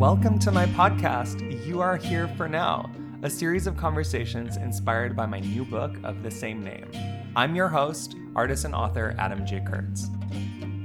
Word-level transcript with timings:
Welcome 0.00 0.38
to 0.38 0.50
my 0.50 0.64
podcast, 0.64 1.66
You 1.66 1.82
Are 1.82 1.98
Here 1.98 2.26
for 2.26 2.48
Now, 2.48 2.90
a 3.22 3.28
series 3.28 3.66
of 3.66 3.76
conversations 3.76 4.56
inspired 4.56 5.14
by 5.14 5.26
my 5.26 5.40
new 5.40 5.62
book 5.62 5.94
of 6.04 6.22
the 6.22 6.30
same 6.30 6.64
name. 6.64 6.90
I'm 7.36 7.54
your 7.54 7.68
host, 7.68 8.16
artist 8.34 8.64
and 8.64 8.74
author 8.74 9.14
Adam 9.18 9.44
J. 9.44 9.62
Kurtz. 9.62 10.08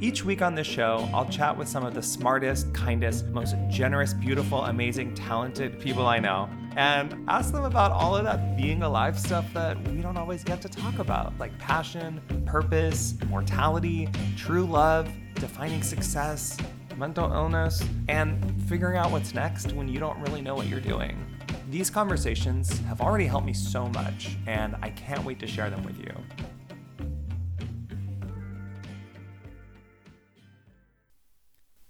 Each 0.01 0.25
week 0.25 0.41
on 0.41 0.54
this 0.54 0.68
show, 0.68 1.09
I'll 1.14 1.29
chat 1.29 1.57
with 1.57 1.70
some 1.70 1.86
of 1.86 1.93
the 1.93 2.01
smartest, 2.01 2.73
kindest, 2.73 3.28
most 3.28 3.55
generous, 3.70 4.14
beautiful, 4.14 4.65
amazing, 4.65 5.16
talented 5.16 5.79
people 5.79 6.05
I 6.05 6.20
know 6.20 6.50
and 6.75 7.16
ask 7.29 7.54
them 7.54 7.63
about 7.63 7.91
all 7.91 8.18
of 8.18 8.25
that 8.25 8.57
being 8.57 8.84
alive 8.84 9.18
stuff 9.18 9.45
that 9.54 9.82
we 9.88 10.02
don't 10.02 10.18
always 10.18 10.43
get 10.43 10.61
to 10.63 10.68
talk 10.68 11.00
about, 11.00 11.32
like 11.39 11.57
passion, 11.57 12.20
purpose, 12.45 13.16
mortality, 13.29 14.09
true 14.36 14.66
love, 14.66 15.09
defining 15.36 15.84
success, 15.84 16.57
mental 16.97 17.31
illness, 17.31 17.83
and 18.07 18.61
figuring 18.63 18.97
out 18.97 19.11
what's 19.11 19.33
next 19.33 19.71
when 19.73 19.87
you 19.87 19.99
don't 19.99 20.19
really 20.19 20.41
know 20.41 20.55
what 20.55 20.67
you're 20.67 20.79
doing. 20.79 21.25
These 21.69 21.89
conversations 21.89 22.79
have 22.81 23.01
already 23.01 23.25
helped 23.25 23.45
me 23.45 23.54
so 23.54 23.87
much, 23.87 24.37
and 24.47 24.75
I 24.81 24.89
can't 24.91 25.23
wait 25.23 25.39
to 25.39 25.47
share 25.47 25.69
them 25.69 25.83
with 25.83 25.99
you. 25.99 26.13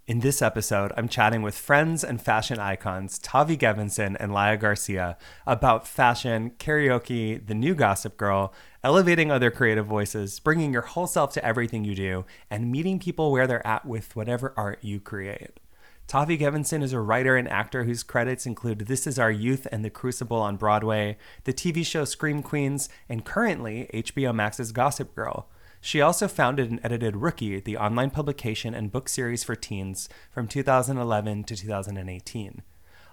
In 0.08 0.20
this 0.20 0.44
episode, 0.44 0.92
I'm 0.96 1.10
chatting 1.10 1.42
with 1.42 1.58
friends 1.58 2.04
and 2.04 2.22
fashion 2.22 2.60
icons 2.60 3.18
Tavi 3.18 3.58
Gevinson 3.58 4.16
and 4.20 4.32
Laya 4.32 4.56
Garcia 4.56 5.18
about 5.48 5.88
fashion, 5.88 6.52
karaoke, 6.60 7.44
the 7.44 7.56
new 7.56 7.74
Gossip 7.74 8.16
Girl, 8.16 8.54
elevating 8.86 9.32
other 9.32 9.50
creative 9.50 9.88
voices, 9.88 10.40
bringing 10.40 10.72
your 10.72 10.84
whole 10.84 11.08
self 11.08 11.34
to 11.34 11.44
everything 11.44 11.84
you 11.84 11.96
do, 11.96 12.24
and 12.52 12.72
meeting 12.72 13.00
people 13.00 13.32
where 13.32 13.48
they're 13.48 13.66
at 13.66 13.84
with 13.84 14.16
whatever 14.16 14.54
art 14.56 14.78
you 14.84 15.00
create. 15.00 15.60
Tavi 16.06 16.38
Gevinson 16.38 16.84
is 16.84 16.94
a 16.94 17.00
writer 17.00 17.36
and 17.36 17.50
actor 17.50 17.86
whose 17.86 18.04
credits 18.04 18.46
include 18.46 18.82
This 18.82 19.08
Is 19.08 19.18
Our 19.18 19.32
Youth 19.32 19.66
and 19.72 19.84
The 19.84 19.90
Crucible 19.90 20.38
on 20.38 20.56
Broadway, 20.56 21.18
the 21.46 21.52
TV 21.52 21.84
show 21.84 22.06
Scream 22.06 22.44
Queens, 22.44 22.88
and 23.10 23.26
currently 23.26 23.90
HBO 23.92 24.36
Max's 24.36 24.72
Gossip 24.72 25.16
Girl. 25.16 25.50
She 25.82 26.00
also 26.00 26.28
founded 26.28 26.70
and 26.70 26.80
edited 26.84 27.16
Rookie, 27.16 27.60
the 27.60 27.78
online 27.78 28.12
publication 28.12 28.76
and 28.76 28.92
book 28.92 29.10
series 29.10 29.44
for 29.44 29.56
teens 29.56 30.08
from 30.30 30.48
2011 30.48 31.44
to 31.46 31.56
2018. 31.56 32.62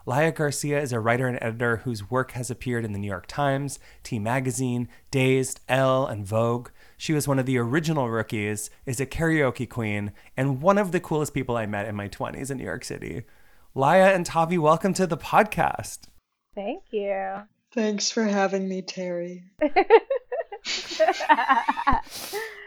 Laya 0.04 0.32
Garcia 0.32 0.80
is 0.80 0.92
a 0.92 0.98
writer 0.98 1.28
and 1.28 1.38
editor 1.40 1.78
whose 1.78 2.10
work 2.10 2.32
has 2.32 2.50
appeared 2.50 2.84
in 2.84 2.92
the 2.92 2.98
New 2.98 3.06
York 3.06 3.26
Times, 3.26 3.78
T 4.02 4.18
Magazine, 4.18 4.88
Dazed, 5.12 5.60
Elle, 5.68 6.06
and 6.06 6.26
Vogue. 6.26 6.70
She 6.96 7.12
was 7.12 7.28
one 7.28 7.38
of 7.38 7.46
the 7.46 7.58
original 7.58 8.10
rookies, 8.10 8.68
is 8.84 9.00
a 9.00 9.06
karaoke 9.06 9.68
queen, 9.68 10.12
and 10.36 10.60
one 10.60 10.76
of 10.78 10.90
the 10.90 10.98
coolest 10.98 11.34
people 11.34 11.56
I 11.56 11.66
met 11.66 11.86
in 11.86 11.94
my 11.94 12.08
20s 12.08 12.50
in 12.50 12.58
New 12.58 12.64
York 12.64 12.84
City. 12.84 13.22
Laya 13.76 14.12
and 14.12 14.26
Tavi, 14.26 14.58
welcome 14.58 14.92
to 14.94 15.06
the 15.06 15.16
podcast. 15.16 16.00
Thank 16.54 16.82
you. 16.90 17.42
Thanks 17.72 18.10
for 18.10 18.24
having 18.24 18.68
me, 18.68 18.82
Terry. 18.82 19.44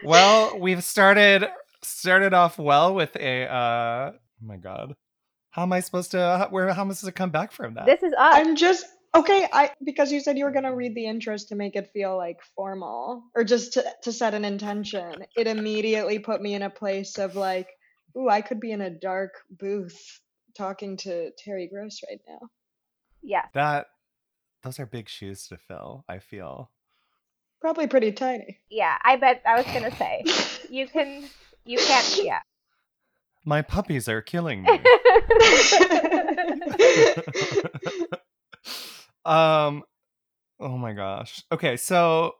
well, 0.04 0.58
we've 0.58 0.82
started 0.82 1.44
started 1.82 2.34
off 2.34 2.58
well 2.58 2.94
with 2.94 3.14
a 3.16 3.44
uh 3.46 4.12
oh 4.14 4.18
my 4.42 4.56
god. 4.56 4.96
How 5.56 5.62
am 5.62 5.72
I 5.72 5.80
supposed 5.80 6.10
to 6.10 6.48
where 6.50 6.70
how 6.74 6.82
am 6.82 6.90
I 6.90 6.92
supposed 6.92 7.06
to 7.06 7.12
come 7.12 7.30
back 7.30 7.50
from 7.50 7.72
that? 7.74 7.86
This 7.86 8.02
is 8.02 8.12
us. 8.12 8.34
I'm 8.34 8.56
just 8.56 8.84
okay, 9.14 9.48
I 9.50 9.70
because 9.82 10.12
you 10.12 10.20
said 10.20 10.36
you 10.36 10.44
were 10.44 10.50
gonna 10.50 10.74
read 10.74 10.94
the 10.94 11.04
intros 11.04 11.48
to 11.48 11.54
make 11.54 11.76
it 11.76 11.88
feel 11.94 12.14
like 12.14 12.42
formal 12.54 13.24
or 13.34 13.42
just 13.42 13.72
to 13.72 13.84
to 14.02 14.12
set 14.12 14.34
an 14.34 14.44
intention. 14.44 15.24
It 15.34 15.46
immediately 15.46 16.18
put 16.18 16.42
me 16.42 16.52
in 16.52 16.60
a 16.60 16.68
place 16.68 17.16
of 17.16 17.36
like, 17.36 17.70
ooh, 18.18 18.28
I 18.28 18.42
could 18.42 18.60
be 18.60 18.70
in 18.70 18.82
a 18.82 18.90
dark 18.90 19.32
booth 19.48 20.20
talking 20.54 20.98
to 20.98 21.30
Terry 21.38 21.70
Gross 21.72 22.00
right 22.06 22.20
now. 22.28 22.50
Yeah. 23.22 23.46
That 23.54 23.86
those 24.62 24.78
are 24.78 24.84
big 24.84 25.08
shoes 25.08 25.48
to 25.48 25.56
fill, 25.56 26.04
I 26.06 26.18
feel. 26.18 26.70
Probably 27.62 27.86
pretty 27.86 28.12
tiny. 28.12 28.60
Yeah, 28.68 28.98
I 29.02 29.16
bet 29.16 29.40
I 29.46 29.56
was 29.56 29.64
gonna 29.72 29.96
say 29.96 30.22
you 30.68 30.86
can 30.86 31.24
you 31.64 31.78
can't 31.78 32.20
yeah. 32.22 32.40
My 33.46 33.62
puppies 33.62 34.08
are 34.08 34.20
killing 34.20 34.62
me. 34.62 34.68
um 39.24 39.84
oh 40.58 40.76
my 40.76 40.92
gosh. 40.92 41.44
Okay, 41.52 41.76
so 41.76 42.34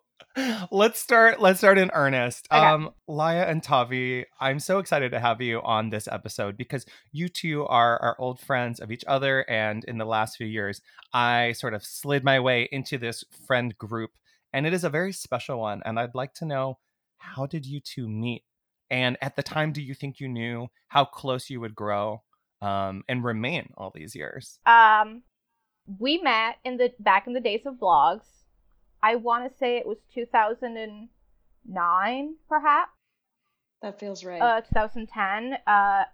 let's 0.72 0.98
start 0.98 1.40
let's 1.40 1.60
start 1.60 1.78
in 1.78 1.92
earnest. 1.94 2.48
Okay. 2.50 2.60
Um 2.60 2.90
Laya 3.06 3.44
and 3.44 3.62
Tavi, 3.62 4.26
I'm 4.40 4.58
so 4.58 4.80
excited 4.80 5.12
to 5.12 5.20
have 5.20 5.40
you 5.40 5.62
on 5.62 5.90
this 5.90 6.08
episode 6.08 6.56
because 6.56 6.84
you 7.12 7.28
two 7.28 7.64
are 7.66 8.02
our 8.02 8.16
old 8.18 8.40
friends 8.40 8.80
of 8.80 8.90
each 8.90 9.04
other 9.06 9.48
and 9.48 9.84
in 9.84 9.98
the 9.98 10.04
last 10.04 10.36
few 10.36 10.48
years 10.48 10.80
I 11.12 11.52
sort 11.52 11.74
of 11.74 11.84
slid 11.84 12.24
my 12.24 12.40
way 12.40 12.68
into 12.72 12.98
this 12.98 13.22
friend 13.46 13.78
group 13.78 14.10
and 14.52 14.66
it 14.66 14.72
is 14.72 14.82
a 14.82 14.90
very 14.90 15.12
special 15.12 15.60
one. 15.60 15.82
And 15.84 16.00
I'd 16.00 16.16
like 16.16 16.34
to 16.34 16.44
know 16.44 16.78
how 17.18 17.46
did 17.46 17.64
you 17.64 17.78
two 17.78 18.08
meet? 18.08 18.42
And 18.90 19.16
at 19.20 19.36
the 19.36 19.42
time, 19.42 19.72
do 19.72 19.82
you 19.82 19.94
think 19.94 20.20
you 20.20 20.28
knew 20.28 20.68
how 20.88 21.04
close 21.04 21.50
you 21.50 21.60
would 21.60 21.74
grow 21.74 22.22
um, 22.62 23.02
and 23.08 23.24
remain 23.24 23.72
all 23.76 23.90
these 23.94 24.14
years? 24.14 24.60
Um, 24.66 25.22
we 25.98 26.18
met 26.18 26.58
in 26.64 26.76
the 26.76 26.92
back 27.00 27.26
in 27.26 27.32
the 27.32 27.40
days 27.40 27.66
of 27.66 27.74
vlogs. 27.74 28.26
I 29.02 29.16
want 29.16 29.50
to 29.50 29.58
say 29.58 29.76
it 29.76 29.86
was 29.86 29.98
2009, 30.14 32.34
perhaps. 32.48 32.92
That 33.82 34.00
feels 34.00 34.24
right. 34.24 34.40
Uh, 34.40 34.62
2010. 34.62 35.58
Uh, 35.66 36.04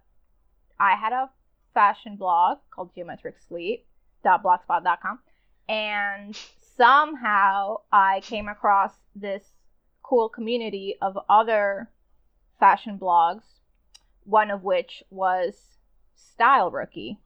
I 0.81 0.97
had 0.97 1.13
a 1.13 1.31
fashion 1.75 2.17
blog 2.17 2.59
called 2.71 2.91
geometricsleep.blogspot.com, 2.97 5.19
and 5.69 6.37
somehow 6.77 7.77
I 7.93 8.19
came 8.21 8.49
across 8.49 8.95
this 9.15 9.45
cool 10.03 10.29
community 10.29 10.97
of 11.01 11.17
other 11.29 11.89
fashion 12.63 12.97
blogs, 12.97 13.43
one 14.23 14.53
of 14.53 14.63
which 14.63 15.03
was 15.11 15.55
Style 16.15 16.71
Rookie. 16.71 17.19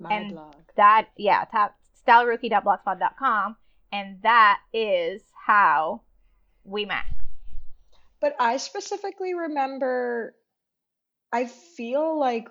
My 0.00 0.12
and 0.12 0.32
blog. 0.32 0.54
That 0.76 1.06
yeah, 1.16 1.44
tap 1.44 1.76
stylerookie.blogspot.com 2.04 3.56
and 3.92 4.18
that 4.24 4.58
is 4.72 5.22
how 5.46 6.02
we 6.64 6.84
met. 6.84 7.04
But 8.20 8.34
I 8.40 8.56
specifically 8.56 9.34
remember 9.34 10.34
I 11.32 11.46
feel 11.46 12.18
like 12.18 12.48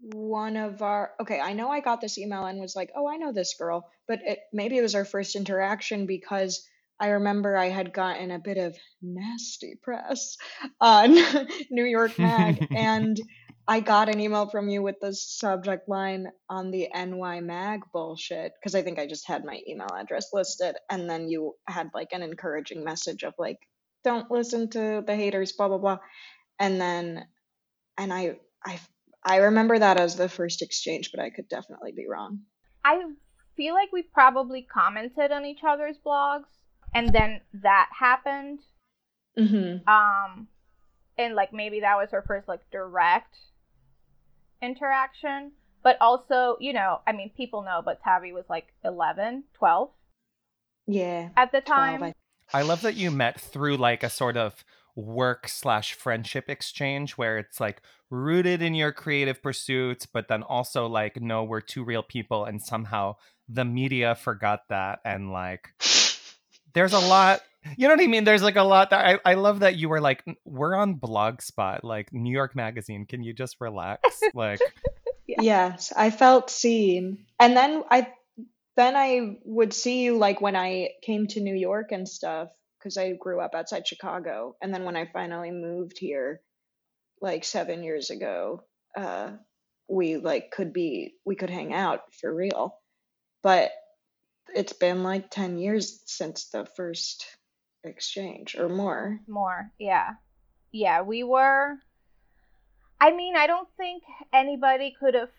one 0.00 0.56
of 0.56 0.82
our 0.82 1.12
okay 1.20 1.38
i 1.38 1.52
know 1.52 1.68
i 1.68 1.78
got 1.78 2.00
this 2.00 2.18
email 2.18 2.44
and 2.46 2.58
was 2.60 2.74
like 2.74 2.90
oh 2.96 3.06
i 3.06 3.16
know 3.16 3.30
this 3.30 3.54
girl 3.54 3.88
but 4.08 4.18
it, 4.26 4.40
maybe 4.52 4.76
it 4.76 4.82
was 4.82 4.96
our 4.96 5.04
first 5.04 5.36
interaction 5.36 6.06
because 6.06 6.66
i 7.02 7.08
remember 7.08 7.56
i 7.56 7.68
had 7.68 7.92
gotten 7.92 8.30
a 8.30 8.38
bit 8.38 8.56
of 8.56 8.76
nasty 9.02 9.74
press 9.82 10.36
on 10.80 11.14
new 11.70 11.84
york 11.84 12.18
mag 12.18 12.66
and 12.74 13.20
i 13.68 13.80
got 13.80 14.08
an 14.08 14.20
email 14.20 14.46
from 14.48 14.68
you 14.68 14.82
with 14.82 14.96
the 15.00 15.12
subject 15.12 15.88
line 15.88 16.26
on 16.48 16.70
the 16.70 16.88
ny 16.94 17.40
mag 17.40 17.80
bullshit 17.92 18.52
because 18.58 18.74
i 18.74 18.82
think 18.82 18.98
i 18.98 19.06
just 19.06 19.26
had 19.26 19.44
my 19.44 19.60
email 19.68 19.90
address 19.94 20.28
listed 20.32 20.74
and 20.90 21.10
then 21.10 21.28
you 21.28 21.54
had 21.68 21.90
like 21.92 22.08
an 22.12 22.22
encouraging 22.22 22.82
message 22.82 23.22
of 23.22 23.34
like 23.38 23.58
don't 24.04 24.30
listen 24.30 24.70
to 24.70 25.02
the 25.06 25.14
haters 25.14 25.52
blah 25.52 25.68
blah 25.68 25.78
blah 25.78 25.98
and 26.58 26.80
then 26.80 27.24
and 27.98 28.12
i 28.12 28.36
i 28.64 28.80
I 29.24 29.36
remember 29.36 29.78
that 29.78 30.00
as 30.00 30.16
the 30.16 30.28
first 30.28 30.62
exchange, 30.62 31.10
but 31.12 31.20
I 31.20 31.30
could 31.30 31.48
definitely 31.48 31.92
be 31.92 32.06
wrong. 32.08 32.40
I 32.84 33.02
feel 33.56 33.74
like 33.74 33.92
we 33.92 34.02
probably 34.02 34.62
commented 34.62 35.30
on 35.30 35.44
each 35.44 35.62
other's 35.66 35.96
blogs, 36.04 36.61
and 36.94 37.12
then 37.12 37.40
that 37.54 37.88
happened. 37.98 38.60
Mm-hmm. 39.38 39.88
Um, 39.88 40.48
and 41.18 41.34
like 41.34 41.52
maybe 41.52 41.80
that 41.80 41.96
was 41.96 42.10
her 42.10 42.22
first 42.26 42.48
like 42.48 42.60
direct 42.70 43.36
interaction. 44.60 45.52
But 45.82 45.96
also, 46.00 46.56
you 46.60 46.72
know, 46.72 47.00
I 47.06 47.12
mean, 47.12 47.30
people 47.36 47.62
know, 47.62 47.82
but 47.84 48.00
Tavi 48.04 48.32
was 48.32 48.44
like 48.48 48.68
11, 48.84 49.44
12 49.54 49.90
Yeah. 50.86 51.30
at 51.36 51.50
the 51.50 51.60
12, 51.60 51.66
time. 51.66 52.02
I- 52.02 52.14
I 52.54 52.62
love 52.62 52.82
that 52.82 52.96
you 52.96 53.10
met 53.10 53.40
through 53.40 53.78
like 53.78 54.02
a 54.02 54.10
sort 54.10 54.36
of 54.36 54.62
work 54.94 55.48
slash 55.48 55.94
friendship 55.94 56.50
exchange 56.50 57.12
where 57.12 57.38
it's 57.38 57.58
like 57.60 57.80
rooted 58.10 58.60
in 58.60 58.74
your 58.74 58.92
creative 58.92 59.42
pursuits, 59.42 60.04
but 60.04 60.28
then 60.28 60.42
also 60.42 60.86
like, 60.86 61.18
no, 61.20 61.42
we're 61.44 61.62
two 61.62 61.82
real 61.82 62.02
people, 62.02 62.44
and 62.44 62.60
somehow 62.60 63.16
the 63.48 63.64
media 63.64 64.14
forgot 64.14 64.68
that. 64.68 64.98
And 65.02 65.32
like, 65.32 65.70
there's 66.74 66.92
a 66.92 66.98
lot, 66.98 67.40
you 67.76 67.88
know 67.88 67.94
what 67.94 68.02
I 68.02 68.06
mean? 68.06 68.24
There's 68.24 68.42
like 68.42 68.56
a 68.56 68.62
lot 68.62 68.90
that 68.90 69.20
I, 69.24 69.32
I 69.32 69.34
love 69.34 69.60
that 69.60 69.76
you 69.76 69.88
were 69.88 70.00
like, 70.00 70.24
we're 70.44 70.74
on 70.74 70.96
Blogspot, 70.96 71.80
like 71.82 72.12
New 72.12 72.32
York 72.32 72.56
Magazine. 72.56 73.06
Can 73.06 73.22
you 73.22 73.32
just 73.32 73.60
relax? 73.60 74.20
like, 74.34 74.60
Yeah. 75.26 75.42
Yes, 75.42 75.92
I 75.96 76.10
felt 76.10 76.50
seen. 76.50 77.26
And 77.40 77.56
then 77.56 77.84
I 77.90 78.12
then 78.76 78.96
I 78.96 79.36
would 79.44 79.72
see 79.72 80.02
you 80.02 80.18
like 80.18 80.40
when 80.40 80.56
I 80.56 80.90
came 81.02 81.26
to 81.28 81.40
New 81.40 81.54
York 81.54 81.92
and 81.92 82.08
stuff 82.08 82.48
because 82.78 82.96
I 82.96 83.12
grew 83.12 83.40
up 83.40 83.54
outside 83.54 83.86
Chicago. 83.86 84.56
And 84.60 84.74
then 84.74 84.84
when 84.84 84.96
I 84.96 85.06
finally 85.12 85.50
moved 85.50 85.98
here 85.98 86.40
like 87.20 87.44
7 87.44 87.82
years 87.82 88.10
ago, 88.10 88.64
uh 88.96 89.32
we 89.88 90.16
like 90.16 90.50
could 90.50 90.72
be 90.72 91.14
we 91.24 91.36
could 91.36 91.50
hang 91.50 91.72
out 91.72 92.00
for 92.20 92.34
real. 92.34 92.76
But 93.42 93.70
it's 94.54 94.72
been 94.72 95.02
like 95.02 95.30
10 95.30 95.58
years 95.58 96.02
since 96.06 96.46
the 96.46 96.66
first 96.76 97.26
exchange 97.84 98.56
or 98.56 98.68
more. 98.68 99.20
More, 99.26 99.70
yeah. 99.78 100.14
Yeah, 100.72 101.02
we 101.02 101.22
were. 101.22 101.76
I 103.00 103.12
mean, 103.12 103.36
I 103.36 103.46
don't 103.46 103.68
think 103.76 104.02
anybody 104.32 104.94
could 104.98 105.14
have 105.14 105.30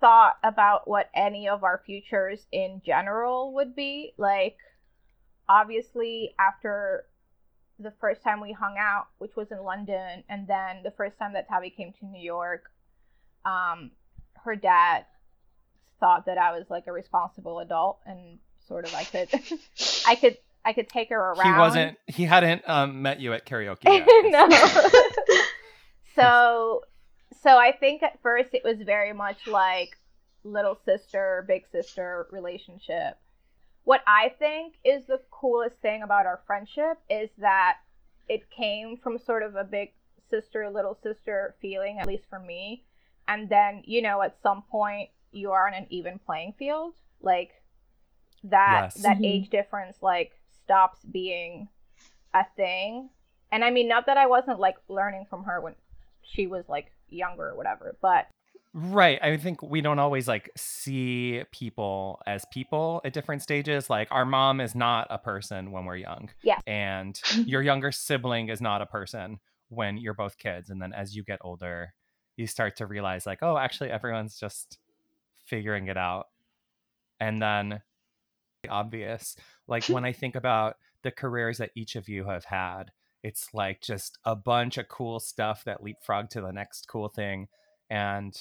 thought 0.00 0.38
about 0.42 0.88
what 0.88 1.10
any 1.14 1.48
of 1.48 1.62
our 1.64 1.82
futures 1.84 2.46
in 2.50 2.80
general 2.84 3.52
would 3.54 3.76
be. 3.76 4.12
Like, 4.16 4.56
obviously, 5.48 6.34
after 6.38 7.04
the 7.78 7.92
first 8.00 8.22
time 8.22 8.40
we 8.40 8.52
hung 8.52 8.76
out, 8.78 9.06
which 9.18 9.36
was 9.36 9.50
in 9.50 9.62
London, 9.62 10.24
and 10.28 10.46
then 10.46 10.82
the 10.82 10.90
first 10.90 11.18
time 11.18 11.34
that 11.34 11.48
Tavi 11.48 11.70
came 11.70 11.92
to 12.00 12.06
New 12.06 12.22
York, 12.22 12.70
um, 13.44 13.90
her 14.44 14.56
dad 14.56 15.04
thought 16.00 16.26
that 16.26 16.38
I 16.38 16.56
was 16.56 16.66
like 16.70 16.86
a 16.86 16.92
responsible 16.92 17.60
adult 17.60 18.00
and 18.06 18.38
sort 18.66 18.86
of 18.86 18.94
I 18.94 19.04
could 19.04 19.28
I 20.06 20.14
could 20.16 20.38
I 20.64 20.72
could 20.72 20.88
take 20.88 21.10
her 21.10 21.16
around. 21.16 21.54
He 21.54 21.58
wasn't 21.58 21.98
he 22.06 22.24
hadn't 22.24 22.68
um, 22.68 23.02
met 23.02 23.20
you 23.20 23.32
at 23.32 23.46
karaoke 23.46 23.84
yet. 23.84 24.06
no. 24.24 24.48
so 26.14 26.82
so 27.42 27.56
I 27.56 27.72
think 27.72 28.02
at 28.02 28.20
first 28.22 28.54
it 28.54 28.62
was 28.64 28.82
very 28.82 29.12
much 29.12 29.46
like 29.46 29.96
little 30.44 30.78
sister, 30.84 31.44
big 31.46 31.64
sister 31.70 32.26
relationship. 32.30 33.18
What 33.84 34.02
I 34.06 34.32
think 34.38 34.74
is 34.84 35.06
the 35.06 35.20
coolest 35.30 35.76
thing 35.80 36.02
about 36.02 36.26
our 36.26 36.40
friendship 36.46 36.98
is 37.08 37.30
that 37.38 37.78
it 38.28 38.50
came 38.50 38.96
from 38.96 39.18
sort 39.18 39.42
of 39.42 39.56
a 39.56 39.64
big 39.64 39.92
sister, 40.28 40.70
little 40.70 40.96
sister 41.02 41.56
feeling, 41.60 41.98
at 41.98 42.06
least 42.06 42.24
for 42.28 42.38
me. 42.38 42.84
And 43.26 43.48
then, 43.48 43.82
you 43.86 44.02
know, 44.02 44.22
at 44.22 44.36
some 44.42 44.62
point 44.70 45.10
you 45.32 45.52
are 45.52 45.66
on 45.66 45.74
an 45.74 45.86
even 45.90 46.18
playing 46.18 46.54
field. 46.58 46.94
Like 47.20 47.50
that 48.44 48.92
Yes. 48.94 49.02
that 49.02 49.18
Mhm. 49.18 49.26
age 49.26 49.50
difference 49.50 49.98
like 50.02 50.32
stops 50.64 51.04
being 51.04 51.68
a 52.34 52.44
thing. 52.56 53.10
And 53.52 53.64
I 53.64 53.70
mean 53.70 53.88
not 53.88 54.06
that 54.06 54.16
I 54.16 54.26
wasn't 54.26 54.60
like 54.60 54.76
learning 54.88 55.26
from 55.28 55.44
her 55.44 55.60
when 55.60 55.74
she 56.22 56.46
was 56.46 56.68
like 56.68 56.92
younger 57.08 57.48
or 57.50 57.56
whatever, 57.56 57.96
but 58.00 58.28
Right. 58.72 59.20
I 59.20 59.36
think 59.36 59.62
we 59.62 59.80
don't 59.80 59.98
always 59.98 60.28
like 60.28 60.48
see 60.56 61.42
people 61.50 62.22
as 62.24 62.44
people 62.52 63.00
at 63.04 63.12
different 63.12 63.42
stages. 63.42 63.90
Like 63.90 64.06
our 64.12 64.24
mom 64.24 64.60
is 64.60 64.76
not 64.76 65.08
a 65.10 65.18
person 65.18 65.72
when 65.72 65.84
we're 65.86 65.96
young. 65.96 66.30
Yes. 66.42 66.62
And 66.68 67.20
your 67.46 67.62
younger 67.62 67.90
sibling 67.90 68.48
is 68.48 68.60
not 68.60 68.80
a 68.80 68.86
person 68.86 69.40
when 69.70 69.96
you're 69.96 70.14
both 70.14 70.38
kids. 70.38 70.70
And 70.70 70.80
then 70.80 70.92
as 70.92 71.16
you 71.16 71.24
get 71.24 71.40
older, 71.42 71.94
you 72.36 72.46
start 72.46 72.76
to 72.76 72.86
realize 72.86 73.26
like, 73.26 73.40
oh, 73.42 73.58
actually 73.58 73.90
everyone's 73.90 74.38
just 74.38 74.78
figuring 75.50 75.88
it 75.88 75.96
out. 75.96 76.28
And 77.18 77.42
then 77.42 77.82
obvious. 78.68 79.36
Like 79.68 79.84
when 79.88 80.04
I 80.04 80.12
think 80.12 80.34
about 80.34 80.76
the 81.02 81.10
careers 81.10 81.58
that 81.58 81.72
each 81.74 81.96
of 81.96 82.08
you 82.08 82.24
have 82.24 82.44
had, 82.44 82.92
it's 83.22 83.52
like 83.52 83.82
just 83.82 84.18
a 84.24 84.34
bunch 84.34 84.78
of 84.78 84.88
cool 84.88 85.20
stuff 85.20 85.64
that 85.64 85.82
leapfrog 85.82 86.30
to 86.30 86.40
the 86.40 86.52
next 86.52 86.88
cool 86.88 87.08
thing. 87.08 87.48
And 87.90 88.34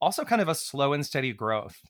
also 0.00 0.24
kind 0.24 0.42
of 0.42 0.48
a 0.48 0.54
slow 0.54 0.92
and 0.92 1.06
steady 1.06 1.32
growth. 1.32 1.80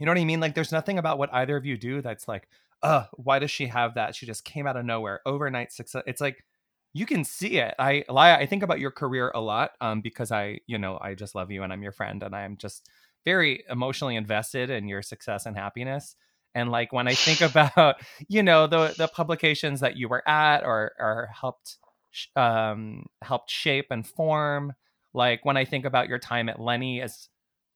You 0.00 0.06
know 0.06 0.12
what 0.12 0.18
I 0.18 0.24
mean? 0.24 0.40
Like 0.40 0.54
there's 0.54 0.72
nothing 0.72 0.98
about 0.98 1.18
what 1.18 1.32
either 1.32 1.56
of 1.56 1.64
you 1.64 1.76
do 1.76 2.02
that's 2.02 2.26
like, 2.26 2.48
uh, 2.82 3.04
why 3.12 3.38
does 3.38 3.50
she 3.50 3.66
have 3.66 3.94
that? 3.94 4.16
She 4.16 4.26
just 4.26 4.44
came 4.44 4.66
out 4.66 4.76
of 4.76 4.84
nowhere, 4.84 5.20
overnight 5.24 5.72
success. 5.72 6.02
It's 6.06 6.20
like 6.20 6.44
you 6.92 7.06
can 7.06 7.24
see 7.24 7.58
it. 7.58 7.74
I 7.78 8.04
Laya, 8.08 8.36
I 8.36 8.46
think 8.46 8.62
about 8.62 8.80
your 8.80 8.90
career 8.90 9.30
a 9.34 9.40
lot 9.40 9.72
um, 9.80 10.00
because 10.00 10.32
I, 10.32 10.60
you 10.66 10.78
know, 10.78 10.98
I 11.00 11.14
just 11.14 11.34
love 11.34 11.50
you 11.50 11.62
and 11.62 11.72
I'm 11.72 11.82
your 11.82 11.92
friend 11.92 12.22
and 12.22 12.34
I'm 12.34 12.56
just 12.56 12.88
very 13.24 13.64
emotionally 13.68 14.16
invested 14.16 14.70
in 14.70 14.88
your 14.88 15.02
success 15.02 15.46
and 15.46 15.56
happiness. 15.56 16.16
And 16.54 16.70
like 16.70 16.92
when 16.92 17.08
I 17.08 17.14
think 17.14 17.40
about, 17.52 17.96
you 18.28 18.42
know, 18.42 18.66
the 18.66 18.94
the 18.96 19.08
publications 19.08 19.80
that 19.80 19.96
you 19.96 20.08
were 20.08 20.26
at 20.28 20.64
or 20.64 20.92
or 20.98 21.28
helped 21.32 21.78
um, 22.36 23.06
helped 23.22 23.50
shape 23.50 23.86
and 23.90 24.06
form, 24.06 24.72
like 25.12 25.44
when 25.44 25.56
I 25.56 25.64
think 25.64 25.84
about 25.84 26.08
your 26.08 26.18
time 26.18 26.48
at 26.48 26.60
Lenny 26.60 27.00
as 27.00 27.28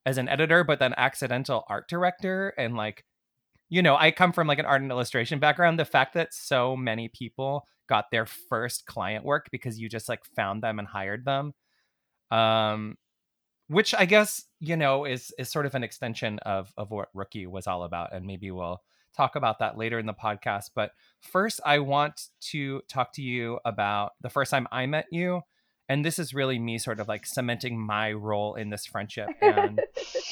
as 0.07 0.19
an 0.19 0.29
editor, 0.29 0.65
but 0.65 0.79
then 0.79 0.95
accidental 0.97 1.65
art 1.69 1.89
director, 1.89 2.55
and 2.57 2.77
like, 2.77 3.05
you 3.69 3.83
know, 3.83 3.97
I 3.97 4.11
come 4.11 4.33
from 4.33 4.47
like 4.47 4.59
an 4.59 4.65
art 4.65 4.81
and 4.81 4.91
illustration 4.91 5.39
background. 5.39 5.79
The 5.79 5.85
fact 5.85 6.15
that 6.15 6.33
so 6.33 6.77
many 6.77 7.09
people 7.09 7.67
got 7.89 8.11
their 8.11 8.27
first 8.27 8.87
client 8.87 9.25
work 9.25 9.49
because 9.51 9.79
you 9.79 9.89
just 9.89 10.09
like 10.09 10.25
found 10.37 10.63
them 10.63 10.79
and 10.79 10.87
hired 10.87 11.25
them, 11.25 11.53
um, 12.31 12.97
which 13.69 13.95
I 13.95 14.05
guess 14.05 14.45
you 14.61 14.77
know 14.77 15.05
is 15.05 15.33
is 15.39 15.51
sort 15.51 15.67
of 15.67 15.75
an 15.75 15.85
extension 15.85 16.39
of 16.41 16.73
of 16.77 16.91
what 16.91 17.09
Rookie 17.15 17.47
was 17.47 17.67
all 17.67 17.85
about, 17.85 18.13
and 18.13 18.27
maybe 18.27 18.51
we'll 18.51 18.83
talk 19.17 19.37
about 19.37 19.59
that 19.59 19.77
later 19.77 19.99
in 19.99 20.07
the 20.07 20.15
podcast. 20.15 20.71
But 20.75 20.93
first, 21.21 21.61
I 21.65 21.81
want 21.81 22.29
to 22.53 22.83
talk 22.89 23.13
to 23.15 23.23
you 23.23 23.59
about 23.65 24.13
the 24.21 24.31
first 24.31 24.51
time 24.51 24.67
I 24.71 24.87
met 24.87 25.07
you. 25.11 25.43
And 25.91 26.05
this 26.05 26.19
is 26.19 26.35
really 26.35 26.59
me 26.59 26.77
sort 26.77 27.01
of 27.01 27.09
like 27.09 27.25
cementing 27.25 27.81
my 27.81 28.13
role 28.13 28.55
in 28.57 28.69
this 28.69 28.85
friendship. 28.85 29.31
And 29.41 29.81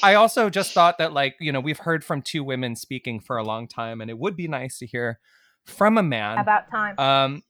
I 0.03 0.13
also 0.13 0.51
just 0.51 0.71
thought 0.71 0.99
that, 0.99 1.13
like, 1.13 1.35
you 1.39 1.51
know, 1.51 1.59
we've 1.59 1.79
heard 1.79 2.05
from 2.05 2.21
two 2.21 2.43
women 2.43 2.75
speaking 2.75 3.19
for 3.19 3.37
a 3.37 3.43
long 3.43 3.67
time, 3.67 3.99
and 3.99 4.09
it 4.09 4.19
would 4.19 4.35
be 4.35 4.47
nice 4.47 4.77
to 4.79 4.85
hear 4.85 5.19
from 5.65 5.97
a 5.97 6.03
man. 6.03 6.37
about 6.37 6.69
time. 6.69 6.99
um, 6.99 7.43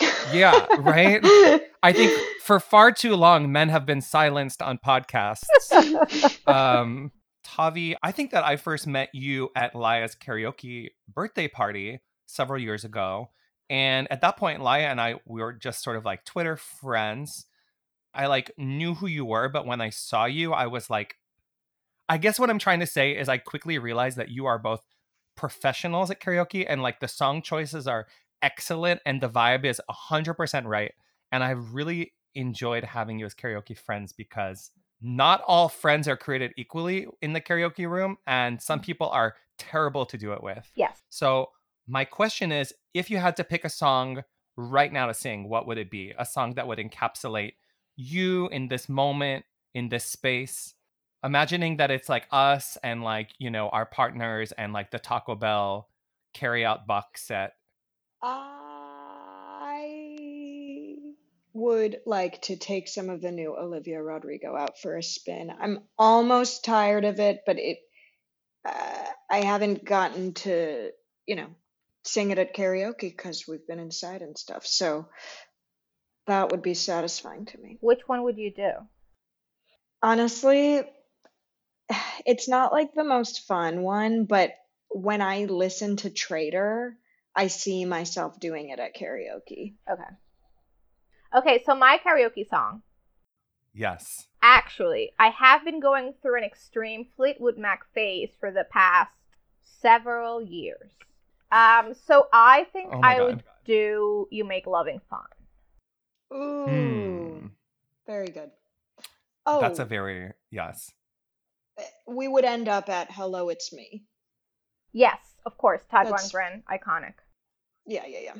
yeah, 0.32 0.66
right? 0.78 1.22
I 1.82 1.92
think 1.92 2.12
for 2.42 2.60
far 2.60 2.92
too 2.92 3.16
long, 3.16 3.50
men 3.50 3.68
have 3.70 3.86
been 3.86 4.00
silenced 4.00 4.62
on 4.62 4.78
podcasts. 4.78 5.44
Um, 6.46 7.12
Tavi, 7.44 7.96
I 8.02 8.12
think 8.12 8.32
that 8.32 8.44
I 8.44 8.56
first 8.56 8.86
met 8.86 9.08
you 9.12 9.50
at 9.54 9.74
Laya's 9.74 10.16
karaoke 10.16 10.88
birthday 11.12 11.48
party 11.48 12.00
several 12.26 12.60
years 12.60 12.84
ago. 12.84 13.30
And 13.68 14.08
at 14.10 14.20
that 14.22 14.36
point, 14.36 14.62
Laya 14.62 14.86
and 14.86 15.00
I 15.00 15.16
we 15.26 15.40
were 15.40 15.52
just 15.52 15.82
sort 15.82 15.96
of 15.96 16.04
like 16.04 16.24
Twitter 16.24 16.56
friends. 16.56 17.46
I 18.12 18.26
like 18.26 18.50
knew 18.58 18.94
who 18.94 19.06
you 19.06 19.24
were, 19.24 19.48
but 19.48 19.66
when 19.66 19.80
I 19.80 19.90
saw 19.90 20.24
you, 20.24 20.52
I 20.52 20.66
was 20.66 20.90
like, 20.90 21.14
I 22.08 22.18
guess 22.18 22.40
what 22.40 22.50
I'm 22.50 22.58
trying 22.58 22.80
to 22.80 22.86
say 22.86 23.12
is 23.16 23.28
I 23.28 23.38
quickly 23.38 23.78
realized 23.78 24.16
that 24.16 24.30
you 24.30 24.46
are 24.46 24.58
both 24.58 24.82
professionals 25.36 26.10
at 26.10 26.20
karaoke 26.20 26.66
and 26.68 26.82
like 26.82 26.98
the 26.98 27.08
song 27.08 27.42
choices 27.42 27.86
are 27.86 28.06
excellent 28.42 29.00
and 29.06 29.20
the 29.20 29.28
vibe 29.28 29.64
is 29.64 29.80
100% 29.88 30.66
right. 30.66 30.92
And 31.32 31.42
I've 31.44 31.74
really 31.74 32.12
enjoyed 32.34 32.84
having 32.84 33.18
you 33.18 33.26
as 33.26 33.34
karaoke 33.34 33.76
friends 33.76 34.12
because 34.12 34.70
not 35.00 35.42
all 35.46 35.68
friends 35.68 36.06
are 36.08 36.16
created 36.16 36.52
equally 36.56 37.06
in 37.22 37.32
the 37.32 37.40
karaoke 37.40 37.88
room 37.88 38.18
and 38.26 38.60
some 38.60 38.80
mm. 38.80 38.84
people 38.84 39.08
are 39.08 39.34
terrible 39.58 40.06
to 40.06 40.18
do 40.18 40.32
it 40.32 40.42
with. 40.42 40.70
yes. 40.74 41.02
So, 41.10 41.50
my 41.88 42.04
question 42.04 42.52
is 42.52 42.72
if 42.94 43.10
you 43.10 43.18
had 43.18 43.36
to 43.36 43.44
pick 43.44 43.64
a 43.64 43.68
song 43.68 44.22
right 44.56 44.92
now 44.92 45.06
to 45.06 45.14
sing, 45.14 45.48
what 45.48 45.66
would 45.66 45.78
it 45.78 45.90
be? 45.90 46.12
A 46.18 46.24
song 46.24 46.54
that 46.54 46.68
would 46.68 46.78
encapsulate 46.78 47.54
you 47.96 48.48
in 48.48 48.68
this 48.68 48.88
moment, 48.88 49.44
in 49.74 49.88
this 49.88 50.04
space. 50.04 50.74
Imagining 51.24 51.78
that 51.78 51.90
it's 51.90 52.08
like 52.08 52.26
us 52.30 52.78
and 52.82 53.02
like, 53.02 53.30
you 53.38 53.50
know, 53.50 53.68
our 53.70 53.86
partners 53.86 54.52
and 54.52 54.72
like 54.72 54.90
the 54.90 54.98
Taco 54.98 55.34
Bell 55.34 55.88
carry 56.32 56.64
out 56.64 56.86
box 56.86 57.22
set. 57.22 57.54
I 58.22 58.59
would 61.52 62.00
like 62.06 62.42
to 62.42 62.56
take 62.56 62.88
some 62.88 63.10
of 63.10 63.20
the 63.20 63.32
new 63.32 63.56
Olivia 63.56 64.02
Rodrigo 64.02 64.56
out 64.56 64.78
for 64.78 64.96
a 64.96 65.02
spin. 65.02 65.52
I'm 65.60 65.80
almost 65.98 66.64
tired 66.64 67.04
of 67.04 67.20
it, 67.20 67.42
but 67.46 67.58
it 67.58 67.78
uh, 68.64 69.04
I 69.30 69.38
haven't 69.38 69.84
gotten 69.84 70.34
to, 70.34 70.90
you 71.26 71.36
know, 71.36 71.48
sing 72.04 72.30
it 72.30 72.38
at 72.38 72.54
karaoke 72.54 73.00
because 73.00 73.46
we've 73.48 73.66
been 73.66 73.78
inside 73.78 74.22
and 74.22 74.36
stuff. 74.36 74.66
So 74.66 75.08
that 76.26 76.50
would 76.50 76.62
be 76.62 76.74
satisfying 76.74 77.46
to 77.46 77.58
me. 77.58 77.78
Which 77.80 78.00
one 78.06 78.22
would 78.24 78.38
you 78.38 78.52
do? 78.52 78.70
Honestly, 80.02 80.82
it's 82.26 82.48
not 82.48 82.72
like 82.72 82.94
the 82.94 83.04
most 83.04 83.46
fun 83.46 83.82
one, 83.82 84.24
but 84.24 84.52
when 84.88 85.22
I 85.22 85.44
listen 85.44 85.96
to 85.98 86.10
Traitor, 86.10 86.96
I 87.34 87.46
see 87.46 87.84
myself 87.84 88.40
doing 88.40 88.70
it 88.70 88.78
at 88.78 88.96
karaoke. 88.96 89.74
Okay. 89.90 90.02
Okay, 91.34 91.62
so 91.64 91.74
my 91.74 91.98
karaoke 92.04 92.48
song. 92.48 92.82
Yes. 93.72 94.26
Actually, 94.42 95.12
I 95.18 95.28
have 95.28 95.64
been 95.64 95.80
going 95.80 96.14
through 96.20 96.38
an 96.38 96.44
extreme 96.44 97.06
Fleetwood 97.16 97.56
Mac 97.56 97.84
phase 97.94 98.30
for 98.40 98.50
the 98.50 98.64
past 98.70 99.12
several 99.62 100.42
years. 100.42 100.90
Um, 101.52 101.94
so 101.94 102.26
I 102.32 102.64
think 102.72 102.92
Oh 102.92 103.00
I 103.02 103.18
God. 103.18 103.24
would 103.26 103.44
do 103.64 104.26
"You 104.30 104.44
Make 104.44 104.66
Loving 104.66 105.00
Fun." 105.08 105.26
Ooh, 106.32 106.66
Hmm. 106.66 107.46
very 108.06 108.28
good. 108.28 108.50
Oh, 109.46 109.60
That's 109.60 109.78
a 109.78 109.84
very, 109.84 110.32
yes. 110.50 110.92
we 112.06 112.28
would 112.28 112.44
end 112.44 112.68
up 112.68 112.88
at 112.88 113.10
Hello, 113.10 113.48
It's 113.48 113.72
Me. 113.72 114.04
Yes, 114.92 115.18
of 115.46 115.56
course, 115.56 115.82
Todd 115.90 116.06
That's- 116.06 116.32
Rundgren, 116.32 116.62
iconic. 116.64 117.14
Yeah, 117.86 118.06
yeah, 118.06 118.18
yeah. 118.20 118.34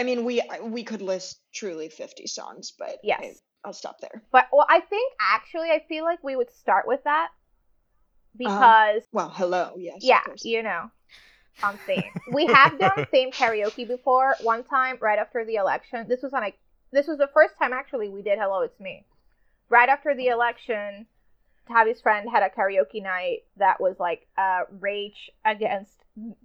I 0.00 0.02
mean, 0.02 0.24
we 0.24 0.42
we 0.62 0.82
could 0.82 1.02
list 1.02 1.40
truly 1.54 1.90
50 1.90 2.26
songs, 2.26 2.72
but 2.78 2.96
Yes. 3.04 3.20
I, 3.22 3.68
I'll 3.68 3.74
stop 3.74 3.96
there. 4.00 4.22
But 4.32 4.46
well, 4.52 4.66
I 4.68 4.80
think 4.80 5.12
actually, 5.20 5.68
I 5.70 5.84
feel 5.88 6.04
like 6.04 6.24
we 6.24 6.36
would 6.36 6.50
start 6.50 6.86
with 6.88 7.04
that 7.04 7.28
Uh-huh. 8.46 8.58
because 8.58 9.02
Well, 9.12 9.28
hello, 9.30 9.74
yes. 9.76 9.98
yeah, 10.02 10.22
you 10.42 10.62
know, 10.62 10.90
on 11.62 11.78
theme. 11.86 12.10
we 12.32 12.46
have 12.46 12.78
done 12.78 13.06
theme 13.10 13.30
karaoke 13.32 13.86
before. 13.86 14.36
One 14.42 14.64
time, 14.64 14.96
right 15.00 15.18
after 15.18 15.44
the 15.44 15.56
election, 15.56 16.06
this 16.08 16.22
was 16.22 16.32
on 16.32 16.44
a. 16.44 16.54
This 16.92 17.06
was 17.06 17.18
the 17.18 17.28
first 17.34 17.54
time 17.58 17.72
actually 17.74 18.08
we 18.08 18.22
did 18.22 18.38
"Hello, 18.38 18.62
It's 18.62 18.80
Me." 18.80 19.04
Right 19.68 19.88
after 19.88 20.14
the 20.16 20.28
election, 20.28 21.06
Tavi's 21.68 22.00
friend 22.00 22.28
had 22.30 22.42
a 22.42 22.48
karaoke 22.48 23.02
night 23.02 23.40
that 23.58 23.80
was 23.80 23.96
like 24.00 24.26
uh, 24.38 24.62
rage 24.80 25.30
against 25.44 25.96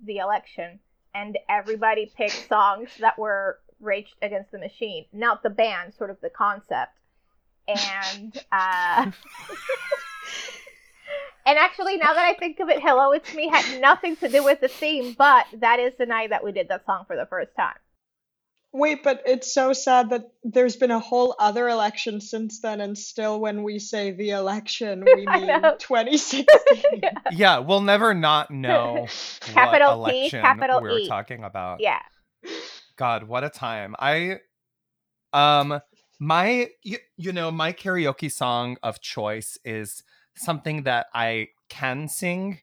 the 0.04 0.18
election, 0.18 0.80
and 1.16 1.38
everybody 1.50 2.12
picked 2.16 2.48
songs 2.50 2.90
that 3.00 3.18
were 3.18 3.60
raged 3.80 4.16
against 4.22 4.52
the 4.52 4.60
machine, 4.60 5.06
not 5.14 5.42
the 5.42 5.50
band, 5.50 5.94
sort 5.94 6.10
of 6.10 6.20
the 6.22 6.30
concept. 6.30 6.92
And 7.68 8.38
uh, 8.52 9.12
and 11.46 11.58
actually, 11.58 11.98
now 11.98 12.14
that 12.14 12.26
I 12.26 12.34
think 12.38 12.60
of 12.60 12.70
it, 12.70 12.82
"Hello, 12.82 13.12
It's 13.14 13.34
Me" 13.34 13.48
had 13.48 13.82
nothing 13.82 14.16
to 14.18 14.30
do 14.30 14.44
with 14.44 14.60
the 14.60 14.68
theme, 14.68 15.16
but 15.18 15.48
that 15.54 15.80
is 15.80 15.94
the 15.98 16.06
night 16.06 16.30
that 16.30 16.44
we 16.44 16.52
did 16.52 16.68
that 16.68 16.86
song 16.86 17.06
for 17.08 17.16
the 17.16 17.26
first 17.26 17.56
time. 17.56 17.76
Wait, 18.78 19.04
but 19.04 19.24
it's 19.26 19.54
so 19.54 19.72
sad 19.72 20.10
that 20.10 20.32
there's 20.44 20.76
been 20.76 20.92
a 20.92 21.00
whole 21.00 21.34
other 21.40 21.70
election 21.70 22.20
since 22.20 22.60
then, 22.60 22.82
and 22.82 22.98
still, 22.98 23.40
when 23.40 23.64
we 23.64 23.80
say 23.80 24.12
the 24.12 24.32
election, 24.32 25.02
we 25.06 25.26
mean 25.34 25.62
2016. 25.80 26.46
Yeah, 27.32 27.60
we'll 27.60 27.80
never 27.80 28.14
not 28.14 28.52
know 28.52 29.08
Capital 29.40 30.02
what 30.02 30.12
T, 30.12 30.20
election 30.28 30.42
capital 30.42 30.82
we're 30.82 31.00
E. 31.00 31.08
talking 31.08 31.46
about. 31.46 31.80
Yeah. 31.80 32.02
God, 32.98 33.24
what 33.24 33.46
a 33.46 33.50
time. 33.50 33.96
I 33.98 34.40
um 35.32 35.80
my 36.20 36.68
you, 36.84 36.98
you 37.16 37.32
know, 37.32 37.52
my 37.52 37.72
karaoke 37.72 38.30
song 38.32 38.76
of 38.84 39.00
choice 39.00 39.58
is 39.64 40.04
something 40.36 40.84
that 40.84 41.08
I 41.14 41.48
can 41.70 42.10
sing 42.10 42.60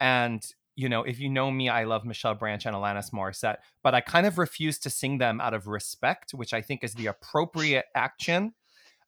and 0.00 0.44
you 0.74 0.88
know, 0.88 1.02
if 1.02 1.20
you 1.20 1.28
know 1.28 1.50
me, 1.50 1.68
I 1.68 1.84
love 1.84 2.04
Michelle 2.04 2.34
Branch 2.34 2.64
and 2.66 2.74
Alanis 2.74 3.12
Morissette, 3.12 3.58
but 3.82 3.94
I 3.94 4.00
kind 4.00 4.26
of 4.26 4.38
refuse 4.38 4.78
to 4.80 4.90
sing 4.90 5.18
them 5.18 5.40
out 5.40 5.54
of 5.54 5.66
respect, 5.66 6.32
which 6.32 6.54
I 6.54 6.62
think 6.62 6.82
is 6.82 6.94
the 6.94 7.06
appropriate 7.06 7.86
action. 7.94 8.54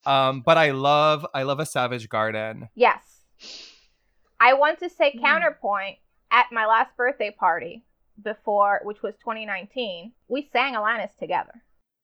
Um, 0.07 0.43
but 0.45 0.59
I 0.59 0.73
love 0.73 1.25
I 1.33 1.45
love 1.45 1.61
a 1.61 1.67
Savage 1.67 2.09
Garden. 2.11 2.69
Yes. 2.75 3.23
I 4.41 4.53
want 4.55 4.79
to 4.81 4.91
say 4.91 5.13
Mm. 5.17 5.23
counterpoint 5.23 5.99
at 6.31 6.47
my 6.53 6.67
last 6.67 6.95
birthday 6.97 7.31
party 7.31 7.85
before, 8.23 8.81
which 8.85 9.03
was 9.03 9.15
2019, 9.17 10.13
we 10.29 10.49
sang 10.53 10.75
Alanis 10.75 11.17
together. 11.19 11.63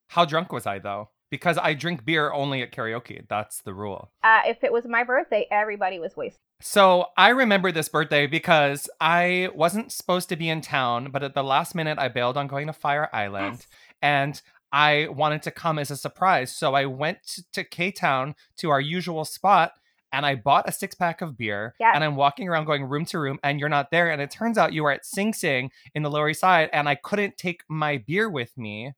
How 0.08 0.24
drunk 0.24 0.50
was 0.52 0.66
I 0.66 0.78
though? 0.78 1.10
Because 1.30 1.58
I 1.58 1.74
drink 1.74 2.04
beer 2.04 2.32
only 2.32 2.60
at 2.62 2.72
karaoke. 2.72 3.24
That's 3.28 3.62
the 3.62 3.72
rule. 3.72 4.10
Uh, 4.22 4.40
if 4.46 4.64
it 4.64 4.72
was 4.72 4.84
my 4.86 5.04
birthday, 5.04 5.46
everybody 5.50 5.98
was 5.98 6.16
wasted. 6.16 6.40
So 6.60 7.06
I 7.16 7.28
remember 7.30 7.72
this 7.72 7.88
birthday 7.88 8.26
because 8.26 8.90
I 9.00 9.48
wasn't 9.54 9.92
supposed 9.92 10.28
to 10.28 10.36
be 10.36 10.48
in 10.50 10.60
town, 10.60 11.10
but 11.10 11.22
at 11.22 11.34
the 11.34 11.42
last 11.44 11.74
minute 11.74 11.98
I 11.98 12.08
bailed 12.08 12.36
on 12.36 12.48
going 12.48 12.66
to 12.66 12.72
Fire 12.72 13.08
Island 13.12 13.58
Yes. 13.60 13.66
and 14.02 14.42
I 14.72 15.08
wanted 15.10 15.42
to 15.44 15.50
come 15.50 15.78
as 15.78 15.90
a 15.90 15.96
surprise. 15.96 16.54
So 16.54 16.74
I 16.74 16.84
went 16.86 17.18
to 17.52 17.64
K 17.64 17.90
Town 17.90 18.34
to 18.58 18.70
our 18.70 18.80
usual 18.80 19.24
spot 19.24 19.72
and 20.12 20.26
I 20.26 20.34
bought 20.34 20.68
a 20.68 20.72
six 20.72 20.94
pack 20.94 21.22
of 21.22 21.38
beer 21.38 21.74
Yes. 21.80 21.92
and 21.94 22.04
I'm 22.04 22.14
walking 22.16 22.46
around 22.48 22.66
going 22.66 22.84
room 22.84 23.04
to 23.06 23.18
room 23.18 23.38
and 23.42 23.58
you're 23.58 23.68
not 23.68 23.90
there. 23.90 24.10
And 24.10 24.20
it 24.20 24.30
turns 24.30 24.58
out 24.58 24.72
you 24.74 24.82
were 24.82 24.90
at 24.92 25.06
Sing 25.06 25.32
Sing 25.32 25.70
in 25.94 26.02
the 26.02 26.10
Lower 26.10 26.28
East 26.28 26.40
Side 26.40 26.68
and 26.72 26.88
I 26.88 26.94
couldn't 26.96 27.38
take 27.38 27.62
my 27.68 27.96
beer 27.98 28.28
with 28.28 28.58
me. 28.58 28.92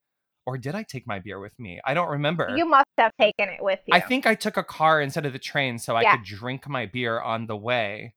Or 0.44 0.58
did 0.58 0.74
I 0.74 0.82
take 0.82 1.06
my 1.06 1.20
beer 1.20 1.38
with 1.38 1.56
me? 1.58 1.80
I 1.84 1.94
don't 1.94 2.08
remember. 2.08 2.52
You 2.56 2.66
must 2.66 2.88
have 2.98 3.12
taken 3.20 3.48
it 3.48 3.62
with 3.62 3.78
you. 3.86 3.94
I 3.94 4.00
think 4.00 4.26
I 4.26 4.34
took 4.34 4.56
a 4.56 4.64
car 4.64 5.00
instead 5.00 5.24
of 5.24 5.32
the 5.32 5.38
train 5.38 5.78
so 5.78 5.96
I 5.96 6.04
could 6.04 6.24
drink 6.24 6.68
my 6.68 6.86
beer 6.86 7.20
on 7.20 7.46
the 7.46 7.56
way. 7.56 8.14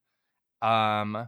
Um 0.62 1.28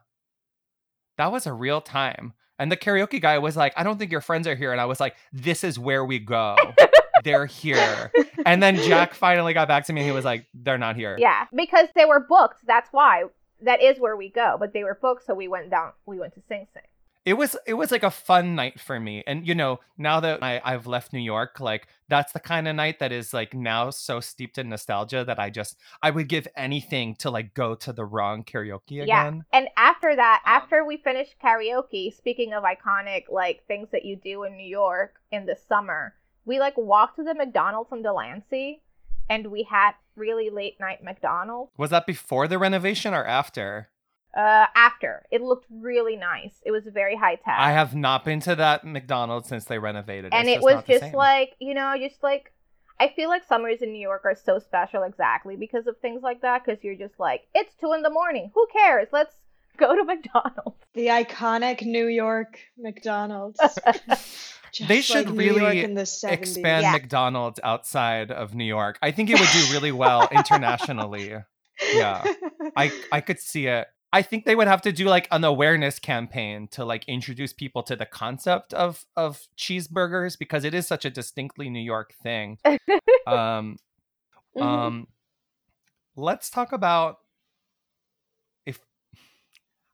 that 1.17 1.31
was 1.31 1.47
a 1.47 1.53
real 1.53 1.81
time. 1.81 2.33
And 2.59 2.71
the 2.71 2.77
karaoke 2.77 3.21
guy 3.21 3.37
was 3.37 3.55
like, 3.55 3.73
I 3.75 3.83
don't 3.83 3.97
think 3.99 4.11
your 4.11 4.21
friends 4.21 4.47
are 4.47 4.55
here. 4.55 4.71
And 4.71 4.81
I 4.81 4.85
was 4.85 4.99
like, 4.99 5.15
this 5.31 5.63
is 5.63 5.77
where 5.77 6.03
we 6.03 6.19
go. 6.19 6.55
They're 7.23 7.45
here. 7.45 8.11
And 8.45 8.61
then 8.61 8.77
Jack 8.77 9.13
finally 9.13 9.53
got 9.53 9.67
back 9.67 9.85
to 9.85 9.93
me 9.93 10.01
and 10.01 10.07
he 10.07 10.13
was 10.13 10.25
like, 10.25 10.45
they're 10.53 10.77
not 10.77 10.95
here. 10.95 11.17
Yeah, 11.19 11.45
because 11.53 11.87
they 11.95 12.05
were 12.05 12.19
booked. 12.19 12.65
That's 12.65 12.89
why. 12.91 13.25
That 13.61 13.81
is 13.81 13.99
where 13.99 14.15
we 14.15 14.29
go. 14.29 14.55
But 14.59 14.73
they 14.73 14.83
were 14.83 14.97
booked, 15.01 15.25
so 15.25 15.33
we 15.33 15.47
went 15.47 15.71
down. 15.71 15.93
We 16.05 16.19
went 16.19 16.35
to 16.35 16.41
Sing 16.47 16.67
Sing. 16.73 16.83
It 17.27 17.33
was 17.33 17.57
it 17.65 17.73
was 17.73 17.91
like 17.91 18.03
a 18.03 18.09
fun 18.09 18.55
night 18.55 18.79
for 18.79 19.01
me. 19.01 19.21
And 19.27 19.45
you 19.45 19.53
know, 19.53 19.81
now 19.97 20.21
that 20.21 20.41
I, 20.41 20.61
I've 20.63 20.87
left 20.87 21.11
New 21.11 21.19
York, 21.19 21.59
like 21.59 21.87
that's 22.07 22.31
the 22.31 22.39
kind 22.39 22.69
of 22.69 22.75
night 22.77 22.99
that 22.99 23.11
is 23.11 23.33
like 23.33 23.53
now 23.53 23.89
so 23.89 24.21
steeped 24.21 24.57
in 24.57 24.69
nostalgia 24.69 25.25
that 25.25 25.37
I 25.37 25.49
just 25.49 25.75
I 26.01 26.09
would 26.09 26.29
give 26.29 26.47
anything 26.55 27.15
to 27.15 27.29
like 27.29 27.53
go 27.53 27.75
to 27.75 27.91
the 27.91 28.05
wrong 28.05 28.45
karaoke 28.45 29.03
again. 29.03 29.07
Yeah. 29.51 29.59
And 29.59 29.67
after 29.75 30.15
that, 30.15 30.41
Um, 30.45 30.53
after 30.53 30.85
we 30.85 30.95
finished 30.95 31.35
karaoke, 31.43 32.15
speaking 32.15 32.53
of 32.53 32.63
iconic 32.63 33.23
like 33.29 33.67
things 33.67 33.89
that 33.91 34.05
you 34.05 34.15
do 34.15 34.43
in 34.43 34.55
New 34.55 34.67
York 34.67 35.15
in 35.29 35.45
the 35.45 35.57
summer, 35.67 36.13
we 36.45 36.59
like 36.59 36.77
walked 36.77 37.17
to 37.17 37.23
the 37.23 37.35
McDonald's 37.35 37.91
in 37.91 38.03
Delancey 38.03 38.83
and 39.29 39.47
we 39.47 39.63
had 39.63 39.91
really 40.15 40.49
late 40.49 40.79
night 40.79 41.03
McDonald's. 41.03 41.71
Was 41.77 41.89
that 41.89 42.07
before 42.07 42.47
the 42.47 42.57
renovation 42.57 43.13
or 43.13 43.25
after? 43.25 43.89
Uh 44.37 44.67
after. 44.75 45.25
It 45.31 45.41
looked 45.41 45.65
really 45.69 46.15
nice. 46.15 46.61
It 46.65 46.71
was 46.71 46.83
very 46.85 47.15
high 47.15 47.35
tech. 47.35 47.55
I 47.57 47.71
have 47.71 47.95
not 47.95 48.23
been 48.23 48.39
to 48.41 48.55
that 48.55 48.85
McDonald's 48.85 49.49
since 49.49 49.65
they 49.65 49.79
renovated. 49.79 50.25
It. 50.25 50.33
And 50.33 50.47
It's 50.47 50.57
it 50.57 50.63
was 50.63 50.75
not 50.75 50.85
just 50.85 51.13
like, 51.13 51.55
you 51.59 51.73
know, 51.73 51.95
just 51.97 52.21
like 52.21 52.53
I 52.99 53.09
feel 53.15 53.29
like 53.29 53.43
summers 53.43 53.81
in 53.81 53.91
New 53.91 53.99
York 54.01 54.23
are 54.25 54.35
so 54.35 54.59
special 54.59 55.03
exactly 55.03 55.55
because 55.55 55.87
of 55.87 55.97
things 55.99 56.21
like 56.23 56.41
that. 56.41 56.63
Because 56.63 56.83
you're 56.83 56.95
just 56.95 57.19
like, 57.19 57.47
it's 57.53 57.73
two 57.75 57.93
in 57.93 58.01
the 58.03 58.09
morning. 58.09 58.51
Who 58.53 58.67
cares? 58.71 59.07
Let's 59.11 59.35
go 59.77 59.95
to 59.95 60.03
McDonald's. 60.03 60.77
The 60.93 61.07
iconic 61.07 61.83
New 61.83 62.07
York 62.07 62.59
McDonald's. 62.77 63.59
Just 64.73 64.89
They 64.89 65.01
should 65.01 65.29
like 65.29 65.37
really 65.39 65.85
the 65.85 66.27
expand 66.29 66.83
Yeah. 66.83 66.91
McDonald's 66.91 67.59
outside 67.63 68.31
of 68.31 68.53
New 68.53 68.65
York. 68.65 68.99
I 69.01 69.11
think 69.11 69.29
it 69.29 69.39
would 69.39 69.49
do 69.53 69.73
really 69.73 69.91
well 70.03 70.27
internationally. 70.31 71.33
Yeah. 71.93 72.23
I 72.75 72.91
I 73.11 73.21
could 73.21 73.39
see 73.39 73.67
it. 73.67 73.87
I 74.13 74.21
think 74.21 74.45
they 74.45 74.55
would 74.55 74.67
have 74.67 74.81
to 74.83 74.91
do 74.91 75.05
like 75.05 75.27
an 75.31 75.43
awareness 75.43 75.99
campaign 75.99 76.67
to 76.69 76.85
like 76.85 77.03
introduce 77.07 77.51
people 77.53 77.83
to 77.83 77.95
the 77.95 78.05
concept 78.05 78.73
of 78.73 79.05
of 79.15 79.47
cheeseburgers 79.57 80.37
because 80.37 80.63
it 80.63 80.73
is 80.73 80.87
such 80.87 81.05
a 81.05 81.09
distinctly 81.09 81.69
New 81.69 81.81
York 81.81 82.13
thing. 82.23 82.57
Um 83.25 83.77
Mhm. 84.57 84.63
um 84.63 85.07
let's 86.15 86.49
talk 86.49 86.71
about 86.71 87.17
if 88.65 88.79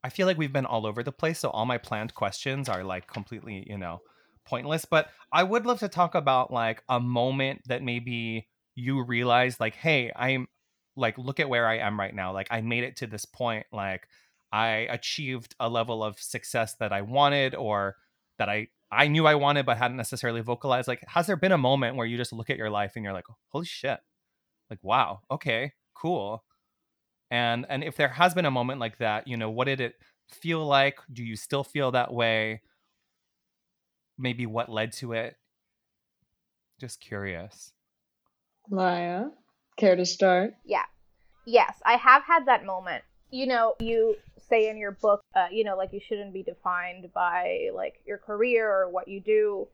I 0.03 0.09
feel 0.09 0.25
like 0.25 0.37
we've 0.37 0.53
been 0.53 0.65
all 0.65 0.85
over 0.85 1.03
the 1.03 1.11
place 1.11 1.39
so 1.39 1.49
all 1.49 1.65
my 1.65 1.77
planned 1.77 2.13
questions 2.13 2.69
are 2.69 2.83
like 2.83 3.07
completely, 3.07 3.65
you 3.67 3.77
know, 3.77 4.01
pointless, 4.45 4.85
but 4.85 5.09
I 5.33 5.43
would 5.43 5.65
love 5.65 5.79
to 5.79 5.89
talk 5.89 6.15
about 6.15 6.51
like 6.51 6.83
a 6.87 6.99
moment 6.99 7.61
that 7.65 7.81
maybe 7.83 8.47
you 8.75 9.03
realize 9.03 9.59
like 9.59 9.75
hey, 9.75 10.11
I'm 10.15 10.47
like 10.95 11.17
look 11.17 11.39
at 11.39 11.49
where 11.49 11.67
I 11.67 11.77
am 11.77 11.99
right 11.99 12.13
now. 12.13 12.33
Like 12.33 12.47
I 12.51 12.61
made 12.61 12.83
it 12.83 12.97
to 12.97 13.07
this 13.07 13.25
point 13.25 13.65
like 13.71 14.07
I 14.51 14.87
achieved 14.89 15.55
a 15.59 15.69
level 15.69 16.03
of 16.03 16.19
success 16.19 16.75
that 16.75 16.93
I 16.93 17.01
wanted 17.01 17.55
or 17.55 17.95
that 18.37 18.49
I 18.49 18.67
I 18.91 19.07
knew 19.07 19.25
I 19.25 19.35
wanted 19.35 19.65
but 19.65 19.77
hadn't 19.77 19.97
necessarily 19.97 20.41
vocalized. 20.41 20.87
Like 20.87 21.03
has 21.07 21.27
there 21.27 21.35
been 21.37 21.51
a 21.51 21.57
moment 21.57 21.95
where 21.95 22.05
you 22.05 22.17
just 22.17 22.33
look 22.33 22.49
at 22.49 22.57
your 22.57 22.69
life 22.69 22.93
and 22.95 23.03
you're 23.03 23.13
like, 23.13 23.25
"Holy 23.49 23.65
shit." 23.65 23.99
Like, 24.69 24.79
wow, 24.83 25.21
okay, 25.31 25.73
cool. 25.93 26.43
And 27.31 27.65
and 27.69 27.83
if 27.83 27.95
there 27.97 28.09
has 28.09 28.33
been 28.33 28.45
a 28.45 28.51
moment 28.51 28.79
like 28.79 28.97
that, 28.99 29.27
you 29.27 29.37
know, 29.37 29.49
what 29.49 29.65
did 29.65 29.81
it 29.81 29.95
feel 30.29 30.65
like? 30.65 30.99
Do 31.11 31.23
you 31.23 31.35
still 31.35 31.63
feel 31.63 31.91
that 31.91 32.13
way? 32.13 32.61
Maybe 34.17 34.45
what 34.45 34.69
led 34.69 34.93
to 34.93 35.13
it? 35.13 35.35
Just 36.79 36.99
curious. 36.99 37.73
Laya, 38.69 39.25
care 39.77 39.95
to 39.95 40.05
start? 40.05 40.55
Yeah. 40.65 40.85
Yes, 41.45 41.75
I 41.85 41.97
have 41.97 42.23
had 42.23 42.45
that 42.45 42.65
moment. 42.65 43.03
You 43.29 43.47
know, 43.47 43.75
you 43.79 44.15
say 44.47 44.69
in 44.69 44.77
your 44.77 44.91
book, 44.91 45.21
uh, 45.35 45.47
you 45.51 45.63
know, 45.63 45.75
like 45.75 45.91
you 45.93 45.99
shouldn't 45.99 46.33
be 46.33 46.43
defined 46.43 47.11
by 47.13 47.69
like 47.73 48.01
your 48.05 48.17
career 48.17 48.71
or 48.71 48.89
what 48.89 49.07
you 49.07 49.19
do, 49.19 49.67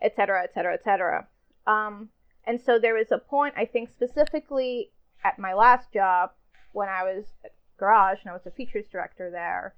et 0.00 0.14
cetera, 0.16 0.42
et 0.42 0.54
cetera, 0.54 0.74
et 0.74 0.82
cetera. 0.84 1.26
Um, 1.66 2.08
and 2.44 2.60
so 2.60 2.78
there 2.78 2.94
was 2.94 3.12
a 3.12 3.18
point, 3.18 3.54
I 3.56 3.66
think 3.66 3.90
specifically 3.90 4.90
at 5.22 5.38
my 5.38 5.52
last 5.52 5.92
job 5.92 6.30
when 6.72 6.88
I 6.88 7.02
was 7.02 7.24
at 7.44 7.52
Garage 7.76 8.20
and 8.22 8.30
I 8.30 8.32
was 8.32 8.46
a 8.46 8.50
features 8.50 8.86
director 8.90 9.30
there, 9.30 9.74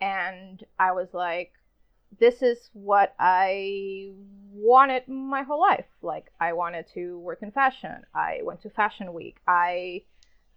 and 0.00 0.64
I 0.78 0.92
was 0.92 1.08
like, 1.12 1.52
this 2.18 2.42
is 2.42 2.70
what 2.72 3.14
I 3.18 4.10
wanted 4.52 5.08
my 5.08 5.42
whole 5.42 5.60
life. 5.60 5.86
Like, 6.02 6.32
I 6.40 6.52
wanted 6.52 6.86
to 6.94 7.18
work 7.18 7.42
in 7.42 7.50
fashion. 7.52 8.04
I 8.14 8.40
went 8.42 8.62
to 8.62 8.70
Fashion 8.70 9.12
Week. 9.12 9.36
I 9.46 10.02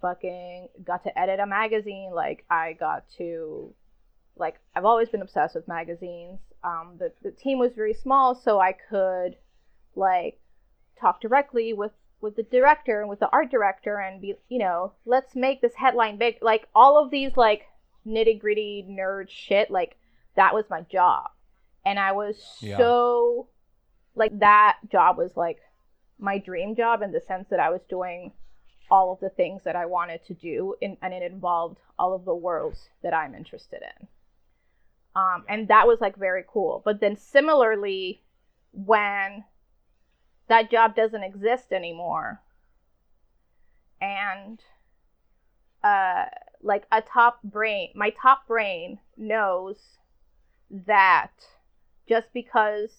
fucking 0.01 0.69
got 0.83 1.03
to 1.03 1.17
edit 1.17 1.39
a 1.39 1.45
magazine. 1.45 2.11
Like, 2.13 2.45
I 2.49 2.73
got 2.73 3.05
to, 3.17 3.73
like, 4.35 4.59
I've 4.75 4.85
always 4.85 5.09
been 5.09 5.21
obsessed 5.21 5.55
with 5.55 5.67
magazines. 5.67 6.39
um, 6.63 6.95
the 6.97 7.11
the 7.21 7.31
team 7.31 7.59
was 7.59 7.73
very 7.75 7.93
small, 7.93 8.35
so 8.35 8.59
I 8.59 8.73
could 8.73 9.35
like 9.95 10.39
talk 10.99 11.21
directly 11.21 11.73
with 11.73 11.91
with 12.21 12.35
the 12.35 12.43
director 12.43 13.01
and 13.01 13.09
with 13.09 13.19
the 13.19 13.29
art 13.31 13.51
director 13.51 13.99
and 13.99 14.21
be 14.21 14.35
you 14.49 14.59
know 14.59 14.93
let's 15.05 15.35
make 15.35 15.61
this 15.61 15.75
headline 15.75 16.17
big 16.17 16.37
like 16.41 16.67
all 16.73 16.97
of 16.97 17.11
these 17.11 17.35
like 17.35 17.63
nitty 18.07 18.39
gritty 18.39 18.85
nerd 18.89 19.29
shit 19.29 19.69
like 19.69 19.97
that 20.35 20.53
was 20.53 20.65
my 20.69 20.81
job 20.81 21.29
and 21.85 21.99
i 21.99 22.11
was 22.11 22.37
Yeah. 22.59 22.77
so 22.77 23.47
like 24.15 24.37
that 24.39 24.77
job 24.91 25.17
was 25.17 25.35
like 25.35 25.59
my 26.19 26.37
dream 26.37 26.75
job 26.75 27.01
in 27.01 27.11
the 27.11 27.21
sense 27.21 27.47
that 27.49 27.59
i 27.59 27.69
was 27.69 27.81
doing 27.89 28.31
all 28.91 29.11
of 29.11 29.19
the 29.19 29.29
things 29.29 29.63
that 29.63 29.75
i 29.75 29.85
wanted 29.85 30.23
to 30.25 30.33
do 30.33 30.75
in, 30.81 30.97
and 31.01 31.13
it 31.13 31.23
involved 31.23 31.79
all 31.97 32.13
of 32.13 32.25
the 32.25 32.35
worlds 32.35 32.89
that 33.01 33.13
i'm 33.13 33.33
interested 33.35 33.81
in 33.81 34.07
um, 35.15 35.43
and 35.47 35.67
that 35.67 35.87
was 35.87 36.01
like 36.01 36.15
very 36.17 36.43
cool 36.47 36.81
but 36.85 36.99
then 36.99 37.15
similarly 37.15 38.21
when 38.71 39.43
that 40.47 40.69
job 40.71 40.95
doesn't 40.95 41.23
exist 41.23 41.71
anymore 41.71 42.41
and 44.01 44.59
uh 45.83 46.25
like 46.61 46.85
a 46.91 47.01
top 47.01 47.41
brain 47.43 47.89
my 47.95 48.09
top 48.09 48.47
brain 48.47 48.99
knows 49.17 49.97
that 50.69 51.31
just 52.07 52.27
because 52.33 52.89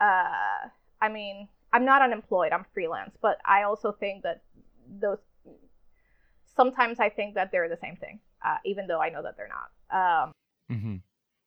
uh 0.00 0.68
i 1.00 1.08
mean 1.08 1.48
i'm 1.72 1.84
not 1.84 2.02
unemployed 2.02 2.52
i'm 2.52 2.64
freelance 2.74 3.16
but 3.20 3.38
i 3.44 3.62
also 3.62 3.92
think 3.92 4.22
that 4.22 4.42
those 5.00 5.18
sometimes 6.56 7.00
i 7.00 7.08
think 7.08 7.34
that 7.34 7.50
they're 7.52 7.68
the 7.68 7.76
same 7.76 7.96
thing 7.96 8.18
uh, 8.44 8.56
even 8.64 8.86
though 8.86 9.00
i 9.00 9.08
know 9.08 9.22
that 9.22 9.36
they're 9.36 9.48
not 9.48 10.24
um 10.24 10.32
hmm 10.68 10.96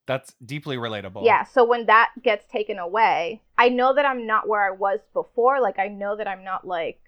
That's 0.08 0.34
deeply 0.44 0.78
relatable. 0.78 1.24
yeah, 1.24 1.44
so 1.44 1.64
when 1.64 1.86
that 1.86 2.10
gets 2.24 2.46
taken 2.52 2.80
away, 2.80 3.42
I 3.60 3.70
know 3.70 3.94
that 3.94 4.06
I'm 4.06 4.26
not 4.26 4.48
where 4.48 4.64
I 4.66 4.72
was 4.72 5.00
before. 5.14 5.62
Like 5.62 5.78
I 5.78 5.88
know 5.88 6.16
that 6.16 6.28
I'm 6.28 6.44
not 6.44 6.66
like 6.66 7.00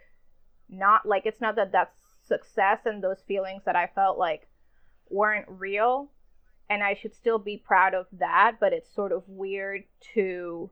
not 0.70 1.06
like 1.06 1.26
it's 1.26 1.42
not 1.42 1.56
that 1.56 1.72
that's 1.72 1.98
success 2.28 2.80
and 2.86 3.02
those 3.04 3.22
feelings 3.28 3.64
that 3.66 3.76
I 3.76 3.88
felt 3.88 4.20
like 4.20 4.48
weren't 5.10 5.48
real 5.50 6.10
and 6.72 6.82
I 6.82 6.94
should 6.94 7.14
still 7.14 7.38
be 7.38 7.58
proud 7.58 7.94
of 7.94 8.06
that, 8.14 8.54
but 8.62 8.72
it's 8.72 8.96
sort 8.96 9.12
of 9.12 9.24
weird 9.28 9.84
to 10.14 10.72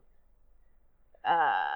uh 1.27 1.75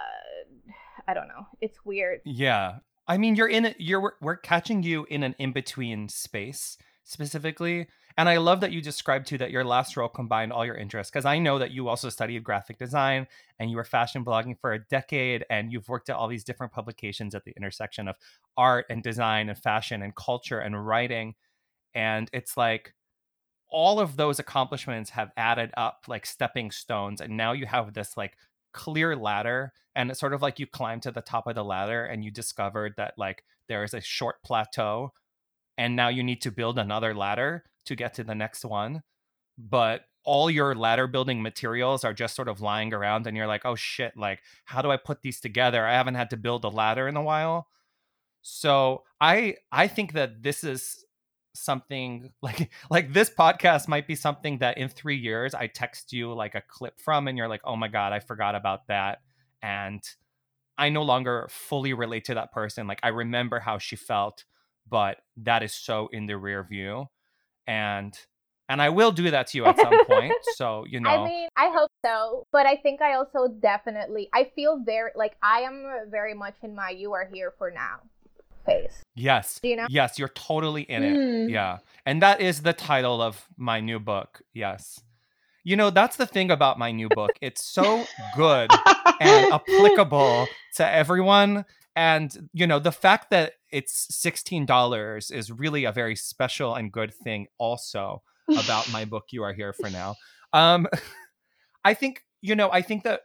I 1.05 1.13
don't 1.13 1.27
know. 1.27 1.45
It's 1.59 1.83
weird. 1.83 2.21
Yeah. 2.23 2.77
I 3.05 3.17
mean, 3.17 3.35
you're 3.35 3.49
in 3.49 3.65
it. 3.65 3.75
You're 3.79 4.15
we're- 4.21 4.37
catching 4.41 4.81
you 4.81 5.05
in 5.09 5.23
an 5.23 5.35
in 5.37 5.51
between 5.51 6.07
space 6.07 6.77
specifically, 7.03 7.87
and 8.17 8.29
I 8.29 8.37
love 8.37 8.61
that 8.61 8.71
you 8.71 8.81
described 8.81 9.27
too 9.27 9.37
that 9.39 9.51
your 9.51 9.65
last 9.65 9.97
role 9.97 10.07
combined 10.07 10.53
all 10.53 10.65
your 10.65 10.77
interests 10.77 11.11
because 11.11 11.25
I 11.25 11.37
know 11.39 11.59
that 11.59 11.71
you 11.71 11.89
also 11.89 12.07
studied 12.07 12.45
graphic 12.45 12.77
design 12.77 13.27
and 13.59 13.69
you 13.69 13.75
were 13.75 13.83
fashion 13.83 14.23
blogging 14.23 14.57
for 14.57 14.71
a 14.71 14.85
decade, 14.87 15.43
and 15.49 15.73
you've 15.73 15.89
worked 15.89 16.09
at 16.09 16.15
all 16.15 16.29
these 16.29 16.45
different 16.45 16.71
publications 16.71 17.35
at 17.35 17.43
the 17.43 17.53
intersection 17.57 18.07
of 18.07 18.15
art 18.55 18.85
and 18.89 19.03
design 19.03 19.49
and 19.49 19.57
fashion 19.57 20.01
and 20.01 20.15
culture 20.15 20.59
and 20.59 20.87
writing, 20.87 21.35
and 21.93 22.29
it's 22.31 22.55
like 22.55 22.93
all 23.73 23.99
of 23.99 24.15
those 24.15 24.39
accomplishments 24.39 25.09
have 25.09 25.31
added 25.35 25.71
up 25.75 26.05
like 26.07 26.25
stepping 26.25 26.71
stones, 26.71 27.19
and 27.19 27.35
now 27.35 27.51
you 27.51 27.65
have 27.65 27.93
this 27.93 28.15
like 28.15 28.37
clear 28.73 29.15
ladder 29.15 29.71
and 29.95 30.09
it's 30.09 30.19
sort 30.19 30.33
of 30.33 30.41
like 30.41 30.59
you 30.59 30.67
climb 30.67 30.99
to 30.99 31.11
the 31.11 31.21
top 31.21 31.47
of 31.47 31.55
the 31.55 31.63
ladder 31.63 32.05
and 32.05 32.23
you 32.25 32.31
discovered 32.31 32.93
that 32.97 33.13
like 33.17 33.43
there 33.69 33.83
is 33.83 33.93
a 33.93 34.01
short 34.01 34.41
plateau 34.43 35.13
and 35.77 35.95
now 35.95 36.07
you 36.09 36.23
need 36.23 36.41
to 36.41 36.51
build 36.51 36.77
another 36.77 37.13
ladder 37.13 37.63
to 37.85 37.95
get 37.95 38.13
to 38.15 38.23
the 38.23 38.35
next 38.35 38.65
one. 38.65 39.03
But 39.57 40.01
all 40.25 40.49
your 40.49 40.73
ladder 40.73 41.05
building 41.05 41.41
materials 41.41 42.03
are 42.03 42.13
just 42.13 42.35
sort 42.35 42.47
of 42.47 42.61
lying 42.61 42.93
around 42.93 43.27
and 43.27 43.35
you're 43.35 43.47
like 43.47 43.65
oh 43.65 43.75
shit 43.75 44.15
like 44.15 44.39
how 44.65 44.81
do 44.81 44.89
i 44.89 44.97
put 44.97 45.21
these 45.21 45.39
together? 45.39 45.85
I 45.85 45.93
haven't 45.93 46.15
had 46.15 46.29
to 46.31 46.37
build 46.37 46.63
a 46.63 46.69
ladder 46.69 47.07
in 47.07 47.15
a 47.15 47.23
while. 47.23 47.67
So 48.41 49.03
i 49.21 49.55
i 49.71 49.87
think 49.87 50.13
that 50.13 50.43
this 50.43 50.63
is 50.63 51.05
something 51.53 52.31
like 52.41 52.71
like 52.89 53.13
this 53.13 53.29
podcast 53.29 53.87
might 53.87 54.07
be 54.07 54.15
something 54.15 54.57
that 54.59 54.77
in 54.77 54.89
3 54.89 55.15
years 55.15 55.53
I 55.53 55.67
text 55.67 56.13
you 56.13 56.33
like 56.33 56.55
a 56.55 56.61
clip 56.61 56.99
from 56.99 57.27
and 57.27 57.37
you're 57.37 57.47
like 57.47 57.61
oh 57.63 57.75
my 57.75 57.87
god 57.87 58.13
I 58.13 58.19
forgot 58.19 58.55
about 58.55 58.87
that. 58.87 59.21
And 59.61 60.01
I 60.77 60.89
no 60.89 61.03
longer 61.03 61.47
fully 61.49 61.93
relate 61.93 62.25
to 62.25 62.33
that 62.35 62.51
person 62.51 62.87
like 62.87 62.99
I 63.03 63.09
remember 63.09 63.59
how 63.59 63.77
she 63.77 63.95
felt 63.95 64.45
but 64.89 65.17
that 65.37 65.63
is 65.63 65.73
so 65.73 66.09
in 66.11 66.27
the 66.27 66.37
rear 66.37 66.63
view. 66.63 67.07
And 67.67 68.17
and 68.69 68.81
I 68.81 68.89
will 68.89 69.11
do 69.11 69.29
that 69.31 69.47
to 69.47 69.57
you 69.57 69.65
at 69.65 69.77
some 69.77 70.05
point 70.05 70.33
so 70.55 70.85
you 70.87 70.99
know. 70.99 71.09
I 71.09 71.25
mean, 71.25 71.47
I 71.55 71.69
hope 71.69 71.91
so, 72.05 72.47
but 72.51 72.65
I 72.65 72.77
think 72.77 73.01
I 73.01 73.15
also 73.15 73.47
definitely 73.59 74.29
I 74.33 74.51
feel 74.55 74.81
very 74.85 75.11
like 75.15 75.35
I 75.41 75.61
am 75.61 75.85
very 76.09 76.33
much 76.33 76.55
in 76.63 76.75
my 76.75 76.89
you 76.89 77.13
are 77.13 77.29
here 77.31 77.53
for 77.57 77.71
now 77.71 78.01
phase. 78.65 79.01
yes 79.15 79.59
Do 79.61 79.69
you 79.69 79.75
know? 79.75 79.87
yes 79.89 80.17
you're 80.19 80.29
totally 80.29 80.83
in 80.83 81.03
it 81.03 81.15
Mm. 81.15 81.49
Yeah. 81.51 81.77
And 82.05 82.21
that 82.21 82.41
is 82.41 82.61
the 82.61 82.73
title 82.73 83.21
of 83.21 83.45
my 83.57 83.79
new 83.79 83.99
book. 83.99 84.41
Yes. 84.53 84.99
You 85.63 85.75
know, 85.77 85.89
that's 85.89 86.17
the 86.17 86.25
thing 86.25 86.51
about 86.51 86.77
my 86.77 86.91
new 86.91 87.07
book. 87.09 87.31
It's 87.41 87.63
so 87.63 88.05
good 88.35 88.69
and 89.21 89.53
applicable 89.57 90.47
to 90.75 90.85
everyone. 90.85 91.63
And, 91.95 92.49
you 92.53 92.67
know, 92.67 92.79
the 92.79 92.91
fact 92.91 93.29
that 93.29 93.53
it's 93.71 94.07
$16 94.11 95.31
is 95.31 95.51
really 95.51 95.85
a 95.85 95.91
very 95.93 96.15
special 96.17 96.75
and 96.75 96.91
good 96.91 97.13
thing 97.13 97.47
also 97.57 98.21
about 98.57 98.91
my 98.91 99.05
book, 99.05 99.25
You 99.31 99.43
Are 99.43 99.53
Here 99.53 99.71
for 99.71 99.89
Now. 99.89 100.15
Um, 100.51 100.87
I 101.85 101.93
think, 101.93 102.23
you 102.41 102.55
know, 102.55 102.69
I 102.71 102.81
think 102.81 103.03
that 103.03 103.21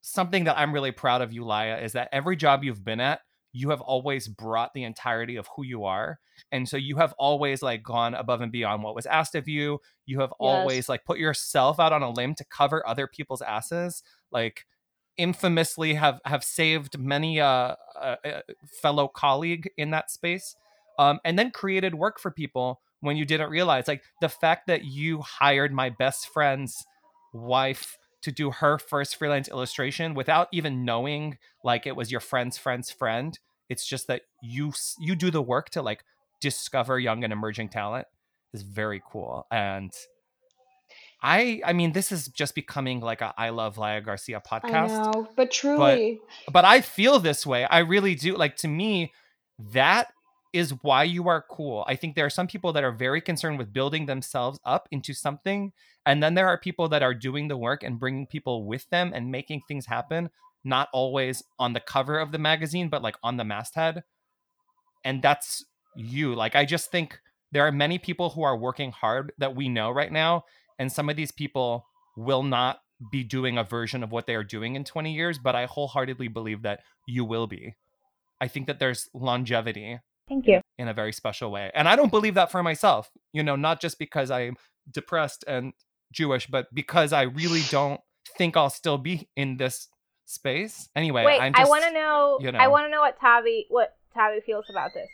something 0.00 0.44
that 0.44 0.58
I'm 0.58 0.72
really 0.72 0.92
proud 0.92 1.20
of 1.20 1.32
you, 1.32 1.44
Laya, 1.44 1.78
is 1.78 1.92
that 1.92 2.08
every 2.12 2.36
job 2.36 2.64
you've 2.64 2.84
been 2.84 3.00
at, 3.00 3.20
you 3.52 3.70
have 3.70 3.80
always 3.80 4.28
brought 4.28 4.72
the 4.74 4.84
entirety 4.84 5.36
of 5.36 5.48
who 5.56 5.64
you 5.64 5.84
are 5.84 6.18
and 6.50 6.68
so 6.68 6.76
you 6.76 6.96
have 6.96 7.14
always 7.18 7.62
like 7.62 7.82
gone 7.82 8.14
above 8.14 8.40
and 8.40 8.52
beyond 8.52 8.82
what 8.82 8.94
was 8.94 9.06
asked 9.06 9.34
of 9.34 9.48
you. 9.48 9.80
You 10.06 10.20
have 10.20 10.32
always 10.32 10.88
like 10.88 11.04
put 11.04 11.18
yourself 11.18 11.78
out 11.78 11.92
on 11.92 12.02
a 12.02 12.10
limb 12.10 12.34
to 12.36 12.44
cover 12.44 12.86
other 12.86 13.06
people's 13.06 13.42
asses 13.42 14.02
like 14.30 14.66
infamously 15.16 15.94
have 15.94 16.20
have 16.24 16.42
saved 16.42 16.98
many 16.98 17.38
uh, 17.38 17.74
uh, 18.00 18.16
uh 18.24 18.40
fellow 18.80 19.08
colleague 19.08 19.68
in 19.76 19.90
that 19.90 20.10
space 20.10 20.56
um 20.98 21.20
and 21.22 21.38
then 21.38 21.50
created 21.50 21.94
work 21.94 22.18
for 22.18 22.30
people 22.30 22.80
when 23.00 23.18
you 23.18 23.26
didn't 23.26 23.50
realize 23.50 23.86
like 23.86 24.02
the 24.22 24.28
fact 24.28 24.66
that 24.68 24.84
you 24.84 25.20
hired 25.20 25.70
my 25.70 25.90
best 25.90 26.28
friend's 26.30 26.86
wife 27.34 27.98
to 28.22 28.32
do 28.32 28.50
her 28.50 28.78
first 28.78 29.16
freelance 29.16 29.48
illustration 29.48 30.14
without 30.14 30.48
even 30.52 30.84
knowing 30.84 31.38
like 31.64 31.86
it 31.86 31.96
was 31.96 32.10
your 32.10 32.20
friend's 32.20 32.56
friend's 32.56 32.90
friend 32.90 33.38
it's 33.68 33.86
just 33.86 34.06
that 34.06 34.22
you 34.42 34.72
you 34.98 35.14
do 35.14 35.30
the 35.30 35.42
work 35.42 35.70
to 35.70 35.82
like 35.82 36.04
discover 36.40 36.98
young 36.98 37.24
and 37.24 37.32
emerging 37.32 37.68
talent 37.68 38.06
is 38.52 38.62
very 38.62 39.02
cool 39.10 39.46
and 39.50 39.92
i 41.22 41.60
i 41.64 41.72
mean 41.72 41.92
this 41.92 42.12
is 42.12 42.28
just 42.28 42.54
becoming 42.54 43.00
like 43.00 43.20
a 43.20 43.32
i 43.38 43.50
love 43.50 43.78
laya 43.78 44.00
garcia 44.00 44.42
I 44.44 44.60
podcast 44.60 45.14
know, 45.14 45.28
but 45.36 45.50
truly, 45.50 46.20
but 46.50 46.64
I 46.64 46.80
feel 46.80 47.18
this 47.18 47.46
way. 47.46 47.64
I 47.64 47.78
really 47.78 48.14
do. 48.14 48.36
Like 48.36 48.56
to 48.58 48.68
me, 48.68 49.12
that 49.72 50.12
is 50.52 50.74
why 50.82 51.02
you 51.04 51.28
are 51.28 51.44
cool. 51.50 51.84
I 51.86 51.96
think 51.96 52.14
there 52.14 52.26
are 52.26 52.30
some 52.30 52.46
people 52.46 52.72
that 52.74 52.84
are 52.84 52.92
very 52.92 53.20
concerned 53.20 53.58
with 53.58 53.72
building 53.72 54.06
themselves 54.06 54.60
up 54.64 54.86
into 54.90 55.14
something, 55.14 55.72
and 56.04 56.22
then 56.22 56.34
there 56.34 56.48
are 56.48 56.58
people 56.58 56.88
that 56.88 57.02
are 57.02 57.14
doing 57.14 57.48
the 57.48 57.56
work 57.56 57.82
and 57.82 57.98
bringing 57.98 58.26
people 58.26 58.66
with 58.66 58.88
them 58.90 59.12
and 59.14 59.30
making 59.30 59.62
things 59.66 59.86
happen. 59.86 60.30
Not 60.64 60.88
always 60.92 61.42
on 61.58 61.72
the 61.72 61.80
cover 61.80 62.18
of 62.18 62.32
the 62.32 62.38
magazine, 62.38 62.88
but 62.88 63.02
like 63.02 63.16
on 63.22 63.36
the 63.36 63.44
masthead. 63.44 64.04
And 65.04 65.22
that's 65.22 65.64
you. 65.96 66.34
Like 66.34 66.54
I 66.54 66.64
just 66.64 66.90
think 66.90 67.18
there 67.50 67.66
are 67.66 67.72
many 67.72 67.98
people 67.98 68.30
who 68.30 68.42
are 68.42 68.56
working 68.56 68.92
hard 68.92 69.32
that 69.38 69.56
we 69.56 69.68
know 69.68 69.90
right 69.90 70.12
now, 70.12 70.44
and 70.78 70.92
some 70.92 71.08
of 71.08 71.16
these 71.16 71.32
people 71.32 71.86
will 72.16 72.42
not 72.42 72.80
be 73.10 73.24
doing 73.24 73.58
a 73.58 73.64
version 73.64 74.02
of 74.02 74.12
what 74.12 74.26
they 74.26 74.34
are 74.34 74.44
doing 74.44 74.76
in 74.76 74.84
20 74.84 75.12
years, 75.12 75.38
but 75.38 75.56
I 75.56 75.64
wholeheartedly 75.64 76.28
believe 76.28 76.62
that 76.62 76.80
you 77.06 77.24
will 77.24 77.46
be. 77.46 77.74
I 78.40 78.48
think 78.48 78.66
that 78.66 78.78
there's 78.78 79.08
longevity 79.14 79.98
Thank 80.28 80.46
you. 80.46 80.60
in 80.78 80.88
a 80.88 80.94
very 80.94 81.12
special 81.12 81.50
way. 81.50 81.70
And 81.74 81.88
I 81.88 81.96
don't 81.96 82.10
believe 82.10 82.34
that 82.34 82.50
for 82.50 82.62
myself, 82.62 83.10
you 83.32 83.42
know, 83.42 83.56
not 83.56 83.80
just 83.80 83.98
because 83.98 84.30
I'm 84.30 84.56
depressed 84.90 85.44
and 85.46 85.72
Jewish, 86.12 86.46
but 86.46 86.72
because 86.72 87.12
I 87.12 87.22
really 87.22 87.62
don't 87.70 88.00
think 88.36 88.56
I'll 88.56 88.70
still 88.70 88.98
be 88.98 89.28
in 89.36 89.56
this 89.56 89.88
space. 90.24 90.88
Anyway, 90.96 91.24
Wait, 91.24 91.40
I'm 91.40 91.52
I 91.54 91.64
want 91.64 91.84
to 91.84 91.92
know, 91.92 92.38
you 92.40 92.52
know, 92.52 92.58
I 92.58 92.68
want 92.68 92.86
to 92.86 92.90
know 92.90 93.00
what 93.00 93.18
Tavi 93.20 93.66
what 93.68 93.94
Tavi 94.14 94.40
feels 94.40 94.66
about 94.70 94.90
this. 94.94 95.08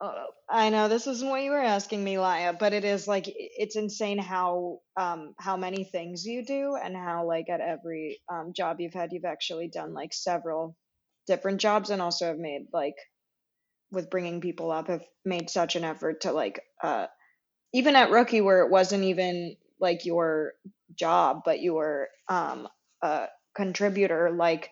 Oh, 0.00 0.26
I 0.48 0.70
know 0.70 0.88
this 0.88 1.06
isn't 1.06 1.28
what 1.28 1.42
you 1.42 1.52
were 1.52 1.58
asking 1.58 2.02
me, 2.02 2.18
Laya, 2.18 2.52
but 2.52 2.72
it 2.72 2.84
is 2.84 3.06
like 3.06 3.24
it's 3.28 3.76
insane 3.76 4.18
how 4.18 4.80
um 4.96 5.34
how 5.38 5.56
many 5.56 5.84
things 5.84 6.24
you 6.24 6.44
do 6.44 6.76
and 6.82 6.96
how 6.96 7.26
like 7.26 7.48
at 7.48 7.60
every 7.60 8.20
um 8.28 8.52
job 8.54 8.80
you've 8.80 8.94
had 8.94 9.12
you've 9.12 9.24
actually 9.24 9.68
done 9.68 9.94
like 9.94 10.12
several 10.12 10.76
different 11.26 11.60
jobs 11.60 11.90
and 11.90 12.02
also 12.02 12.26
have 12.26 12.38
made 12.38 12.66
like 12.72 12.96
with 13.94 14.10
bringing 14.10 14.40
people 14.40 14.70
up 14.70 14.88
have 14.88 15.04
made 15.24 15.50
such 15.50 15.76
an 15.76 15.84
effort 15.84 16.22
to 16.22 16.32
like 16.32 16.60
uh 16.82 17.06
even 17.72 17.96
at 17.96 18.10
rookie 18.10 18.40
where 18.40 18.62
it 18.62 18.70
wasn't 18.70 19.04
even 19.04 19.56
like 19.80 20.06
your 20.06 20.52
job, 20.94 21.42
but 21.44 21.60
you 21.60 21.74
were 21.74 22.08
um, 22.28 22.68
a 23.02 23.26
contributor, 23.54 24.30
like 24.30 24.70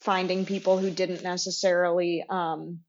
finding 0.00 0.46
people 0.46 0.78
who 0.78 0.90
didn't 0.90 1.22
necessarily 1.22 2.24
um, 2.28 2.80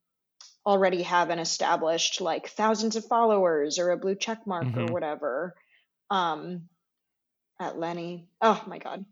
already 0.65 1.03
have 1.03 1.29
an 1.29 1.39
established 1.39 2.21
like 2.21 2.47
thousands 2.49 2.95
of 2.95 3.05
followers 3.05 3.79
or 3.79 3.89
a 3.91 3.97
blue 3.97 4.15
check 4.15 4.45
mark 4.47 4.67
Mhm. 4.67 4.77
or 4.77 4.93
whatever 4.93 5.55
um, 6.09 6.69
at 7.59 7.77
Lenny. 7.77 8.27
Oh 8.41 8.63
my 8.67 8.77
god. 8.77 9.05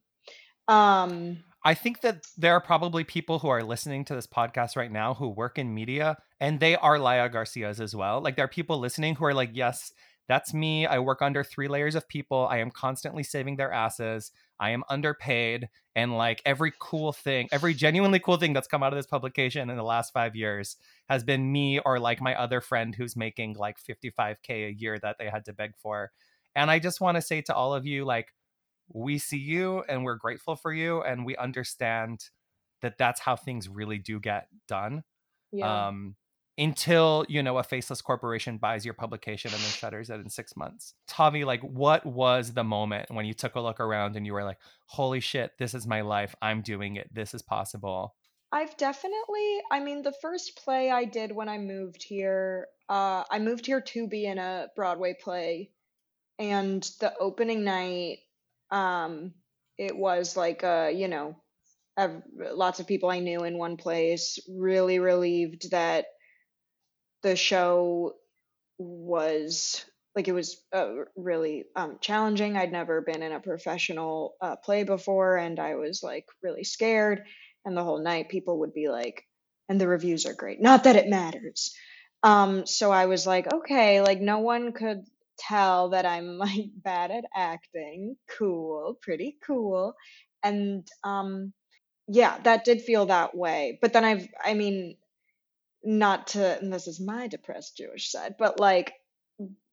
Um, 0.67 1.43
I 1.63 1.75
think 1.75 2.01
that 2.01 2.25
there 2.37 2.53
are 2.53 2.61
probably 2.61 3.03
people 3.03 3.39
who 3.39 3.47
are 3.47 3.63
listening 3.63 4.03
to 4.05 4.15
this 4.15 4.25
podcast 4.25 4.75
right 4.75 4.91
now 4.91 5.13
who 5.13 5.29
work 5.29 5.59
in 5.59 5.73
media 5.73 6.17
and 6.39 6.59
they 6.59 6.75
are 6.75 6.97
Laya 6.97 7.29
Garcia's 7.29 7.79
as 7.79 7.95
well. 7.95 8.19
Like 8.19 8.35
there 8.35 8.45
are 8.45 8.49
people 8.49 8.79
listening 8.79 9.15
who 9.15 9.25
are 9.25 9.33
like, 9.33 9.51
yes, 9.53 9.91
that's 10.27 10.55
me. 10.55 10.87
I 10.87 10.97
work 10.99 11.21
under 11.21 11.43
three 11.43 11.67
layers 11.67 11.93
of 11.93 12.07
people. 12.07 12.47
I 12.49 12.57
am 12.57 12.71
constantly 12.71 13.21
saving 13.21 13.57
their 13.57 13.71
asses. 13.71 14.31
I 14.59 14.71
am 14.71 14.83
underpaid. 14.89 15.69
And 15.95 16.17
like 16.17 16.41
every 16.45 16.73
cool 16.79 17.11
thing, 17.11 17.47
every 17.51 17.75
genuinely 17.75 18.19
cool 18.19 18.37
thing 18.37 18.53
that's 18.53 18.67
come 18.67 18.81
out 18.81 18.93
of 18.93 18.97
this 18.97 19.07
publication 19.07 19.69
in 19.69 19.77
the 19.77 19.83
last 19.83 20.13
five 20.13 20.35
years 20.35 20.77
has 21.09 21.23
been 21.23 21.51
me 21.51 21.79
or 21.79 21.99
like 21.99 22.21
my 22.21 22.33
other 22.33 22.61
friend 22.61 22.95
who's 22.95 23.15
making 23.15 23.53
like 23.53 23.77
55K 23.77 24.67
a 24.67 24.73
year 24.73 24.97
that 24.99 25.17
they 25.19 25.29
had 25.29 25.45
to 25.45 25.53
beg 25.53 25.73
for. 25.77 26.11
And 26.55 26.71
I 26.71 26.79
just 26.79 27.01
want 27.01 27.17
to 27.17 27.21
say 27.21 27.41
to 27.41 27.55
all 27.55 27.73
of 27.73 27.85
you, 27.85 28.03
like, 28.03 28.33
we 28.93 29.17
see 29.17 29.37
you 29.37 29.83
and 29.87 30.03
we're 30.03 30.15
grateful 30.15 30.55
for 30.55 30.73
you 30.73 31.01
and 31.01 31.25
we 31.25 31.35
understand 31.37 32.29
that 32.81 32.97
that's 32.97 33.19
how 33.19 33.35
things 33.35 33.69
really 33.69 33.97
do 33.97 34.19
get 34.19 34.47
done 34.67 35.03
yeah. 35.51 35.87
um 35.87 36.15
until 36.57 37.25
you 37.29 37.41
know 37.41 37.57
a 37.57 37.63
faceless 37.63 38.01
corporation 38.01 38.57
buys 38.57 38.83
your 38.83 38.93
publication 38.93 39.51
and 39.53 39.61
then 39.61 39.69
shutters 39.69 40.09
it 40.09 40.19
in 40.19 40.29
six 40.29 40.55
months 40.55 40.93
tavi 41.07 41.43
like 41.43 41.61
what 41.61 42.05
was 42.05 42.53
the 42.53 42.63
moment 42.63 43.09
when 43.09 43.25
you 43.25 43.33
took 43.33 43.55
a 43.55 43.61
look 43.61 43.79
around 43.79 44.15
and 44.15 44.25
you 44.25 44.33
were 44.33 44.43
like 44.43 44.57
holy 44.87 45.19
shit 45.19 45.51
this 45.57 45.73
is 45.73 45.87
my 45.87 46.01
life 46.01 46.35
i'm 46.41 46.61
doing 46.61 46.95
it 46.95 47.09
this 47.13 47.33
is 47.33 47.41
possible 47.41 48.15
I've 48.51 48.75
definitely, 48.75 49.61
I 49.71 49.79
mean, 49.79 50.01
the 50.01 50.11
first 50.11 50.57
play 50.57 50.91
I 50.91 51.05
did 51.05 51.31
when 51.31 51.47
I 51.47 51.57
moved 51.57 52.03
here, 52.03 52.67
uh, 52.89 53.23
I 53.31 53.39
moved 53.39 53.65
here 53.65 53.79
to 53.79 54.07
be 54.07 54.25
in 54.25 54.37
a 54.37 54.67
Broadway 54.75 55.15
play, 55.19 55.71
and 56.37 56.83
the 56.99 57.13
opening 57.17 57.63
night, 57.63 58.19
um, 58.71 59.33
it 59.77 59.95
was 59.95 60.37
like, 60.37 60.63
uh, 60.63 60.91
you 60.93 61.07
know, 61.07 61.35
ev- 61.97 62.23
lots 62.53 62.79
of 62.79 62.87
people 62.87 63.09
I 63.09 63.19
knew 63.19 63.43
in 63.43 63.57
one 63.57 63.77
place, 63.77 64.39
really 64.49 64.99
relieved 64.99 65.71
that 65.71 66.05
the 67.23 67.35
show 67.35 68.13
was 68.77 69.85
like 70.15 70.27
it 70.27 70.33
was 70.33 70.57
uh, 70.73 70.89
really 71.15 71.65
um, 71.75 71.97
challenging. 72.01 72.57
I'd 72.57 72.71
never 72.71 73.01
been 73.01 73.23
in 73.23 73.31
a 73.31 73.39
professional 73.39 74.35
uh, 74.41 74.57
play 74.57 74.83
before, 74.83 75.37
and 75.37 75.59
I 75.59 75.75
was 75.75 76.03
like 76.03 76.25
really 76.43 76.63
scared. 76.63 77.23
And 77.63 77.77
the 77.77 77.83
whole 77.83 78.01
night, 78.03 78.29
people 78.29 78.59
would 78.59 78.73
be 78.73 78.89
like, 78.89 79.23
"And 79.69 79.79
the 79.79 79.87
reviews 79.87 80.25
are 80.25 80.33
great." 80.33 80.61
Not 80.61 80.83
that 80.85 80.95
it 80.97 81.07
matters. 81.07 81.73
Um, 82.23 82.65
so 82.65 82.91
I 82.91 83.05
was 83.07 83.25
like, 83.25 83.51
okay, 83.51 84.01
like 84.01 84.19
no 84.21 84.39
one 84.39 84.73
could 84.73 85.05
tell 85.47 85.89
that 85.89 86.05
I'm 86.05 86.37
like 86.37 86.69
bad 86.75 87.11
at 87.11 87.25
acting. 87.35 88.15
Cool, 88.37 88.97
pretty 89.01 89.37
cool. 89.45 89.93
And 90.43 90.87
um, 91.03 91.53
yeah, 92.07 92.37
that 92.43 92.65
did 92.65 92.81
feel 92.81 93.07
that 93.07 93.35
way. 93.35 93.79
But 93.81 93.93
then 93.93 94.05
I've, 94.05 94.27
I 94.43 94.53
mean, 94.53 94.97
not 95.83 96.27
to, 96.27 96.59
and 96.59 96.71
this 96.71 96.87
is 96.87 96.99
my 96.99 97.27
depressed 97.27 97.77
Jewish 97.77 98.11
side, 98.11 98.35
but 98.37 98.59
like, 98.59 98.93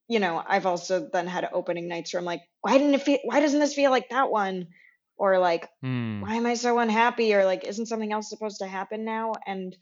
you 0.09 0.21
know, 0.21 0.43
I've 0.47 0.67
also 0.67 1.09
then 1.13 1.27
had 1.27 1.49
opening 1.53 1.89
nights 1.89 2.13
where 2.13 2.21
I'm 2.21 2.25
like, 2.25 2.43
why 2.63 2.79
didn't 2.79 2.95
it 2.95 3.03
feel, 3.03 3.19
why 3.25 3.41
doesn't 3.41 3.61
this 3.61 3.75
feel 3.75 3.91
like 3.91 4.09
that 4.11 4.31
one? 4.31 4.69
Or 5.17 5.39
like, 5.39 5.69
Hmm. 5.83 6.23
why 6.23 6.37
am 6.37 6.47
I 6.47 6.55
so 6.55 6.79
unhappy? 6.79 7.35
Or 7.35 7.45
like, 7.45 7.65
isn't 7.65 7.87
something 7.87 8.13
else 8.13 8.31
supposed 8.31 8.59
to 8.61 8.67
happen 8.67 9.05
now? 9.05 9.33
And 9.47 9.77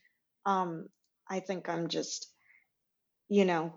um, 0.45 0.89
I 1.29 1.41
think 1.41 1.69
I'm 1.69 1.89
just, 1.89 2.29
you 3.29 3.45
know, 3.45 3.75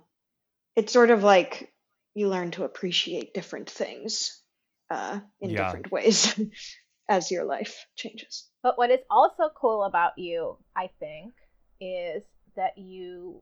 it's 0.76 0.94
sort 0.94 1.12
of 1.12 1.24
like 1.24 1.72
you 2.20 2.28
learn 2.28 2.52
to 2.52 2.66
appreciate 2.66 3.34
different 3.34 3.70
things 3.70 4.44
uh, 4.90 5.20
in 5.42 5.52
Yeah. 5.52 5.64
different 5.64 5.92
ways 5.92 6.40
as 7.10 7.32
your 7.32 7.46
life 7.46 7.86
changes. 7.96 8.50
But 8.62 8.78
what 8.78 8.92
is 8.92 9.00
also 9.10 9.50
cool 9.56 9.84
about 9.84 10.18
you, 10.18 10.58
I 10.76 10.90
think, 11.00 11.34
is 11.80 12.24
that 12.56 12.78
you 12.78 13.42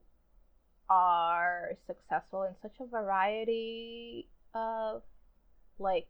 are 0.89 1.71
successful 1.87 2.43
in 2.43 2.55
such 2.61 2.75
a 2.79 2.85
variety 2.85 4.29
of 4.53 5.01
like 5.79 6.07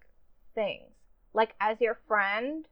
things. 0.56 0.91
Like 1.34 1.56
as 1.60 1.80
your 1.82 1.99
friend, 2.08 2.65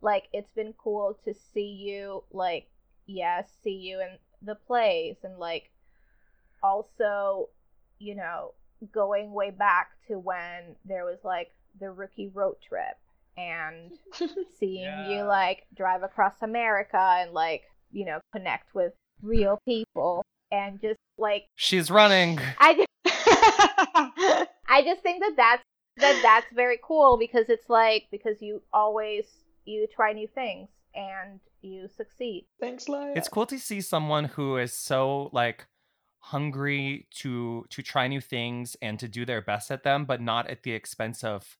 like 0.00 0.24
it's 0.32 0.50
been 0.54 0.74
cool 0.78 1.18
to 1.24 1.34
see 1.54 1.70
you 1.86 2.24
like 2.32 2.68
yes, 3.06 3.48
see 3.62 3.70
you 3.72 4.00
in 4.00 4.18
the 4.42 4.54
plays 4.54 5.16
and 5.22 5.38
like 5.38 5.70
also, 6.62 7.48
you 7.98 8.14
know, 8.14 8.54
going 8.92 9.32
way 9.32 9.50
back 9.50 9.90
to 10.08 10.18
when 10.18 10.76
there 10.84 11.04
was 11.04 11.18
like 11.24 11.50
the 11.80 11.90
rookie 11.90 12.28
road 12.32 12.56
trip 12.66 12.96
and 13.36 13.92
seeing 14.58 14.82
Yeah. 14.84 15.08
you 15.08 15.22
like 15.24 15.64
drive 15.76 16.02
across 16.02 16.34
America 16.42 16.98
and 17.20 17.32
like, 17.32 17.62
you 17.92 18.04
know, 18.04 18.20
connect 18.34 18.74
with 18.74 18.92
real 19.22 19.58
people 19.66 20.24
and 20.50 20.80
just 20.80 20.98
like 21.18 21.44
she's 21.56 21.90
running 21.90 22.40
I 22.58 22.74
just, 22.74 22.88
I 24.68 24.82
just 24.84 25.02
think 25.02 25.20
that 25.22 25.34
that's 25.36 25.62
that 25.98 26.20
that's 26.22 26.52
very 26.54 26.78
cool 26.82 27.18
because 27.18 27.48
it's 27.48 27.68
like 27.68 28.04
because 28.10 28.40
you 28.40 28.62
always 28.72 29.24
you 29.64 29.86
try 29.94 30.12
new 30.12 30.28
things 30.28 30.68
and 30.94 31.40
you 31.60 31.88
succeed. 31.96 32.46
Thanks, 32.60 32.88
Laya. 32.88 33.12
it's 33.16 33.28
cool 33.28 33.46
to 33.46 33.58
see 33.58 33.80
someone 33.80 34.24
who 34.26 34.56
is 34.56 34.72
so 34.72 35.28
like 35.32 35.66
hungry 36.30 37.06
to 37.10 37.64
to 37.70 37.82
try 37.82 38.06
new 38.06 38.20
things 38.20 38.76
and 38.82 38.98
to 38.98 39.08
do 39.08 39.24
their 39.24 39.40
best 39.40 39.70
at 39.70 39.82
them 39.82 40.04
but 40.04 40.20
not 40.20 40.46
at 40.48 40.62
the 40.62 40.72
expense 40.72 41.24
of 41.24 41.56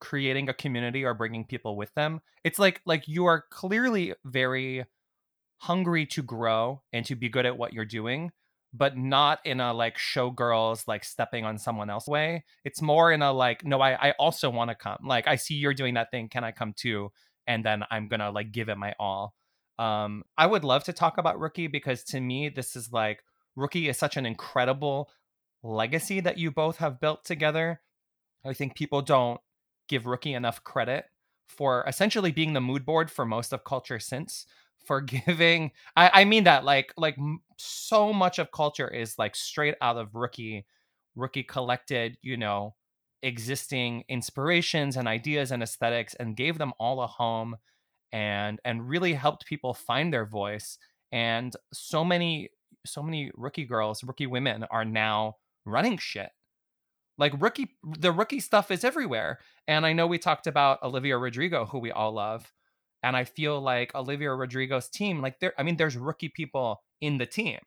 creating 0.00 0.50
a 0.50 0.54
community 0.54 1.02
or 1.02 1.14
bringing 1.14 1.44
people 1.44 1.76
with 1.76 1.94
them. 1.94 2.20
It's 2.44 2.58
like 2.58 2.82
like 2.84 3.08
you 3.08 3.24
are 3.24 3.44
clearly 3.50 4.12
very 4.24 4.84
hungry 5.58 6.04
to 6.06 6.22
grow 6.22 6.82
and 6.92 7.06
to 7.06 7.16
be 7.16 7.30
good 7.30 7.46
at 7.46 7.56
what 7.56 7.72
you're 7.72 7.86
doing 7.86 8.32
but 8.74 8.94
not 8.98 9.38
in 9.46 9.58
a 9.60 9.72
like 9.72 9.96
showgirls 9.96 10.86
like 10.86 11.02
stepping 11.02 11.46
on 11.46 11.56
someone 11.56 11.88
else 11.88 12.06
way. 12.06 12.44
It's 12.62 12.82
more 12.82 13.10
in 13.10 13.22
a 13.22 13.32
like 13.32 13.64
no 13.64 13.80
i 13.80 14.08
i 14.08 14.10
also 14.18 14.50
want 14.50 14.68
to 14.70 14.74
come. 14.74 14.98
Like 15.04 15.26
i 15.26 15.36
see 15.36 15.54
you're 15.54 15.72
doing 15.72 15.94
that 15.94 16.10
thing. 16.10 16.28
Can 16.28 16.44
i 16.44 16.52
come 16.52 16.74
too? 16.76 17.10
And 17.46 17.64
then 17.64 17.84
i'm 17.90 18.08
gonna 18.08 18.30
like 18.30 18.52
give 18.52 18.68
it 18.68 18.76
my 18.76 18.94
all. 19.00 19.34
Um 19.78 20.24
i 20.36 20.46
would 20.46 20.64
love 20.64 20.84
to 20.84 20.92
talk 20.92 21.16
about 21.16 21.40
rookie 21.40 21.68
because 21.68 22.04
to 22.04 22.20
me 22.20 22.50
this 22.50 22.76
is 22.76 22.92
like 22.92 23.22
rookie 23.56 23.88
is 23.88 23.98
such 23.98 24.16
an 24.16 24.26
incredible 24.26 25.10
legacy 25.62 26.20
that 26.20 26.38
you 26.38 26.50
both 26.50 26.76
have 26.78 27.00
built 27.00 27.24
together 27.24 27.80
i 28.44 28.52
think 28.52 28.74
people 28.76 29.02
don't 29.02 29.40
give 29.88 30.06
rookie 30.06 30.34
enough 30.34 30.62
credit 30.64 31.06
for 31.48 31.84
essentially 31.86 32.32
being 32.32 32.52
the 32.52 32.60
mood 32.60 32.84
board 32.84 33.10
for 33.10 33.24
most 33.24 33.52
of 33.52 33.64
culture 33.64 33.98
since 33.98 34.46
for 34.84 35.00
giving 35.26 35.72
I, 35.96 36.10
I 36.22 36.24
mean 36.24 36.44
that 36.44 36.64
like 36.64 36.92
like 36.96 37.16
so 37.56 38.12
much 38.12 38.38
of 38.38 38.52
culture 38.52 38.88
is 38.88 39.18
like 39.18 39.34
straight 39.34 39.74
out 39.80 39.96
of 39.96 40.14
rookie 40.14 40.66
rookie 41.14 41.42
collected 41.42 42.18
you 42.22 42.36
know 42.36 42.74
existing 43.22 44.04
inspirations 44.08 44.96
and 44.96 45.08
ideas 45.08 45.50
and 45.50 45.62
aesthetics 45.62 46.14
and 46.14 46.36
gave 46.36 46.58
them 46.58 46.72
all 46.78 47.00
a 47.02 47.06
home 47.06 47.56
and 48.12 48.60
and 48.64 48.88
really 48.88 49.14
helped 49.14 49.46
people 49.46 49.74
find 49.74 50.12
their 50.12 50.26
voice. 50.26 50.78
And 51.12 51.54
so 51.72 52.04
many 52.04 52.50
so 52.86 53.02
many 53.02 53.30
rookie 53.34 53.64
girls 53.64 54.02
rookie 54.04 54.26
women 54.26 54.64
are 54.70 54.84
now 54.84 55.36
running 55.64 55.98
shit. 55.98 56.30
Like 57.18 57.40
rookie 57.40 57.76
the 57.82 58.12
rookie 58.12 58.40
stuff 58.40 58.70
is 58.70 58.84
everywhere 58.84 59.38
and 59.66 59.86
i 59.86 59.94
know 59.94 60.06
we 60.06 60.18
talked 60.18 60.46
about 60.46 60.82
olivia 60.82 61.16
rodrigo 61.16 61.64
who 61.64 61.78
we 61.78 61.90
all 61.90 62.12
love 62.12 62.52
and 63.02 63.16
i 63.16 63.24
feel 63.24 63.58
like 63.58 63.94
olivia 63.94 64.30
rodrigo's 64.34 64.90
team 64.90 65.22
like 65.22 65.40
there 65.40 65.54
i 65.58 65.62
mean 65.62 65.76
there's 65.76 65.96
rookie 65.96 66.28
people 66.28 66.82
in 67.00 67.18
the 67.18 67.26
team. 67.26 67.58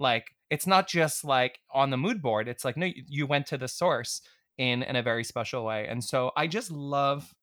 Like 0.00 0.34
it's 0.50 0.66
not 0.66 0.88
just 0.88 1.24
like 1.24 1.60
on 1.72 1.90
the 1.90 1.96
mood 1.96 2.20
board 2.20 2.48
it's 2.48 2.64
like 2.64 2.76
no 2.76 2.90
you, 2.94 3.26
went 3.26 3.46
to 3.46 3.58
the 3.58 3.68
source 3.68 4.20
in 4.58 4.82
in 4.82 4.96
a 4.96 5.02
very 5.02 5.24
special 5.24 5.64
way 5.64 5.86
and 5.88 6.02
so 6.02 6.30
i 6.36 6.46
just 6.46 6.70
love 6.70 7.34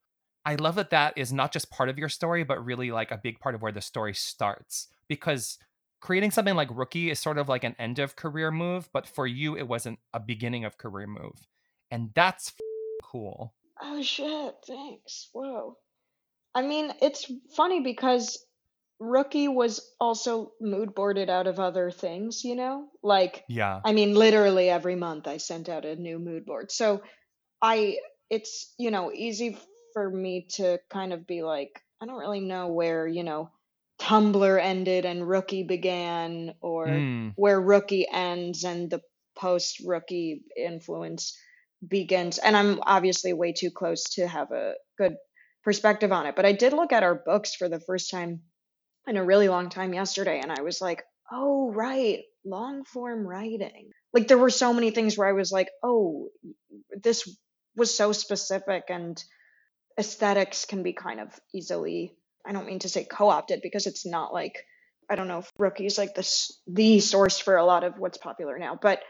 i 0.46 0.56
love 0.56 0.76
that 0.76 0.92
that 0.92 1.18
is 1.18 1.34
not 1.34 1.52
just 1.52 1.72
part 1.72 1.90
of 1.90 1.98
your 1.98 2.10
story 2.10 2.44
but 2.44 2.64
really 2.64 2.92
like 2.92 3.12
a 3.12 3.20
big 3.22 3.40
part 3.40 3.56
of 3.56 3.62
where 3.62 3.72
the 3.72 3.82
story 3.82 4.14
starts 4.14 4.88
because 5.08 5.58
creating 6.02 6.32
something 6.32 6.56
like 6.56 6.70
rookie 6.72 7.10
is 7.10 7.20
sort 7.20 7.38
of 7.38 7.48
like 7.48 7.64
an 7.64 7.76
end 7.80 8.00
of 8.00 8.16
career 8.16 8.52
move 8.52 8.90
but 8.92 9.08
for 9.08 9.26
you 9.26 9.56
it 9.56 9.68
wasn't 9.68 9.98
a 10.14 10.20
beginning 10.20 10.66
of 10.66 10.78
career 10.78 11.08
move 11.08 11.48
and 11.90 12.12
that's 12.14 12.50
f- 12.50 12.56
cool 13.04 13.54
Oh 13.82 14.02
shit, 14.02 14.56
thanks. 14.66 15.30
Whoa. 15.34 15.78
I 16.54 16.62
mean, 16.62 16.94
it's 17.02 17.32
funny 17.56 17.80
because 17.82 18.46
Rookie 19.00 19.48
was 19.48 19.82
also 20.00 20.52
mood 20.62 20.94
boarded 20.94 21.30
out 21.30 21.48
of 21.48 21.60
other 21.60 21.90
things, 21.90 22.44
you 22.44 22.56
know? 22.56 22.90
Like, 23.02 23.44
yeah 23.50 23.82
I 23.84 23.94
mean, 23.94 24.14
literally 24.14 24.70
every 24.70 24.96
month 24.96 25.28
I 25.28 25.38
sent 25.38 25.68
out 25.68 25.86
a 25.86 25.96
new 25.96 26.20
mood 26.20 26.46
board. 26.46 26.72
So 26.72 27.02
I 27.62 27.98
it's, 28.30 28.74
you 28.78 28.92
know, 28.92 29.12
easy 29.12 29.58
for 29.94 30.10
me 30.10 30.48
to 30.52 30.80
kind 30.90 31.12
of 31.12 31.26
be 31.26 31.42
like, 31.42 31.82
I 32.02 32.06
don't 32.06 32.20
really 32.20 32.40
know 32.40 32.68
where, 32.68 33.08
you 33.08 33.24
know, 33.24 33.50
Tumblr 34.02 34.60
ended 34.62 35.06
and 35.06 35.28
Rookie 35.28 35.64
began, 35.64 36.56
or 36.60 36.88
Mm. 36.88 37.34
where 37.36 37.62
Rookie 37.62 38.08
ends 38.12 38.64
and 38.64 38.90
the 38.90 39.02
post 39.38 39.80
Rookie 39.86 40.44
influence 40.58 41.38
begins. 41.88 42.40
And 42.40 42.58
I'm 42.58 42.80
obviously 42.82 43.34
way 43.34 43.54
too 43.54 43.72
close 43.72 44.04
to 44.16 44.28
have 44.28 44.52
a 44.52 44.74
good 44.98 45.16
perspective 45.64 46.12
on 46.12 46.26
it. 46.26 46.36
But 46.36 46.46
I 46.46 46.52
did 46.54 46.74
look 46.74 46.92
at 46.92 47.04
our 47.04 47.16
books 47.16 47.56
for 47.56 47.70
the 47.70 47.80
first 47.80 48.10
time 48.10 48.42
in 49.08 49.18
a 49.18 49.24
really 49.24 49.50
long 49.50 49.70
time 49.70 49.94
yesterday, 49.94 50.40
and 50.40 50.52
I 50.52 50.62
was 50.62 50.82
like, 50.82 51.04
oh, 51.32 51.72
right, 51.72 52.20
long 52.44 52.84
form 52.84 53.26
writing. 53.26 53.92
Like, 54.14 54.28
there 54.28 54.38
were 54.38 54.50
so 54.50 54.74
many 54.74 54.92
things 54.92 55.18
where 55.18 55.28
I 55.28 55.34
was 55.34 55.52
like, 55.52 55.70
oh, 55.84 56.30
this 57.04 57.28
was 57.76 57.96
so 57.96 58.12
specific, 58.12 58.84
and 58.90 59.24
aesthetics 59.98 60.66
can 60.66 60.84
be 60.84 60.94
kind 60.94 61.20
of 61.20 61.40
easily, 61.54 62.16
I 62.46 62.54
don't 62.54 62.66
mean 62.66 62.80
to 62.80 62.90
say 62.90 63.04
co 63.04 63.30
opted 63.30 63.62
because 63.62 63.88
it's 63.88 64.06
not 64.06 64.34
like, 64.34 64.66
I 65.10 65.16
don't 65.16 65.28
know 65.28 65.40
if 65.40 65.52
Rookie's 65.58 65.98
like 65.98 66.16
this, 66.16 66.60
the 66.68 67.00
source 67.00 67.40
for 67.40 67.58
a 67.58 67.66
lot 67.66 67.84
of 67.84 67.98
what's 67.98 68.18
popular 68.18 68.58
now, 68.58 68.78
but 68.82 69.02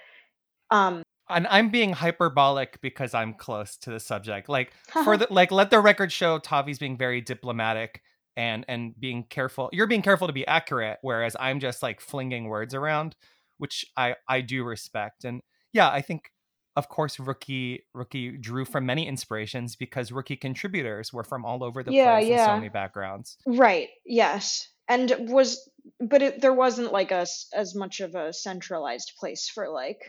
um, 0.69 1.03
and 1.29 1.47
I'm 1.47 1.69
being 1.69 1.93
hyperbolic 1.93 2.79
because 2.81 3.13
I'm 3.13 3.33
close 3.33 3.77
to 3.77 3.91
the 3.91 3.99
subject. 3.99 4.49
Like 4.49 4.73
for 5.03 5.17
the 5.17 5.27
like 5.29 5.51
let 5.51 5.69
the 5.69 5.79
record 5.79 6.11
show 6.11 6.39
Tavi's 6.39 6.79
being 6.79 6.97
very 6.97 7.21
diplomatic 7.21 8.01
and 8.35 8.65
and 8.67 8.99
being 8.99 9.25
careful. 9.29 9.69
You're 9.71 9.87
being 9.87 10.01
careful 10.01 10.27
to 10.27 10.33
be 10.33 10.45
accurate 10.47 10.99
whereas 11.01 11.35
I'm 11.39 11.59
just 11.59 11.83
like 11.83 12.01
flinging 12.01 12.45
words 12.45 12.73
around, 12.73 13.15
which 13.57 13.85
I 13.95 14.15
I 14.27 14.41
do 14.41 14.63
respect. 14.63 15.25
And 15.25 15.41
yeah, 15.73 15.89
I 15.89 16.01
think 16.01 16.31
of 16.75 16.87
course 16.89 17.19
rookie 17.19 17.83
rookie 17.93 18.37
drew 18.37 18.65
from 18.65 18.85
many 18.85 19.07
inspirations 19.07 19.75
because 19.75 20.11
rookie 20.11 20.37
contributors 20.37 21.11
were 21.11 21.23
from 21.23 21.43
all 21.45 21.63
over 21.63 21.83
the 21.83 21.91
Yeah, 21.91 22.15
place 22.19 22.29
and 22.29 22.39
so 22.39 22.55
many 22.55 22.69
backgrounds. 22.69 23.37
Right. 23.45 23.89
Yes. 24.05 24.67
And 24.87 25.13
was 25.29 25.69
but 25.99 26.21
it, 26.21 26.41
there 26.41 26.53
wasn't 26.53 26.91
like 26.93 27.11
a 27.11 27.21
s- 27.21 27.47
as 27.53 27.75
much 27.75 27.99
of 28.01 28.15
a 28.15 28.33
centralized 28.33 29.13
place 29.19 29.49
for 29.53 29.69
like 29.69 29.99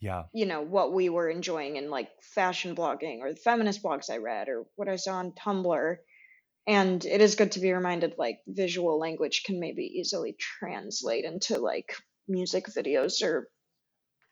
Yeah. 0.00 0.24
you 0.32 0.46
know 0.46 0.62
what 0.62 0.92
we 0.92 1.08
were 1.08 1.28
enjoying 1.30 1.76
in 1.76 1.90
like 1.90 2.08
fashion 2.34 2.74
blogging 2.76 3.20
or 3.20 3.30
the 3.32 3.40
feminist 3.40 3.82
blogs 3.82 4.10
I 4.10 4.18
read 4.18 4.48
or 4.48 4.66
what 4.76 4.88
I 4.88 4.96
saw 4.96 5.14
on 5.14 5.32
Tumblr. 5.32 5.96
And 6.68 7.04
it 7.04 7.20
is 7.20 7.36
good 7.36 7.52
to 7.52 7.60
be 7.60 7.72
reminded 7.72 8.14
like 8.18 8.38
visual 8.46 8.98
language 8.98 9.44
can 9.46 9.60
maybe 9.60 9.84
easily 9.84 10.34
translate 10.38 11.24
into 11.24 11.58
like 11.58 11.94
music 12.28 12.66
videos 12.66 13.22
or 13.22 13.48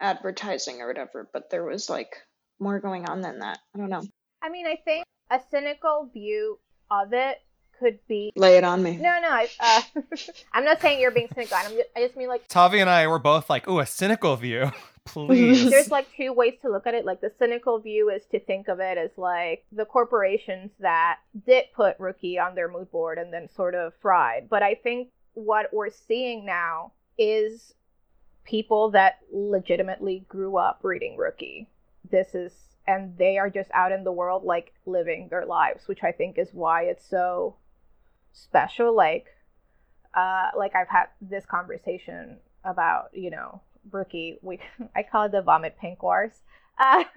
advertising 0.05 0.83
or 0.83 0.87
whatever, 0.89 1.29
but 1.33 1.51
there 1.51 1.65
was 1.65 1.89
like 1.89 2.17
more 2.61 2.79
going 2.79 3.09
on 3.09 3.23
than 3.23 3.39
that. 3.41 3.59
I 3.75 3.79
don't 3.79 3.89
know. 3.89 4.03
I 4.43 4.51
mean, 4.51 4.67
I 4.67 4.77
think 4.85 5.05
a 5.31 5.41
cynical 5.51 6.11
view 6.13 6.59
of 6.91 7.13
it 7.13 7.39
could 7.79 7.99
be. 8.07 8.31
Lay 8.37 8.57
it 8.57 8.65
on 8.65 8.83
me. 8.83 8.97
No, 8.97 9.19
no, 9.21 9.29
I, 9.29 9.49
uh, 9.59 10.03
I'm 10.53 10.65
not 10.65 10.81
saying 10.81 11.01
you're 11.01 11.11
being 11.11 11.29
cynical. 11.35 11.57
I'm 11.57 11.73
just, 11.73 11.89
I 11.97 12.01
just 12.05 12.17
mean 12.17 12.29
like 12.29 12.47
Tavi 12.49 12.81
and 12.81 12.91
I 12.91 13.07
were 13.07 13.19
both 13.19 13.49
like, 13.49 13.67
"Ooh, 13.67 13.81
a 13.81 13.87
cynical 13.87 14.37
view." 14.37 14.71
Please. 15.07 15.69
there's 15.71 15.91
like 15.91 16.07
two 16.17 16.33
ways 16.33 16.55
to 16.63 16.71
look 16.71 16.87
at 16.87 16.95
it. 16.95 17.05
Like 17.05 17.21
the 17.21 17.33
cynical 17.39 17.79
view 17.79 18.11
is 18.11 18.23
to 18.31 18.41
think 18.41 18.69
of 18.69 18.81
it 18.81 18.97
as 18.97 19.11
like 19.17 19.65
the 19.73 19.85
corporations 19.85 20.71
that 20.81 21.19
did 21.47 21.65
put 21.75 21.99
Rookie 21.99 22.39
on 22.39 22.55
their 22.55 22.69
mood 22.69 22.91
board 22.91 23.19
and 23.19 23.33
then 23.33 23.49
sort 23.55 23.75
of 23.75 23.93
fried. 24.01 24.49
But 24.49 24.63
I 24.63 24.75
think 24.75 25.09
what 25.35 25.67
we're 25.73 25.91
seeing 25.91 26.47
now 26.47 26.93
is 27.19 27.75
people 28.45 28.91
that 28.91 29.21
legitimately 29.33 30.25
grew 30.29 30.57
up 30.57 30.81
reading 30.83 31.17
Rookie. 31.17 31.69
This 32.11 32.35
is 32.35 32.53
and 32.87 33.17
they 33.17 33.39
are 33.39 33.49
just 33.49 33.71
out 33.73 33.93
in 33.93 34.05
the 34.05 34.13
world 34.13 34.45
like 34.45 34.75
living 34.85 35.29
their 35.31 35.47
lives, 35.47 35.89
which 35.89 36.05
I 36.05 36.13
think 36.13 36.39
is 36.39 36.51
why 36.53 36.83
it's 36.83 37.09
so 37.09 37.57
special. 38.33 38.95
Like 38.95 39.27
uh 40.15 40.51
like 40.57 40.75
I've 40.75 40.89
had 40.89 41.07
this 41.21 41.47
conversation 41.47 42.39
about, 42.65 43.11
you 43.13 43.31
know, 43.31 43.61
Rookie. 43.91 44.39
We 44.43 44.61
I 44.97 45.03
call 45.03 45.25
it 45.25 45.33
the 45.33 45.43
vomit 45.43 45.77
pink 45.81 46.03
wars. 46.03 46.33
Uh, 46.79 47.05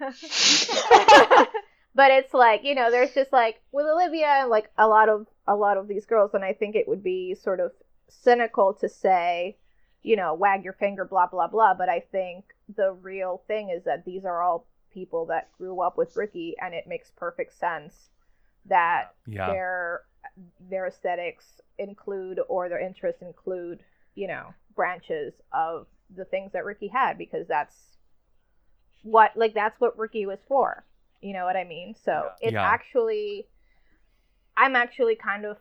but 1.94 2.10
it's 2.10 2.32
like 2.32 2.64
you 2.64 2.74
know, 2.74 2.90
there's 2.90 3.12
just 3.12 3.32
like 3.32 3.60
with 3.72 3.86
Olivia 3.86 4.26
and 4.26 4.50
like 4.50 4.70
a 4.78 4.86
lot 4.86 5.08
of 5.08 5.26
a 5.46 5.56
lot 5.56 5.76
of 5.76 5.88
these 5.88 6.06
girls, 6.06 6.34
and 6.34 6.44
I 6.44 6.52
think 6.52 6.76
it 6.76 6.88
would 6.88 7.02
be 7.02 7.34
sort 7.34 7.60
of 7.60 7.72
cynical 8.08 8.74
to 8.74 8.88
say, 8.88 9.56
you 10.02 10.16
know, 10.16 10.34
wag 10.34 10.64
your 10.64 10.74
finger, 10.74 11.04
blah 11.04 11.26
blah 11.26 11.48
blah. 11.48 11.74
But 11.74 11.88
I 11.88 12.00
think 12.00 12.44
the 12.76 12.92
real 12.92 13.42
thing 13.46 13.70
is 13.70 13.84
that 13.84 14.04
these 14.04 14.24
are 14.24 14.42
all 14.42 14.66
people 14.92 15.26
that 15.26 15.50
grew 15.58 15.80
up 15.80 15.96
with 15.98 16.16
Rookie, 16.16 16.56
and 16.60 16.74
it 16.74 16.86
makes 16.86 17.10
perfect 17.16 17.58
sense 17.58 18.10
that 18.66 19.14
Yeah. 19.26 19.46
their 19.46 20.02
their 20.60 20.86
aesthetics 20.86 21.60
include 21.78 22.40
or 22.48 22.68
their 22.68 22.80
interests 22.80 23.22
include 23.22 23.80
you 24.14 24.26
know 24.28 24.54
branches 24.74 25.32
of 25.52 25.86
the 26.14 26.24
things 26.24 26.52
that 26.52 26.64
Rookie 26.64 26.88
had 26.88 27.18
because 27.18 27.46
that's 27.48 27.96
what 29.02 29.32
like 29.36 29.54
that's 29.54 29.80
what 29.80 29.98
Rookie 29.98 30.26
was 30.26 30.38
for 30.48 30.84
you 31.20 31.32
know 31.32 31.44
what 31.44 31.56
I 31.56 31.64
mean 31.64 31.94
so 32.04 32.30
it's 32.40 32.54
Yeah. 32.54 32.62
actually 32.62 33.46
I'm 34.56 34.76
actually 34.76 35.16
kind 35.16 35.44
of 35.46 35.56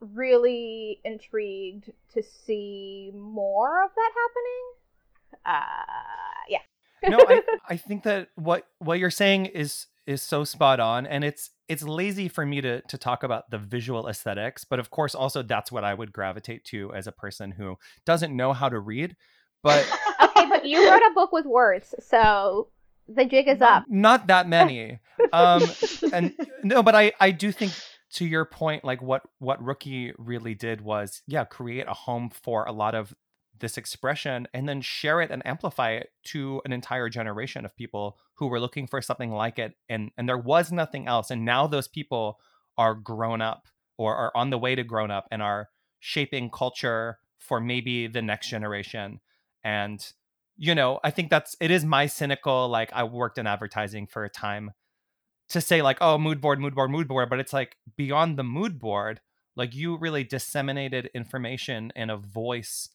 really 0.00 1.00
intrigued 1.04 1.92
to 2.12 2.22
see 2.22 3.10
more 3.14 3.84
of 3.84 3.90
that 3.94 4.10
happening 4.14 5.42
uh 5.46 6.48
yeah 6.48 6.58
no, 7.08 7.18
I, 7.28 7.42
I 7.68 7.76
think 7.76 8.04
that 8.04 8.28
what 8.34 8.66
what 8.78 8.98
you're 8.98 9.10
saying 9.10 9.46
is 9.46 9.86
is 10.06 10.22
so 10.22 10.44
spot 10.44 10.80
on, 10.80 11.06
and 11.06 11.24
it's 11.24 11.50
it's 11.68 11.82
lazy 11.82 12.28
for 12.28 12.44
me 12.44 12.60
to 12.60 12.80
to 12.82 12.98
talk 12.98 13.22
about 13.22 13.50
the 13.50 13.58
visual 13.58 14.08
aesthetics, 14.08 14.64
but 14.64 14.78
of 14.78 14.90
course, 14.90 15.14
also 15.14 15.42
that's 15.42 15.72
what 15.72 15.84
I 15.84 15.94
would 15.94 16.12
gravitate 16.12 16.64
to 16.66 16.92
as 16.94 17.06
a 17.06 17.12
person 17.12 17.52
who 17.52 17.76
doesn't 18.04 18.34
know 18.34 18.52
how 18.52 18.68
to 18.68 18.78
read. 18.78 19.16
But 19.62 19.86
okay 20.22 20.46
but 20.48 20.64
you 20.64 20.90
wrote 20.90 21.02
a 21.10 21.14
book 21.14 21.32
with 21.32 21.46
words 21.46 21.94
so 22.00 22.68
the 23.08 23.24
jig 23.24 23.48
is 23.48 23.60
up 23.60 23.84
not 23.88 24.26
that 24.28 24.48
many. 24.48 25.00
Um, 25.32 25.62
and 26.12 26.34
no, 26.64 26.82
but 26.82 26.94
I 26.94 27.12
I 27.18 27.30
do 27.30 27.50
think 27.50 27.72
to 28.14 28.24
your 28.24 28.44
point, 28.44 28.84
like 28.84 29.02
what 29.02 29.22
what 29.38 29.62
Rookie 29.62 30.12
really 30.18 30.54
did 30.54 30.80
was 30.80 31.22
yeah, 31.26 31.44
create 31.44 31.86
a 31.88 31.94
home 31.94 32.30
for 32.30 32.64
a 32.64 32.72
lot 32.72 32.94
of 32.94 33.14
this 33.60 33.78
expression 33.78 34.48
and 34.52 34.68
then 34.68 34.80
share 34.80 35.20
it 35.20 35.30
and 35.30 35.46
amplify 35.46 35.92
it 35.92 36.08
to 36.24 36.60
an 36.64 36.72
entire 36.72 37.08
generation 37.08 37.64
of 37.64 37.76
people 37.76 38.18
who 38.34 38.48
were 38.48 38.58
looking 38.58 38.86
for 38.86 39.00
something 39.00 39.30
like 39.30 39.60
it 39.60 39.74
and 39.88 40.10
and 40.16 40.28
there 40.28 40.38
was 40.38 40.72
nothing 40.72 41.06
else 41.06 41.30
and 41.30 41.44
now 41.44 41.66
those 41.66 41.86
people 41.86 42.40
are 42.76 42.96
grown 42.96 43.40
up 43.40 43.68
or 43.96 44.16
are 44.16 44.32
on 44.34 44.50
the 44.50 44.58
way 44.58 44.74
to 44.74 44.82
grown 44.82 45.10
up 45.10 45.28
and 45.30 45.40
are 45.40 45.68
shaping 46.00 46.50
culture 46.50 47.18
for 47.38 47.60
maybe 47.60 48.08
the 48.08 48.20
next 48.22 48.48
mm. 48.48 48.50
generation. 48.50 49.20
And 49.62 50.04
you 50.56 50.74
know 50.74 51.00
i 51.02 51.10
think 51.10 51.30
that's 51.30 51.56
it 51.60 51.70
is 51.70 51.84
my 51.84 52.06
cynical 52.06 52.68
like 52.68 52.92
i 52.92 53.02
worked 53.02 53.38
in 53.38 53.46
advertising 53.46 54.06
for 54.06 54.24
a 54.24 54.30
time 54.30 54.70
to 55.48 55.60
say 55.60 55.82
like 55.82 55.98
oh 56.00 56.18
mood 56.18 56.40
board 56.40 56.58
mood 56.58 56.74
board 56.74 56.90
mood 56.90 57.08
board 57.08 57.28
but 57.30 57.40
it's 57.40 57.52
like 57.52 57.76
beyond 57.96 58.38
the 58.38 58.44
mood 58.44 58.78
board 58.78 59.20
like 59.56 59.74
you 59.74 59.96
really 59.96 60.24
disseminated 60.24 61.10
information 61.14 61.92
in 61.94 62.10
a 62.10 62.16
voice 62.16 62.88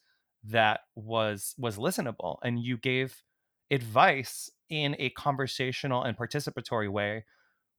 that 0.44 0.80
was 0.94 1.54
was 1.58 1.76
listenable 1.76 2.38
and 2.42 2.62
you 2.62 2.76
gave 2.76 3.22
advice 3.70 4.50
in 4.68 4.96
a 4.98 5.10
conversational 5.10 6.02
and 6.02 6.16
participatory 6.16 6.90
way 6.90 7.24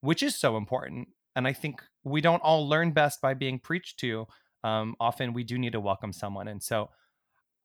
which 0.01 0.23
is 0.23 0.35
so 0.35 0.57
important 0.57 1.07
and 1.35 1.47
i 1.47 1.53
think 1.53 1.81
we 2.03 2.21
don't 2.21 2.41
all 2.41 2.67
learn 2.67 2.91
best 2.91 3.21
by 3.21 3.33
being 3.33 3.59
preached 3.59 3.99
to 3.99 4.25
um, 4.63 4.95
often 4.99 5.33
we 5.33 5.43
do 5.43 5.57
need 5.57 5.71
to 5.71 5.79
welcome 5.79 6.13
someone 6.13 6.47
and 6.47 6.61
so 6.61 6.89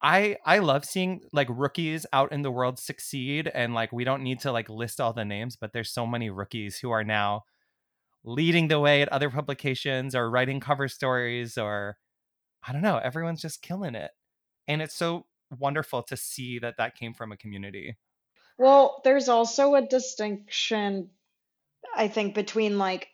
I 0.07 0.37
I 0.45 0.61
love 0.61 0.85
seeing 0.85 1.23
like 1.33 1.49
rookies 1.51 2.07
out 2.13 2.31
in 2.31 2.43
the 2.43 2.51
world 2.51 2.79
succeed 2.79 3.51
and 3.53 3.75
like 3.75 3.91
we 3.91 4.05
don't 4.05 4.23
need 4.23 4.39
to 4.41 4.53
like 4.53 4.69
list 4.69 5.01
all 5.01 5.13
the 5.13 5.25
names 5.25 5.57
but 5.57 5.73
there's 5.73 5.93
so 5.93 6.07
many 6.07 6.31
rookies 6.31 6.79
who 6.79 6.93
are 6.93 7.03
now 7.03 7.43
leading 8.23 8.69
the 8.69 8.79
way 8.79 9.03
at 9.03 9.09
other 9.09 9.31
publications 9.31 10.15
or 10.15 10.31
writing 10.31 10.61
cover 10.61 10.87
stories 10.87 11.59
or 11.59 11.97
I 12.67 12.73
don't 12.73 12.83
know 12.83 12.99
everyone's 12.99 13.43
just 13.43 13.63
killing 13.63 13.97
it. 13.97 14.13
And 14.69 14.81
it's 14.81 14.95
so 14.95 15.27
wonderful 15.59 16.05
to 16.05 16.17
see 16.17 16.61
that 16.61 16.77
that 16.79 16.95
came 16.95 17.13
from 17.13 17.33
a 17.33 17.37
community. 17.37 17.97
Well, 18.59 19.01
there's 19.03 19.29
also 19.29 19.75
a 19.75 19.83
distinction, 19.83 21.11
I 21.97 22.07
think, 22.07 22.35
between 22.35 22.79
like 22.79 23.09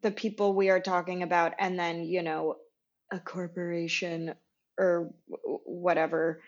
the 0.00 0.10
people 0.10 0.54
we 0.54 0.70
are 0.70 0.80
talking 0.80 1.22
about 1.22 1.52
and 1.58 1.78
then, 1.78 2.04
you 2.04 2.22
know, 2.22 2.56
a 3.12 3.20
corporation 3.20 4.34
or 4.80 5.12
whatever, 5.64 6.42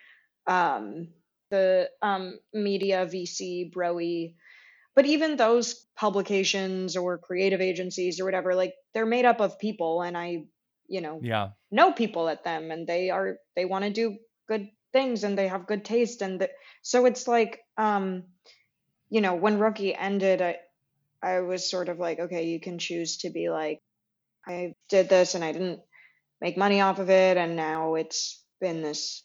um, 0.46 1.08
the 1.50 1.90
um, 2.00 2.38
media, 2.52 3.06
VC, 3.06 3.70
Broe. 3.70 4.32
But 4.94 5.06
even 5.06 5.36
those 5.36 5.86
publications 5.96 6.96
or 6.96 7.18
creative 7.18 7.60
agencies 7.60 8.20
or 8.20 8.24
whatever, 8.24 8.54
like 8.54 8.74
they're 8.92 9.06
made 9.06 9.24
up 9.24 9.40
of 9.40 9.58
people, 9.58 10.02
and 10.02 10.16
I, 10.16 10.44
you 10.88 11.00
know, 11.00 11.20
yeah 11.22 11.50
know 11.70 11.92
people 11.92 12.28
at 12.28 12.44
them 12.44 12.70
and 12.70 12.86
they 12.86 13.08
are 13.08 13.38
they 13.56 13.64
want 13.64 13.84
to 13.84 13.90
do 13.90 14.18
good 14.46 14.68
things 14.92 15.24
and 15.24 15.38
they 15.38 15.48
have 15.48 15.66
good 15.66 15.84
taste 15.86 16.20
and 16.20 16.38
the, 16.38 16.50
so 16.82 17.06
it's 17.06 17.26
like 17.26 17.60
um 17.78 18.24
you 19.08 19.22
know 19.22 19.34
when 19.34 19.58
rookie 19.58 19.94
ended 19.94 20.42
I, 20.42 20.56
I 21.22 21.40
was 21.40 21.68
sort 21.68 21.88
of 21.88 21.98
like, 21.98 22.18
okay, 22.18 22.46
you 22.46 22.60
can 22.60 22.78
choose 22.78 23.18
to 23.18 23.30
be 23.30 23.48
like, 23.48 23.80
I 24.46 24.74
did 24.88 25.08
this 25.08 25.34
and 25.34 25.44
I 25.44 25.52
didn't 25.52 25.80
make 26.42 26.58
money 26.58 26.80
off 26.80 26.98
of 26.98 27.08
it, 27.08 27.36
and 27.36 27.56
now 27.56 27.94
it's 27.94 28.44
been 28.60 28.82
this 28.82 29.24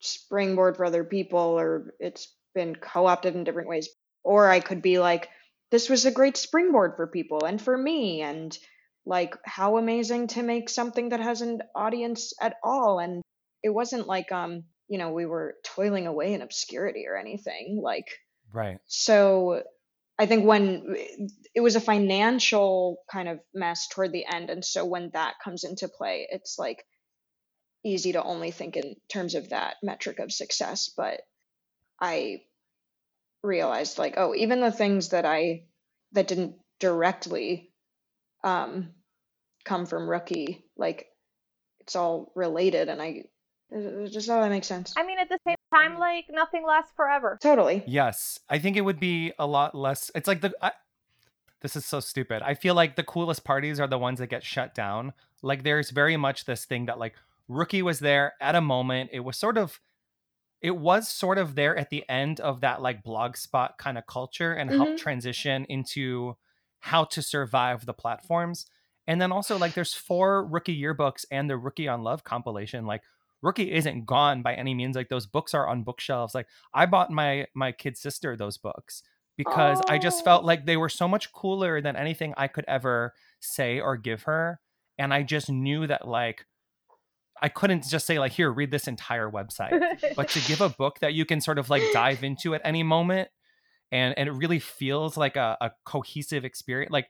springboard 0.00 0.76
for 0.76 0.84
other 0.84 1.04
people, 1.04 1.38
or 1.38 1.94
it's 2.00 2.34
been 2.54 2.74
co 2.74 3.06
opted 3.06 3.34
in 3.34 3.44
different 3.44 3.68
ways. 3.68 3.88
Or 4.24 4.50
I 4.50 4.58
could 4.60 4.82
be 4.82 4.98
like, 4.98 5.28
this 5.70 5.88
was 5.88 6.04
a 6.04 6.10
great 6.10 6.36
springboard 6.36 6.94
for 6.96 7.06
people 7.06 7.44
and 7.44 7.62
for 7.62 7.76
me, 7.78 8.20
and 8.20 8.56
like, 9.06 9.36
how 9.44 9.78
amazing 9.78 10.26
to 10.26 10.42
make 10.42 10.68
something 10.68 11.10
that 11.10 11.20
has 11.20 11.40
an 11.40 11.62
audience 11.76 12.32
at 12.40 12.56
all. 12.64 12.98
And 12.98 13.22
it 13.62 13.70
wasn't 13.70 14.08
like, 14.08 14.32
um, 14.32 14.64
you 14.88 14.98
know, 14.98 15.12
we 15.12 15.26
were 15.26 15.54
toiling 15.64 16.08
away 16.08 16.34
in 16.34 16.42
obscurity 16.42 17.06
or 17.06 17.16
anything. 17.16 17.80
Like, 17.80 18.08
right. 18.52 18.78
So 18.86 19.62
I 20.18 20.26
think 20.26 20.46
when 20.46 20.96
it 21.54 21.60
was 21.60 21.76
a 21.76 21.80
financial 21.80 22.98
kind 23.10 23.28
of 23.28 23.40
mess 23.54 23.88
toward 23.88 24.12
the 24.12 24.24
end, 24.26 24.50
and 24.50 24.64
so 24.64 24.84
when 24.84 25.10
that 25.12 25.34
comes 25.42 25.64
into 25.64 25.88
play, 25.88 26.26
it's 26.30 26.58
like 26.58 26.84
easy 27.84 28.12
to 28.12 28.22
only 28.22 28.50
think 28.50 28.76
in 28.76 28.96
terms 29.08 29.34
of 29.34 29.50
that 29.50 29.76
metric 29.82 30.18
of 30.18 30.32
success. 30.32 30.90
But 30.96 31.20
I 32.00 32.42
realized 33.42 33.98
like, 33.98 34.14
oh, 34.16 34.34
even 34.34 34.60
the 34.60 34.72
things 34.72 35.10
that 35.10 35.26
I 35.26 35.64
that 36.12 36.28
didn't 36.28 36.56
directly 36.80 37.72
um, 38.42 38.90
come 39.64 39.86
from 39.86 40.08
rookie, 40.08 40.64
like 40.76 41.06
it's 41.80 41.96
all 41.96 42.32
related, 42.34 42.88
and 42.88 43.02
I 43.02 43.24
just 44.10 44.30
all 44.30 44.40
that 44.40 44.50
makes 44.50 44.66
sense. 44.66 44.94
I 44.96 45.04
mean, 45.04 45.18
at 45.18 45.28
the 45.28 45.38
same 45.46 45.56
time, 45.72 45.98
like 45.98 46.26
nothing 46.30 46.64
lasts 46.66 46.92
forever. 46.96 47.38
Totally. 47.40 47.82
Yes, 47.86 48.40
I 48.48 48.58
think 48.58 48.76
it 48.76 48.82
would 48.82 49.00
be 49.00 49.32
a 49.38 49.46
lot 49.46 49.74
less. 49.74 50.10
It's 50.14 50.28
like 50.28 50.40
the. 50.40 50.52
I, 50.62 50.72
this 51.62 51.76
is 51.76 51.84
so 51.84 52.00
stupid. 52.00 52.42
I 52.42 52.54
feel 52.54 52.74
like 52.74 52.96
the 52.96 53.02
coolest 53.02 53.44
parties 53.44 53.80
are 53.80 53.88
the 53.88 53.98
ones 53.98 54.18
that 54.18 54.28
get 54.28 54.44
shut 54.44 54.74
down. 54.74 55.12
Like 55.42 55.62
there's 55.62 55.90
very 55.90 56.16
much 56.16 56.44
this 56.44 56.64
thing 56.64 56.86
that 56.86 56.98
like 56.98 57.14
rookie 57.48 57.82
was 57.82 57.98
there 57.98 58.34
at 58.40 58.54
a 58.54 58.60
moment. 58.60 59.10
It 59.12 59.20
was 59.20 59.36
sort 59.36 59.58
of 59.58 59.80
it 60.60 60.76
was 60.76 61.08
sort 61.08 61.38
of 61.38 61.54
there 61.54 61.76
at 61.76 61.90
the 61.90 62.04
end 62.08 62.40
of 62.40 62.60
that 62.60 62.82
like 62.82 63.02
blog 63.02 63.36
spot 63.36 63.78
kind 63.78 63.98
of 63.98 64.06
culture 64.06 64.52
and 64.52 64.70
mm-hmm. 64.70 64.78
helped 64.78 64.98
transition 64.98 65.64
into 65.68 66.36
how 66.80 67.04
to 67.04 67.22
survive 67.22 67.86
the 67.86 67.92
platforms. 67.92 68.66
And 69.06 69.20
then 69.20 69.32
also 69.32 69.58
like 69.58 69.74
there's 69.74 69.94
four 69.94 70.44
rookie 70.44 70.80
yearbooks 70.80 71.24
and 71.30 71.48
the 71.48 71.56
rookie 71.56 71.88
on 71.88 72.02
love 72.02 72.24
compilation. 72.24 72.86
Like 72.86 73.02
rookie 73.46 73.72
isn't 73.72 74.04
gone 74.04 74.42
by 74.42 74.54
any 74.54 74.74
means 74.74 74.96
like 74.96 75.08
those 75.08 75.24
books 75.24 75.54
are 75.54 75.68
on 75.68 75.84
bookshelves 75.84 76.34
like 76.34 76.48
i 76.74 76.84
bought 76.84 77.10
my 77.10 77.46
my 77.54 77.70
kid 77.70 77.96
sister 77.96 78.36
those 78.36 78.58
books 78.58 79.02
because 79.36 79.80
oh. 79.80 79.84
i 79.88 79.98
just 79.98 80.24
felt 80.24 80.42
oh. 80.42 80.46
like 80.46 80.66
they 80.66 80.76
were 80.76 80.88
so 80.88 81.06
much 81.06 81.32
cooler 81.32 81.80
than 81.80 81.94
anything 81.94 82.34
i 82.36 82.48
could 82.48 82.64
ever 82.66 83.14
say 83.40 83.78
or 83.80 83.96
give 83.96 84.24
her 84.24 84.60
and 84.98 85.14
i 85.14 85.22
just 85.22 85.48
knew 85.48 85.86
that 85.86 86.08
like 86.08 86.44
i 87.40 87.48
couldn't 87.48 87.88
just 87.88 88.04
say 88.04 88.18
like 88.18 88.32
here 88.32 88.50
read 88.50 88.72
this 88.72 88.88
entire 88.88 89.30
website 89.30 89.80
but 90.16 90.28
to 90.28 90.40
give 90.48 90.60
a 90.60 90.68
book 90.78 90.98
that 90.98 91.14
you 91.14 91.24
can 91.24 91.40
sort 91.40 91.58
of 91.58 91.70
like 91.70 91.82
dive 91.92 92.24
into 92.24 92.52
at 92.52 92.60
any 92.64 92.82
moment 92.82 93.28
and 93.92 94.12
and 94.18 94.28
it 94.28 94.32
really 94.32 94.58
feels 94.58 95.16
like 95.16 95.36
a, 95.36 95.56
a 95.60 95.70
cohesive 95.84 96.44
experience 96.44 96.90
like 96.90 97.08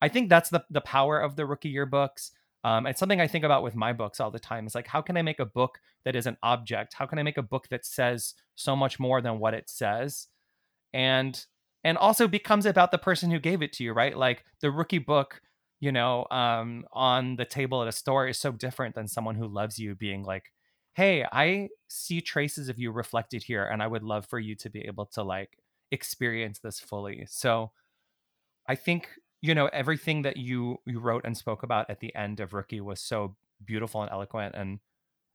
i 0.00 0.08
think 0.08 0.30
that's 0.30 0.48
the 0.48 0.64
the 0.70 0.80
power 0.80 1.20
of 1.20 1.36
the 1.36 1.44
rookie 1.44 1.74
yearbooks 1.74 2.30
um, 2.64 2.86
it's 2.86 2.98
something 2.98 3.20
I 3.20 3.26
think 3.26 3.44
about 3.44 3.62
with 3.62 3.76
my 3.76 3.92
books 3.92 4.20
all 4.20 4.30
the 4.30 4.38
time. 4.38 4.66
Is 4.66 4.74
like, 4.74 4.86
how 4.86 5.02
can 5.02 5.18
I 5.18 5.22
make 5.22 5.38
a 5.38 5.44
book 5.44 5.78
that 6.04 6.16
is 6.16 6.26
an 6.26 6.38
object? 6.42 6.94
How 6.94 7.04
can 7.04 7.18
I 7.18 7.22
make 7.22 7.36
a 7.36 7.42
book 7.42 7.68
that 7.68 7.84
says 7.84 8.34
so 8.54 8.74
much 8.74 8.98
more 8.98 9.20
than 9.20 9.38
what 9.38 9.52
it 9.52 9.68
says? 9.68 10.28
And 10.94 11.44
and 11.84 11.98
also 11.98 12.26
becomes 12.26 12.64
about 12.64 12.90
the 12.90 12.98
person 12.98 13.30
who 13.30 13.38
gave 13.38 13.60
it 13.60 13.74
to 13.74 13.84
you, 13.84 13.92
right? 13.92 14.16
Like 14.16 14.44
the 14.62 14.70
rookie 14.70 14.98
book, 14.98 15.42
you 15.80 15.92
know, 15.92 16.26
um, 16.30 16.86
on 16.94 17.36
the 17.36 17.44
table 17.44 17.82
at 17.82 17.88
a 17.88 17.92
store 17.92 18.26
is 18.26 18.38
so 18.38 18.52
different 18.52 18.94
than 18.94 19.06
someone 19.06 19.34
who 19.34 19.46
loves 19.46 19.78
you 19.78 19.94
being 19.94 20.22
like, 20.22 20.50
hey, 20.94 21.26
I 21.30 21.68
see 21.88 22.22
traces 22.22 22.70
of 22.70 22.78
you 22.78 22.92
reflected 22.92 23.42
here, 23.42 23.64
and 23.64 23.82
I 23.82 23.86
would 23.86 24.02
love 24.02 24.26
for 24.26 24.38
you 24.38 24.54
to 24.56 24.70
be 24.70 24.80
able 24.86 25.06
to 25.06 25.22
like 25.22 25.58
experience 25.90 26.60
this 26.60 26.80
fully. 26.80 27.26
So 27.28 27.72
I 28.66 28.74
think 28.76 29.08
you 29.44 29.54
know 29.54 29.66
everything 29.74 30.22
that 30.22 30.38
you 30.38 30.78
you 30.86 30.98
wrote 30.98 31.22
and 31.26 31.36
spoke 31.36 31.62
about 31.62 31.90
at 31.90 32.00
the 32.00 32.14
end 32.14 32.40
of 32.40 32.54
rookie 32.54 32.80
was 32.80 32.98
so 32.98 33.36
beautiful 33.62 34.00
and 34.00 34.10
eloquent 34.10 34.54
and 34.56 34.78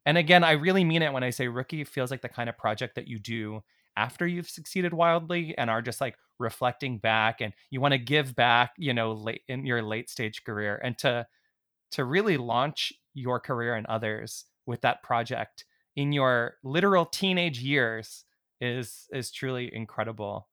and 0.04 0.17
again 0.17 0.43
i 0.43 0.54
really 0.54 0.84
mean 0.84 1.04
it 1.04 1.13
when 1.13 1.24
i 1.24 1.30
say 1.30 1.48
rookie 1.48 1.84
feels 1.84 2.10
like 2.10 2.24
the 2.24 2.28
kind 2.28 2.50
of 2.50 2.58
project 2.58 2.95
that 2.95 3.08
you 3.08 3.19
do 3.19 3.62
after 3.95 4.26
you've 4.26 4.50
succeeded 4.50 4.95
wildly 4.95 5.54
and 5.60 5.69
are 5.69 5.84
just 5.84 6.02
like 6.02 6.15
reflecting 6.39 6.98
back 6.98 7.39
and 7.39 7.54
you 7.69 7.80
want 7.80 7.91
to 7.91 8.00
give 8.00 8.36
back 8.36 8.72
you 8.78 8.95
know 8.95 9.12
late 9.12 9.43
in 9.48 9.63
your 9.63 9.84
late 9.84 10.10
stage 10.10 10.43
career 10.43 10.82
and 10.84 10.98
to 10.98 11.28
to 11.91 12.04
really 12.04 12.38
launch 12.38 12.91
your 13.13 13.39
career 13.39 13.76
and 13.76 13.86
others 13.86 14.45
with 14.65 14.82
that 14.82 15.04
project 15.04 15.65
in 15.95 16.12
your 16.12 16.56
literal 16.63 17.06
teenage 17.06 17.60
years 17.60 18.26
is 18.60 19.08
is 19.13 19.30
truly 19.30 19.69
incredible 19.72 20.48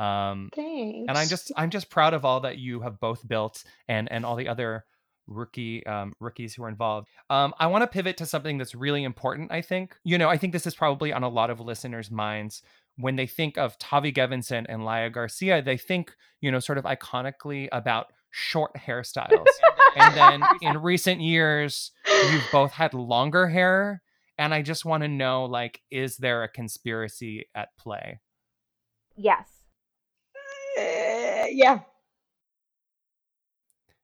um, 0.00 0.48
Thanks. 0.54 1.06
And 1.08 1.18
I'm 1.18 1.28
just 1.28 1.52
I'm 1.56 1.70
just 1.70 1.90
proud 1.90 2.14
of 2.14 2.24
all 2.24 2.40
that 2.40 2.56
you 2.56 2.80
have 2.80 2.98
both 2.98 3.26
built 3.26 3.62
and 3.86 4.10
and 4.10 4.24
all 4.24 4.34
the 4.34 4.48
other 4.48 4.84
rookie 5.26 5.84
um, 5.86 6.14
rookies 6.20 6.54
who 6.54 6.64
are 6.64 6.68
involved. 6.68 7.08
Um, 7.28 7.52
I 7.58 7.66
want 7.66 7.82
to 7.82 7.86
pivot 7.86 8.16
to 8.16 8.26
something 8.26 8.56
that's 8.56 8.74
really 8.74 9.04
important. 9.04 9.52
I 9.52 9.60
think 9.60 9.96
you 10.02 10.16
know 10.16 10.30
I 10.30 10.38
think 10.38 10.54
this 10.54 10.66
is 10.66 10.74
probably 10.74 11.12
on 11.12 11.22
a 11.22 11.28
lot 11.28 11.50
of 11.50 11.60
listeners' 11.60 12.10
minds 12.10 12.62
when 12.96 13.16
they 13.16 13.26
think 13.26 13.58
of 13.58 13.78
Tavi 13.78 14.10
Gevinson 14.10 14.64
and 14.68 14.82
Laia 14.82 15.12
Garcia. 15.12 15.60
They 15.60 15.76
think 15.76 16.14
you 16.40 16.50
know 16.50 16.60
sort 16.60 16.78
of 16.78 16.84
iconically 16.84 17.68
about 17.70 18.06
short 18.30 18.72
hairstyles, 18.74 19.46
and 19.96 20.16
then 20.16 20.42
in 20.62 20.78
recent 20.78 21.20
years 21.20 21.92
you've 22.08 22.48
both 22.50 22.72
had 22.72 22.94
longer 22.94 23.48
hair. 23.48 24.02
And 24.38 24.54
I 24.54 24.62
just 24.62 24.86
want 24.86 25.02
to 25.02 25.08
know, 25.08 25.44
like, 25.44 25.82
is 25.90 26.16
there 26.16 26.42
a 26.42 26.48
conspiracy 26.48 27.48
at 27.54 27.76
play? 27.76 28.20
Yes. 29.14 29.59
Yeah. 31.52 31.80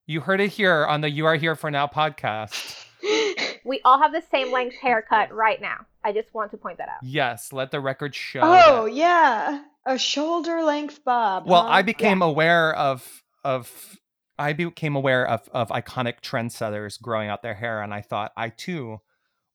You 0.06 0.20
heard 0.20 0.40
it 0.40 0.50
here 0.50 0.86
on 0.86 1.00
the 1.00 1.10
You 1.10 1.26
Are 1.26 1.34
Here 1.34 1.56
for 1.56 1.70
Now 1.70 1.88
podcast. 1.88 2.84
we 3.64 3.80
all 3.84 4.00
have 4.00 4.12
the 4.12 4.22
same 4.30 4.52
length 4.52 4.76
haircut 4.80 5.32
right 5.34 5.60
now. 5.60 5.86
I 6.04 6.12
just 6.12 6.32
want 6.32 6.52
to 6.52 6.56
point 6.56 6.78
that 6.78 6.88
out. 6.88 7.02
Yes, 7.02 7.52
let 7.52 7.72
the 7.72 7.80
record 7.80 8.14
show. 8.14 8.40
Oh, 8.42 8.84
that. 8.84 8.94
yeah. 8.94 9.62
A 9.84 9.98
shoulder 9.98 10.62
length 10.62 11.04
bob. 11.04 11.46
Well, 11.46 11.62
huh? 11.62 11.68
I 11.68 11.82
became 11.82 12.20
yeah. 12.20 12.28
aware 12.28 12.74
of 12.74 13.22
of 13.44 13.98
I 14.38 14.52
became 14.52 14.96
aware 14.96 15.26
of 15.26 15.48
of 15.52 15.68
iconic 15.70 16.20
trendsetters 16.20 17.00
growing 17.00 17.28
out 17.28 17.42
their 17.42 17.54
hair 17.54 17.82
and 17.82 17.94
I 17.94 18.00
thought 18.00 18.32
I 18.36 18.50
too 18.50 19.00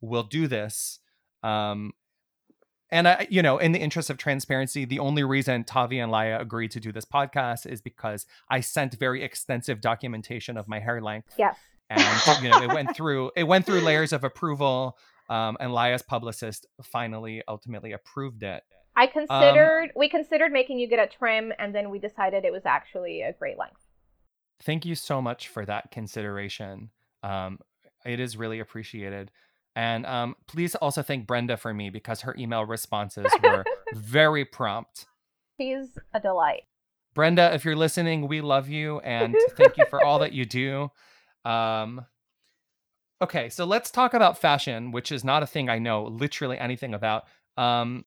will 0.02 0.24
do 0.24 0.48
this. 0.48 1.00
Um 1.44 1.94
and 2.92 3.08
I, 3.08 3.28
you 3.30 3.42
know, 3.42 3.58
in 3.58 3.72
the 3.72 3.80
interest 3.80 4.10
of 4.10 4.18
transparency, 4.18 4.86
the 4.86 5.00
only 5.00 5.24
reason 5.24 5.64
Tavi 5.64 6.00
and 6.00 6.12
Laia 6.12 6.40
agreed 6.40 6.72
to 6.72 6.80
do 6.80 6.92
this 6.92 7.06
podcast 7.06 7.66
is 7.66 7.82
because 7.82 8.26
I 8.50 8.60
sent 8.60 8.96
very 8.96 9.24
extensive 9.24 9.80
documentation 9.80 10.58
of 10.58 10.68
my 10.68 10.80
hair 10.80 11.02
length. 11.02 11.36
Yes. 11.38 11.58
And 11.90 12.44
you 12.44 12.50
know, 12.50 12.62
it 12.62 12.74
went 12.74 12.96
through 12.96 13.32
it 13.36 13.44
went 13.44 13.66
through 13.66 13.82
layers 13.82 14.14
of 14.14 14.24
approval. 14.24 14.98
Um, 15.30 15.56
and 15.62 15.72
Laia's 15.72 16.02
publicist 16.02 16.68
finally 16.84 17.42
ultimately 17.48 17.94
approved 17.94 18.44
it. 18.44 18.64
I 18.98 19.08
considered 19.08 19.84
um, 19.84 19.90
we 19.96 20.10
considered 20.10 20.52
making 20.52 20.78
you 20.80 20.88
get 20.88 21.00
a 21.00 21.08
trim, 21.08 21.54
and 21.58 21.74
then 21.74 21.90
we 21.90 22.00
decided 22.00 22.44
it 22.44 22.52
was 22.52 22.66
actually 22.66 23.22
a 23.22 23.32
great 23.32 23.58
length. 23.58 23.80
Thank 24.62 24.86
you 24.86 24.96
so 24.96 25.22
much 25.22 25.48
for 25.48 25.66
that 25.66 25.92
consideration. 25.92 26.90
Um, 27.24 27.60
it 28.06 28.20
is 28.20 28.36
really 28.36 28.60
appreciated. 28.60 29.32
And 29.76 30.06
um, 30.06 30.36
please 30.48 30.76
also 30.76 31.02
thank 31.02 31.28
Brenda 31.28 31.58
for 31.58 31.74
me 31.74 31.90
because 31.90 32.22
her 32.22 32.36
email 32.38 32.66
responses 32.66 33.28
were 33.42 33.64
very 33.94 34.44
prompt. 34.44 35.06
She's 35.60 35.98
a 36.14 36.20
delight. 36.20 36.64
Brenda, 37.14 37.54
if 37.54 37.66
you're 37.66 37.76
listening, 37.76 38.28
we 38.28 38.42
love 38.42 38.70
you 38.70 39.00
and 39.00 39.36
thank 39.56 39.78
you 39.78 39.86
for 39.90 40.04
all 40.04 40.20
that 40.20 40.34
you 40.34 40.46
do. 40.46 40.90
Um, 41.46 42.06
okay, 43.22 43.50
so 43.50 43.66
let's 43.66 43.92
talk 43.92 44.14
about 44.14 44.38
fashion, 44.38 44.92
which 44.92 45.12
is 45.12 45.24
not 45.24 45.44
a 45.44 45.48
thing 45.48 45.70
I 45.70 45.80
know 45.80 46.04
literally 46.06 46.58
anything 46.58 46.94
about. 46.94 47.24
Um, 47.58 48.06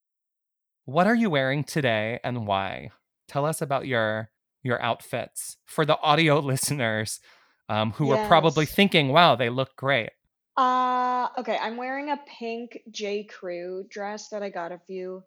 what 0.85 1.07
are 1.07 1.15
you 1.15 1.31
wearing 1.31 1.65
today 1.65 2.21
and 2.25 2.47
why? 2.47 2.91
Tell 3.29 3.47
us 3.47 3.63
about 3.63 3.87
your 3.87 4.31
your 4.63 4.81
outfits 4.83 5.59
for 5.67 5.85
the 5.85 5.99
audio 6.01 6.39
listeners 6.41 7.21
um, 7.69 7.93
who 7.93 8.09
yes. 8.09 8.19
are 8.19 8.29
probably 8.29 8.67
thinking, 8.67 9.09
"Wow, 9.09 9.35
they 9.35 9.49
look 9.49 9.77
great." 9.77 10.11
Uh, 10.57 11.29
okay, 11.39 11.59
I'm 11.61 11.77
wearing 11.77 12.11
a 12.11 12.21
pink 12.39 12.79
J. 12.91 13.25
Crew 13.25 13.87
dress 13.89 14.29
that 14.31 14.43
I 14.43 14.51
got 14.51 14.73
a 14.73 14.81
few 14.87 15.25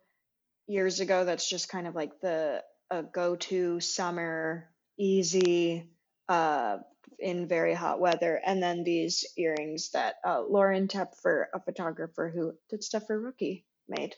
years 0.67 0.99
ago. 0.99 1.25
That's 1.25 1.49
just 1.49 1.69
kind 1.69 1.87
of 1.87 1.95
like 1.95 2.19
the 2.21 2.63
a 2.89 3.03
go-to 3.03 3.79
summer, 3.81 4.69
easy, 4.97 5.89
uh, 6.29 6.77
in 7.19 7.47
very 7.47 7.73
hot 7.73 7.99
weather. 7.99 8.39
And 8.45 8.61
then 8.61 8.83
these 8.83 9.25
earrings 9.37 9.91
that 9.91 10.15
uh, 10.25 10.41
Lauren 10.41 10.87
Tepfer, 10.87 11.45
a 11.53 11.59
photographer 11.59 12.31
who 12.33 12.53
did 12.69 12.83
stuff 12.83 13.07
for 13.07 13.19
Rookie, 13.19 13.65
made 13.89 14.15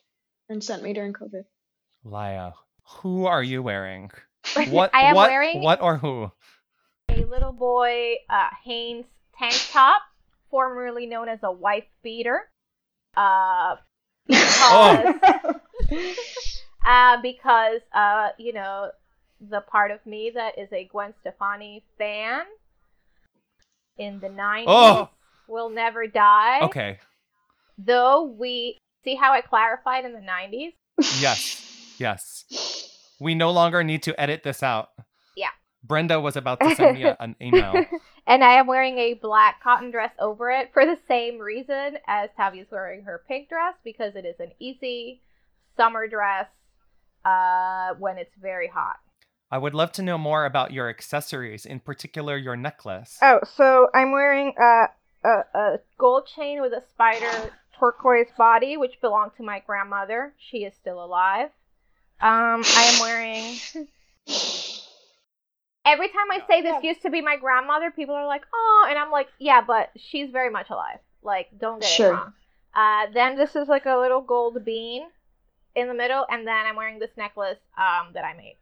and 0.49 0.63
sent 0.63 0.83
me 0.83 0.93
during 0.93 1.13
COVID. 1.13 1.45
Laia, 2.05 2.53
who 3.01 3.25
are 3.25 3.43
you 3.43 3.61
wearing? 3.61 4.11
What? 4.69 4.91
I 4.95 5.01
am 5.01 5.15
what? 5.15 5.29
wearing 5.29 5.61
What 5.61 5.81
or 5.81 5.97
who? 5.97 6.31
a 7.09 7.25
little 7.25 7.51
boy 7.51 8.15
uh, 8.29 8.49
Hanes 8.63 9.05
tank 9.37 9.55
top, 9.71 10.01
formerly 10.51 11.05
known 11.05 11.29
as 11.29 11.39
a 11.43 11.51
wife 11.51 11.85
beater. 12.03 12.41
Uh, 13.17 13.75
Oh. 14.31 15.13
because, 15.19 15.55
uh, 16.87 17.21
because 17.21 17.81
uh, 17.93 18.29
you 18.37 18.53
know, 18.53 18.91
the 19.49 19.61
part 19.61 19.89
of 19.91 20.05
me 20.05 20.31
that 20.35 20.57
is 20.59 20.69
a 20.71 20.85
Gwen 20.91 21.13
Stefani 21.21 21.83
fan 21.97 22.43
in 23.97 24.19
the 24.19 24.27
90s 24.29 24.65
Oh. 24.67 25.09
will 25.47 25.69
never 25.69 26.05
die. 26.07 26.59
Okay. 26.61 26.99
Though 27.77 28.23
we 28.23 28.77
see 29.03 29.15
how 29.15 29.33
I 29.33 29.41
clarified 29.41 30.05
in 30.05 30.13
the 30.13 30.19
90s. 30.19 30.73
Yes. 31.19 31.95
Yes. 31.97 32.45
We 33.19 33.33
no 33.35 33.51
longer 33.51 33.83
need 33.83 34.03
to 34.03 34.19
edit 34.21 34.43
this 34.43 34.61
out. 34.63 34.89
Yeah. 35.35 35.49
Brenda 35.83 36.19
was 36.21 36.35
about 36.35 36.59
to 36.59 36.75
send 36.75 36.97
me 36.97 37.03
a- 37.05 37.17
an 37.19 37.35
email. 37.41 37.85
and 38.29 38.43
I 38.43 38.53
am 38.53 38.67
wearing 38.67 38.99
a 38.99 39.15
black 39.15 39.61
cotton 39.61 39.89
dress 39.89 40.11
over 40.19 40.51
it 40.51 40.69
for 40.71 40.85
the 40.85 40.97
same 41.07 41.39
reason 41.39 41.97
as 42.07 42.29
Tavia's 42.37 42.67
wearing 42.71 43.01
her 43.03 43.23
pink 43.27 43.49
dress 43.49 43.73
because 43.83 44.15
it 44.15 44.23
is 44.23 44.39
an 44.39 44.51
easy 44.59 45.21
summer 45.75 46.07
dress 46.07 46.45
uh, 47.25 47.95
when 47.97 48.19
it's 48.19 48.35
very 48.39 48.67
hot. 48.67 48.97
I 49.51 49.57
would 49.57 49.73
love 49.73 49.91
to 49.93 50.03
know 50.03 50.19
more 50.19 50.45
about 50.45 50.71
your 50.71 50.89
accessories, 50.89 51.65
in 51.65 51.79
particular 51.79 52.37
your 52.37 52.55
necklace. 52.55 53.17
Oh, 53.23 53.39
so 53.55 53.87
I'm 53.95 54.11
wearing 54.11 54.53
a, 54.61 54.85
a, 55.23 55.43
a 55.55 55.79
gold 55.97 56.27
chain 56.27 56.61
with 56.61 56.71
a 56.71 56.83
spider 56.91 57.51
turquoise 57.79 58.27
body, 58.37 58.77
which 58.77 59.01
belonged 59.01 59.31
to 59.37 59.43
my 59.43 59.63
grandmother. 59.65 60.35
She 60.37 60.59
is 60.59 60.73
still 60.79 61.03
alive. 61.03 61.49
Um, 62.21 62.61
I 62.63 62.91
am 62.93 62.99
wearing. 63.01 63.57
Every 65.91 66.07
time 66.07 66.29
I 66.31 66.41
say 66.47 66.61
this 66.61 66.83
used 66.83 67.01
to 67.01 67.09
be 67.09 67.21
my 67.21 67.35
grandmother, 67.37 67.91
people 67.91 68.15
are 68.15 68.27
like, 68.27 68.43
"Oh," 68.53 68.87
and 68.89 68.97
I'm 68.97 69.11
like, 69.11 69.27
"Yeah, 69.39 69.61
but 69.61 69.89
she's 69.97 70.29
very 70.31 70.49
much 70.49 70.69
alive. 70.69 70.99
Like, 71.23 71.47
don't 71.59 71.81
get 71.81 71.89
Sure. 71.89 72.13
it 72.13 72.15
wrong." 72.15 72.33
Uh, 72.75 73.07
then 73.13 73.35
this 73.35 73.55
is 73.55 73.67
like 73.67 73.85
a 73.85 73.97
little 73.97 74.21
gold 74.21 74.63
bean 74.63 75.07
in 75.75 75.87
the 75.87 75.93
middle, 75.93 76.25
and 76.29 76.45
then 76.47 76.65
I'm 76.67 76.75
wearing 76.75 76.99
this 76.99 77.11
necklace 77.17 77.57
um 77.77 78.13
that 78.13 78.23
I 78.23 78.33
made 78.35 78.57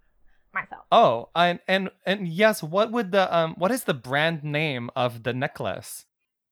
myself. 0.53 0.85
Oh, 0.91 1.29
and 1.35 1.59
and 1.67 1.89
and 2.05 2.27
yes, 2.27 2.63
what 2.63 2.91
would 2.91 3.11
the 3.11 3.35
um 3.35 3.55
what 3.57 3.71
is 3.71 3.83
the 3.83 3.93
brand 3.93 4.43
name 4.43 4.89
of 4.95 5.23
the 5.23 5.33
necklace? 5.33 6.05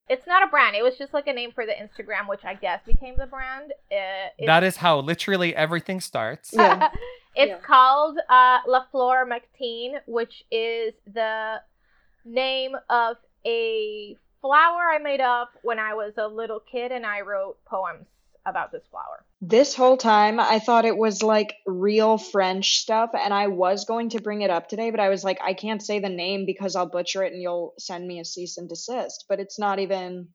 It's 0.08 0.28
not 0.28 0.44
a 0.44 0.48
brand. 0.48 0.76
It 0.76 0.84
was 0.84 0.98
just 0.98 1.14
like 1.14 1.26
a 1.26 1.34
name 1.34 1.52
for 1.52 1.66
the 1.66 1.72
Instagram, 1.72 2.30
which 2.30 2.46
I 2.46 2.54
guess 2.54 2.82
became 2.86 3.16
the 3.18 3.26
brand. 3.26 3.72
Uh, 3.92 4.30
it's, 4.38 4.46
That 4.46 4.64
is 4.64 4.78
how 4.78 5.00
literally 5.00 5.56
everything 5.56 6.00
starts. 6.00 6.52
Yeah. 6.54 6.90
it's 7.36 7.50
Yeah. 7.50 7.58
called 7.60 8.18
uh, 8.30 8.60
La 8.68 8.86
Flor 8.92 9.26
Mactine, 9.26 10.00
which 10.08 10.44
is 10.52 10.94
the 11.14 11.62
name 12.24 12.76
of 12.90 13.18
a 13.46 14.18
flower 14.42 14.92
I 14.92 15.00
made 15.00 15.22
up 15.22 15.52
when 15.64 15.80
I 15.80 15.94
was 15.94 16.14
a 16.18 16.28
little 16.28 16.60
kid, 16.60 16.92
and 16.92 17.06
I 17.06 17.22
wrote 17.22 17.64
poems 17.66 18.06
about 18.46 18.72
this 18.72 18.84
flower. 18.92 19.24
This 19.42 19.76
whole 19.76 19.98
time, 19.98 20.40
I 20.40 20.60
thought 20.60 20.86
it 20.86 20.98
was 20.98 21.24
like 21.24 21.56
real 21.66 22.18
French 22.18 22.80
stuff, 22.80 23.12
and 23.14 23.34
I 23.34 23.48
was 23.48 23.86
going 23.86 24.10
to 24.10 24.22
bring 24.22 24.42
it 24.42 24.50
up 24.52 24.70
today, 24.70 24.92
but 24.92 25.00
I 25.00 25.10
was 25.10 25.24
like, 25.24 25.40
I 25.44 25.54
can't 25.54 25.82
say 25.82 26.00
the 26.00 26.10
name 26.10 26.46
because 26.46 26.76
I'll 26.76 26.90
butcher 26.90 27.24
it 27.24 27.34
and 27.34 27.42
you'll 27.42 27.74
send 27.78 28.08
me 28.08 28.20
a 28.20 28.26
cease 28.26 28.58
and 28.58 28.70
desist. 28.70 29.26
But 29.28 29.40
it's 29.40 29.60
not 29.60 29.80
even. 29.80 30.30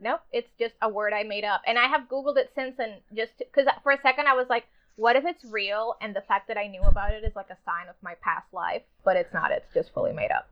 Nope, 0.00 0.20
it's 0.32 0.48
just 0.58 0.74
a 0.80 0.88
word 0.88 1.12
I 1.12 1.24
made 1.24 1.44
up, 1.44 1.62
and 1.66 1.78
I 1.78 1.86
have 1.88 2.08
Googled 2.08 2.38
it 2.38 2.50
since, 2.54 2.78
and 2.78 2.94
just 3.14 3.32
because 3.38 3.66
for 3.82 3.92
a 3.92 4.00
second 4.00 4.26
I 4.28 4.34
was 4.34 4.46
like, 4.48 4.64
what 5.00 5.16
if 5.16 5.24
it's 5.24 5.42
real? 5.46 5.94
And 6.02 6.14
the 6.14 6.20
fact 6.20 6.46
that 6.48 6.58
I 6.58 6.66
knew 6.66 6.82
about 6.82 7.12
it 7.14 7.24
is 7.24 7.34
like 7.34 7.48
a 7.48 7.56
sign 7.64 7.88
of 7.88 7.94
my 8.02 8.14
past 8.20 8.52
life, 8.52 8.82
but 9.02 9.16
it's 9.16 9.32
not. 9.32 9.50
It's 9.50 9.72
just 9.72 9.94
fully 9.94 10.12
made 10.12 10.30
up. 10.30 10.46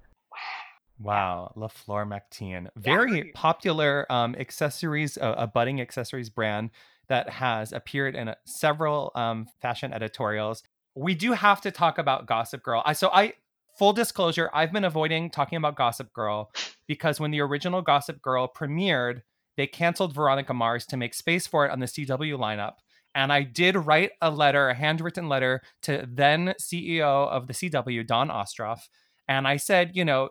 Wow, 0.98 1.52
La 1.54 1.68
Flor 1.68 2.06
Mactine. 2.06 2.70
Very 2.74 3.30
popular 3.34 4.10
um, 4.10 4.34
accessories, 4.34 5.18
uh, 5.18 5.34
a 5.36 5.46
budding 5.46 5.80
accessories 5.80 6.30
brand 6.30 6.70
that 7.08 7.28
has 7.28 7.72
appeared 7.72 8.16
in 8.16 8.28
uh, 8.28 8.34
several 8.46 9.12
um, 9.14 9.46
fashion 9.60 9.92
editorials. 9.92 10.62
We 10.94 11.14
do 11.14 11.32
have 11.32 11.60
to 11.60 11.70
talk 11.70 11.98
about 11.98 12.26
Gossip 12.26 12.62
Girl. 12.62 12.82
I, 12.86 12.94
so 12.94 13.10
I, 13.12 13.34
full 13.78 13.92
disclosure, 13.92 14.50
I've 14.54 14.72
been 14.72 14.84
avoiding 14.84 15.30
talking 15.30 15.56
about 15.56 15.76
Gossip 15.76 16.12
Girl 16.14 16.50
because 16.86 17.20
when 17.20 17.30
the 17.30 17.40
original 17.42 17.82
Gossip 17.82 18.22
Girl 18.22 18.50
premiered, 18.52 19.22
they 19.56 19.66
canceled 19.66 20.14
Veronica 20.14 20.54
Mars 20.54 20.86
to 20.86 20.96
make 20.96 21.12
space 21.12 21.46
for 21.46 21.66
it 21.66 21.70
on 21.70 21.80
the 21.80 21.86
CW 21.86 22.38
lineup. 22.38 22.76
And 23.18 23.32
I 23.32 23.42
did 23.42 23.74
write 23.74 24.12
a 24.22 24.30
letter, 24.30 24.68
a 24.68 24.74
handwritten 24.74 25.28
letter 25.28 25.60
to 25.82 26.06
then 26.08 26.54
CEO 26.62 27.28
of 27.28 27.48
the 27.48 27.52
CW, 27.52 28.06
Dawn 28.06 28.28
Ostroff. 28.28 28.82
And 29.26 29.48
I 29.48 29.56
said, 29.56 29.96
you 29.96 30.04
know, 30.04 30.28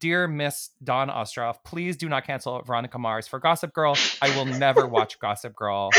Dear 0.00 0.26
Miss 0.26 0.70
Dawn 0.82 1.10
Ostroff, 1.10 1.56
please 1.62 1.98
do 1.98 2.08
not 2.08 2.24
cancel 2.24 2.62
Veronica 2.62 2.98
Mars 2.98 3.28
for 3.28 3.38
Gossip 3.38 3.74
Girl. 3.74 3.98
I 4.22 4.34
will 4.34 4.46
never 4.46 4.86
watch 4.86 5.18
Gossip 5.18 5.54
Girl 5.54 5.90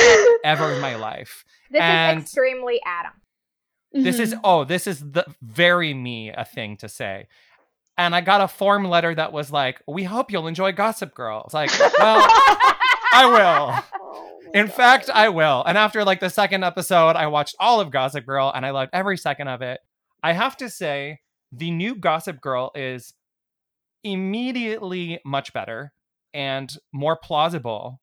ever 0.44 0.74
in 0.74 0.82
my 0.82 0.96
life. 0.96 1.46
This 1.70 1.82
And- 1.82 2.18
is 2.18 2.24
extremely 2.24 2.82
Adam. 2.84 3.14
This 3.92 4.18
is 4.18 4.32
mm-hmm. 4.32 4.42
oh, 4.44 4.64
this 4.64 4.88
is 4.88 5.02
the 5.02 5.28
very 5.40 5.94
me 5.94 6.32
a 6.32 6.46
thing 6.46 6.78
to 6.78 6.90
say. 6.90 7.28
And 7.96 8.16
I 8.16 8.22
got 8.22 8.42
a 8.42 8.48
form 8.48 8.86
letter 8.86 9.14
that 9.14 9.32
was 9.32 9.52
like, 9.52 9.84
"We 9.88 10.04
hope 10.04 10.32
you'll 10.32 10.48
enjoy 10.48 10.72
Gossip 10.72 11.14
Girl." 11.14 11.44
It's 11.46 11.54
like, 11.54 11.70
well, 11.80 12.26
I 13.14 13.28
will. 13.28 13.93
In 14.54 14.68
fact, 14.68 15.10
I 15.10 15.30
will. 15.30 15.64
And 15.66 15.78
after 15.78 16.04
like 16.04 16.20
the 16.20 16.30
second 16.30 16.64
episode, 16.64 17.16
I 17.16 17.28
watched 17.28 17.56
all 17.60 17.80
of 17.80 17.92
Gossip 17.92 18.26
Girl 18.26 18.52
and 18.54 18.66
I 18.66 18.70
loved 18.70 18.92
every 18.94 19.18
second 19.18 19.48
of 19.48 19.62
it. 19.62 19.80
I 20.22 20.34
have 20.34 20.56
to 20.58 20.70
say, 20.70 21.20
the 21.52 21.72
new 21.72 21.96
Gossip 21.96 22.40
Girl 22.40 22.72
is 22.76 23.14
immediately 24.04 25.20
much 25.26 25.54
better 25.54 25.94
and 26.34 26.76
more 26.92 27.16
plausible 27.16 28.00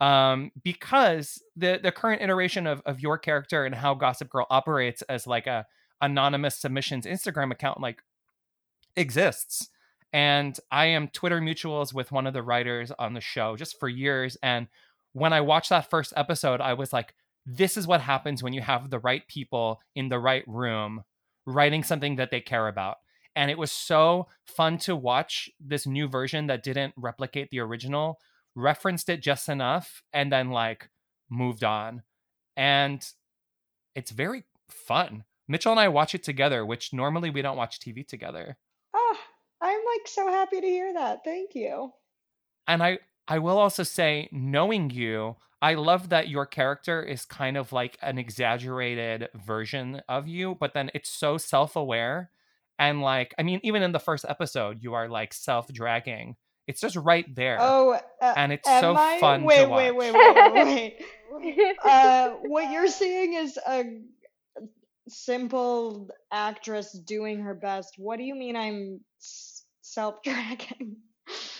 um, 0.00 0.52
because 0.62 1.42
the 1.56 1.80
the 1.82 1.92
current 1.92 2.22
iteration 2.22 2.66
of, 2.66 2.82
of 2.86 3.00
your 3.00 3.18
character 3.18 3.64
and 3.64 3.74
how 3.74 3.94
Gossip 3.94 4.30
Girl 4.30 4.46
operates 4.50 5.02
as 5.02 5.26
like 5.26 5.46
a 5.46 5.66
anonymous 6.00 6.56
submissions 6.56 7.06
Instagram 7.06 7.50
account 7.50 7.80
like 7.80 8.02
exists. 8.96 9.68
And 10.12 10.58
I 10.70 10.86
am 10.86 11.08
Twitter 11.08 11.40
mutuals 11.40 11.92
with 11.92 12.12
one 12.12 12.26
of 12.26 12.32
the 12.32 12.42
writers 12.42 12.90
on 12.98 13.14
the 13.14 13.20
show 13.20 13.56
just 13.56 13.78
for 13.78 13.88
years. 13.88 14.36
And 14.42 14.68
when 15.12 15.32
I 15.32 15.40
watched 15.40 15.70
that 15.70 15.90
first 15.90 16.12
episode, 16.16 16.60
I 16.60 16.74
was 16.74 16.92
like, 16.92 17.14
this 17.46 17.76
is 17.76 17.86
what 17.86 18.00
happens 18.00 18.42
when 18.42 18.52
you 18.52 18.60
have 18.60 18.90
the 18.90 18.98
right 18.98 19.26
people 19.28 19.80
in 19.94 20.08
the 20.08 20.18
right 20.18 20.44
room 20.46 21.02
writing 21.46 21.82
something 21.82 22.16
that 22.16 22.30
they 22.30 22.40
care 22.40 22.68
about. 22.68 22.96
And 23.34 23.50
it 23.50 23.58
was 23.58 23.72
so 23.72 24.26
fun 24.46 24.78
to 24.78 24.96
watch 24.96 25.48
this 25.60 25.86
new 25.86 26.08
version 26.08 26.48
that 26.48 26.62
didn't 26.62 26.94
replicate 26.96 27.48
the 27.50 27.60
original, 27.60 28.18
referenced 28.54 29.08
it 29.08 29.22
just 29.22 29.48
enough, 29.48 30.02
and 30.12 30.30
then 30.32 30.50
like 30.50 30.90
moved 31.30 31.64
on. 31.64 32.02
And 32.56 33.02
it's 33.94 34.10
very 34.10 34.44
fun. 34.68 35.24
Mitchell 35.46 35.72
and 35.72 35.80
I 35.80 35.88
watch 35.88 36.14
it 36.14 36.22
together, 36.22 36.66
which 36.66 36.92
normally 36.92 37.30
we 37.30 37.40
don't 37.40 37.56
watch 37.56 37.80
TV 37.80 38.06
together. 38.06 38.58
Ah, 38.94 39.18
I'm 39.62 39.80
like 39.94 40.06
so 40.06 40.28
happy 40.28 40.60
to 40.60 40.66
hear 40.66 40.92
that. 40.94 41.20
Thank 41.24 41.54
you. 41.54 41.92
and 42.66 42.82
I 42.82 42.98
I 43.28 43.38
will 43.38 43.58
also 43.58 43.82
say, 43.82 44.28
knowing 44.32 44.90
you, 44.90 45.36
I 45.60 45.74
love 45.74 46.08
that 46.08 46.28
your 46.28 46.46
character 46.46 47.02
is 47.02 47.26
kind 47.26 47.56
of 47.56 47.72
like 47.72 47.98
an 48.00 48.16
exaggerated 48.16 49.28
version 49.34 50.00
of 50.08 50.26
you, 50.26 50.56
but 50.58 50.72
then 50.72 50.90
it's 50.94 51.10
so 51.10 51.36
self-aware. 51.36 52.30
And 52.78 53.02
like, 53.02 53.34
I 53.38 53.42
mean, 53.42 53.60
even 53.62 53.82
in 53.82 53.92
the 53.92 53.98
first 53.98 54.24
episode, 54.26 54.82
you 54.82 54.94
are 54.94 55.08
like 55.08 55.34
self-dragging. 55.34 56.36
It's 56.66 56.80
just 56.80 56.96
right 56.96 57.26
there. 57.34 57.58
Oh, 57.60 57.98
uh, 58.22 58.34
and 58.36 58.52
it's 58.52 58.68
so 58.68 58.94
I? 58.96 59.18
fun 59.20 59.44
wait, 59.44 59.64
to 59.64 59.68
wait, 59.68 59.92
watch. 59.92 60.12
wait, 60.12 60.14
wait, 60.14 60.54
wait, 60.54 60.94
wait. 61.40 61.76
uh, 61.84 62.30
what 62.42 62.70
you're 62.70 62.88
seeing 62.88 63.34
is 63.34 63.58
a 63.66 63.84
simple 65.08 66.08
actress 66.32 66.92
doing 66.92 67.40
her 67.40 67.54
best. 67.54 67.94
What 67.98 68.18
do 68.18 68.22
you 68.22 68.34
mean 68.34 68.56
I'm 68.56 69.00
self-dragging? 69.82 70.96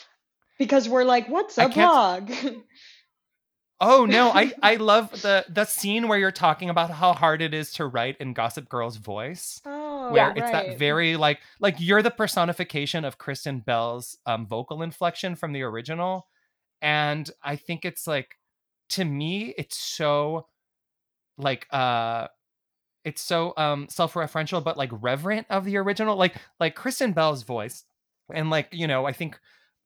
because 0.58 0.88
we're 0.88 1.04
like, 1.04 1.28
what's 1.28 1.58
a 1.58 1.68
blog? 1.68 2.30
Oh 3.80 4.06
no, 4.06 4.30
I 4.30 4.52
I 4.62 4.76
love 4.76 5.10
the 5.22 5.44
the 5.48 5.64
scene 5.64 6.08
where 6.08 6.18
you're 6.18 6.32
talking 6.32 6.70
about 6.70 6.90
how 6.90 7.12
hard 7.12 7.42
it 7.42 7.54
is 7.54 7.72
to 7.74 7.86
write 7.86 8.16
in 8.18 8.32
Gossip 8.32 8.68
Girl's 8.68 8.96
voice. 8.96 9.60
oh, 9.64 10.12
where 10.12 10.28
right. 10.28 10.36
it's 10.36 10.50
that 10.50 10.78
very 10.78 11.16
like 11.16 11.40
like 11.60 11.76
you're 11.78 12.02
the 12.02 12.10
personification 12.10 13.04
of 13.04 13.18
Kristen 13.18 13.60
Bell's 13.60 14.18
um, 14.26 14.46
vocal 14.46 14.82
inflection 14.82 15.36
from 15.36 15.52
the 15.52 15.62
original, 15.62 16.26
and 16.82 17.30
I 17.42 17.56
think 17.56 17.84
it's 17.84 18.06
like 18.06 18.36
to 18.90 19.04
me 19.04 19.54
it's 19.56 19.76
so 19.76 20.46
like 21.36 21.66
uh 21.70 22.26
it's 23.04 23.22
so 23.22 23.52
um 23.56 23.86
self-referential 23.88 24.64
but 24.64 24.76
like 24.76 24.90
reverent 24.92 25.46
of 25.50 25.64
the 25.64 25.76
original 25.76 26.16
like 26.16 26.34
like 26.58 26.74
Kristen 26.74 27.12
Bell's 27.12 27.44
voice 27.44 27.84
and 28.32 28.50
like 28.50 28.68
you 28.72 28.88
know 28.88 29.06
I 29.06 29.12
think 29.12 29.38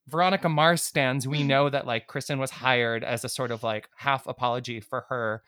Veronica 0.09 0.48
Mars 0.48 0.82
stands 0.82 1.28
we 1.28 1.42
know 1.42 1.70
that 1.70 1.86
like 1.86 2.07
Kristen 2.07 2.38
was 2.38 2.50
hired 2.50 3.05
as 3.05 3.24
a 3.24 3.28
sort 3.28 3.50
of 3.50 3.62
like 3.62 3.88
half 3.96 4.26
apology 4.26 4.80
for 4.80 5.07
her 5.09 5.42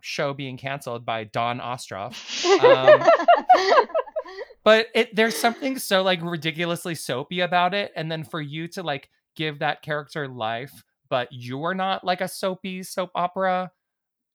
show 0.00 0.34
being 0.34 0.56
canceled 0.56 1.06
by 1.06 1.24
Dawn 1.24 1.60
Ostroff. 1.60 2.44
Um, 2.64 3.06
but 4.64 4.88
it 4.94 5.14
there's 5.14 5.36
something 5.36 5.78
so 5.78 6.02
like 6.02 6.20
ridiculously 6.22 6.94
soapy 6.94 7.40
about 7.40 7.74
it 7.74 7.92
and 7.94 8.10
then 8.10 8.24
for 8.24 8.40
you 8.40 8.68
to 8.68 8.82
like 8.82 9.08
give 9.36 9.60
that 9.60 9.82
character 9.82 10.28
life 10.28 10.84
but 11.08 11.28
you're 11.30 11.74
not 11.74 12.04
like 12.04 12.20
a 12.20 12.28
soapy 12.28 12.82
soap 12.82 13.10
opera 13.14 13.70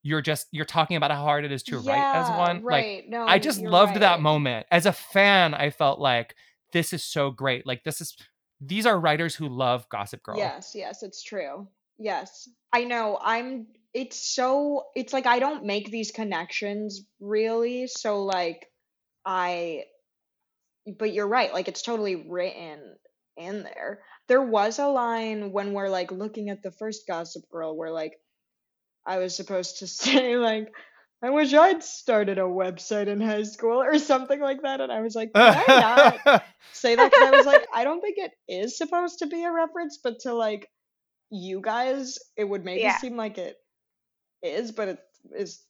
you're 0.04 0.22
just 0.22 0.48
you're 0.52 0.66
talking 0.66 0.98
about 0.98 1.12
how 1.12 1.22
hard 1.22 1.46
it 1.46 1.52
is 1.52 1.64
to 1.64 1.78
write 1.80 2.16
as 2.16 2.30
one 2.30 2.64
right. 2.64 3.04
like 3.04 3.10
no, 3.10 3.26
i 3.26 3.38
just 3.38 3.62
loved 3.62 3.98
that 3.98 4.22
moment. 4.22 4.66
As 4.72 4.86
a 4.86 4.94
fan 4.94 5.54
i 5.54 5.70
felt 5.70 6.00
like 6.00 6.36
this 6.72 6.94
is 6.94 7.04
so 7.04 7.32
great. 7.32 7.66
Like 7.66 7.84
this 7.84 8.02
is 8.02 8.16
these 8.60 8.86
are 8.86 9.00
writers 9.00 9.36
who 9.36 9.48
love 9.48 9.88
gossip 9.90 10.24
girl 10.24 10.38
Yes, 10.38 10.74
yes, 10.76 11.04
it's 11.04 11.24
true. 11.24 11.68
Yes. 11.98 12.50
I 12.74 12.84
know. 12.84 13.18
I'm 13.22 13.68
it's 13.94 14.20
so 14.36 14.86
it's 14.96 15.14
like 15.14 15.26
I 15.26 15.40
don't 15.40 15.66
make 15.66 15.90
these 15.90 16.12
connections 16.12 17.02
really, 17.20 17.88
so 17.88 18.24
like 18.24 18.68
I 19.26 19.86
but 20.98 21.14
you're 21.14 21.28
right, 21.28 21.54
like 21.54 21.68
it's 21.68 21.82
totally 21.82 22.16
written 22.16 22.80
in 23.36 23.64
there. 23.64 24.02
There 24.28 24.42
was 24.42 24.80
a 24.80 24.88
line 24.88 25.52
when 25.52 25.74
we're 25.74 25.90
like 25.90 26.12
looking 26.12 26.50
at 26.50 26.64
the 26.64 26.72
first 26.72 27.08
Gossip 27.08 27.50
Girl 27.50 27.76
where 27.76 27.92
like 27.92 28.14
I 29.06 29.18
was 29.18 29.36
supposed 29.36 29.80
to 29.80 29.88
say 29.88 30.38
like 30.38 30.74
I 31.22 31.32
wish 31.32 31.54
I'd 31.54 31.84
started 31.84 32.38
a 32.38 32.42
website 32.44 33.08
in 33.08 33.20
high 33.20 33.44
school 33.44 33.82
or 33.82 33.98
something 33.98 34.40
like 34.40 34.62
that 34.62 34.82
and 34.82 34.92
I 34.92 35.02
was 35.02 35.16
like, 35.16 35.34
can 35.34 35.42
I 35.68 35.80
not 35.80 36.44
say 36.74 36.96
that 36.96 37.12
because 37.12 37.24
I 37.24 37.32
was 37.36 37.46
like, 37.46 37.66
I 37.74 37.84
don't 37.84 38.02
think 38.02 38.18
it 38.18 38.32
is 38.48 38.78
supposed 38.78 39.20
to 39.20 39.28
be 39.28 39.44
a 39.44 39.52
reference, 39.52 39.98
but 40.04 40.20
to 40.22 40.34
like 40.34 40.70
you 41.32 41.60
guys, 41.62 42.20
it 42.36 42.44
would 42.44 42.64
maybe 42.64 42.82
Yeah. 42.82 42.98
seem 42.98 43.18
like 43.18 43.38
it 43.38 43.58
is, 44.44 44.72
but 44.72 44.90
it 44.90 45.00
is 45.36 45.64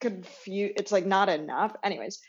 confused. 0.00 0.74
It's 0.78 0.92
like 0.92 1.04
not 1.06 1.28
enough. 1.28 1.74
Anyways, 1.82 2.20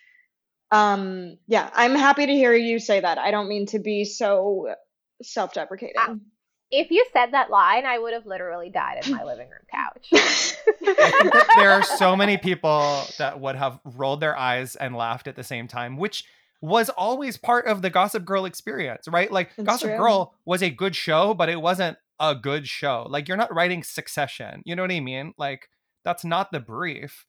um, 0.72 1.38
yeah, 1.48 1.70
I'm 1.74 1.96
happy 1.96 2.26
to 2.26 2.34
hear 2.34 2.54
you 2.54 2.80
say 2.80 3.00
that. 3.00 3.18
I 3.18 3.32
don't 3.32 3.48
mean 3.48 3.68
to 3.68 3.80
be 3.80 4.04
so 4.04 4.74
self-deprecating. 5.22 6.22
If 6.70 6.92
you 6.92 7.06
said 7.14 7.32
that 7.32 7.50
line, 7.50 7.86
I 7.86 7.98
would 7.98 8.14
have 8.14 8.26
literally 8.26 8.70
died 8.70 9.06
in 9.06 9.14
my 9.14 9.24
living 9.24 9.50
room 9.50 9.62
couch. 9.72 10.08
I 10.12 11.12
think 11.22 11.34
that 11.34 11.54
there 11.58 11.72
are 11.72 11.84
so 11.84 12.16
many 12.16 12.38
people 12.38 13.04
that 13.18 13.40
would 13.40 13.56
have 13.56 13.80
rolled 13.86 14.20
their 14.20 14.38
eyes 14.38 14.76
and 14.76 14.96
laughed 14.96 15.28
at 15.28 15.36
the 15.36 15.44
same 15.44 15.68
time, 15.68 15.98
which 15.98 16.26
was 16.62 16.90
always 16.90 17.38
part 17.38 17.68
of 17.68 17.82
the 17.82 17.90
Gossip 17.90 18.26
Girl 18.26 18.46
experience, 18.46 19.08
right? 19.08 19.32
Like 19.32 19.56
That's 19.56 19.66
Gossip 19.66 19.90
true. 19.90 19.98
Girl 19.98 20.34
was 20.46 20.62
a 20.62 20.70
good 20.70 20.96
show, 20.96 21.34
but 21.34 21.50
it 21.50 21.62
wasn't 21.62 21.98
a 22.20 22.36
good 22.36 22.68
show. 22.68 23.06
Like 23.10 23.28
you're 23.28 23.38
not 23.38 23.54
writing 23.54 23.84
Succession. 23.84 24.62
You 24.66 24.76
know 24.76 24.82
what 24.82 24.92
I 24.92 25.00
mean? 25.00 25.34
Like 25.38 25.70
that's 26.04 26.26
not 26.26 26.52
the 26.52 26.60
brief. 26.60 27.26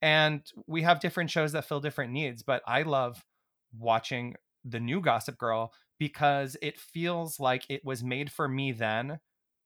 And 0.00 0.42
we 0.66 0.82
have 0.82 1.00
different 1.00 1.30
shows 1.30 1.52
that 1.52 1.64
fill 1.64 1.80
different 1.80 2.12
needs, 2.12 2.42
but 2.42 2.62
I 2.66 2.82
love 2.82 3.24
watching 3.76 4.36
the 4.64 4.80
new 4.80 5.00
Gossip 5.00 5.36
Girl 5.38 5.72
because 5.98 6.56
it 6.62 6.78
feels 6.78 7.40
like 7.40 7.64
it 7.68 7.84
was 7.84 8.02
made 8.02 8.30
for 8.30 8.48
me 8.48 8.72
then 8.72 9.18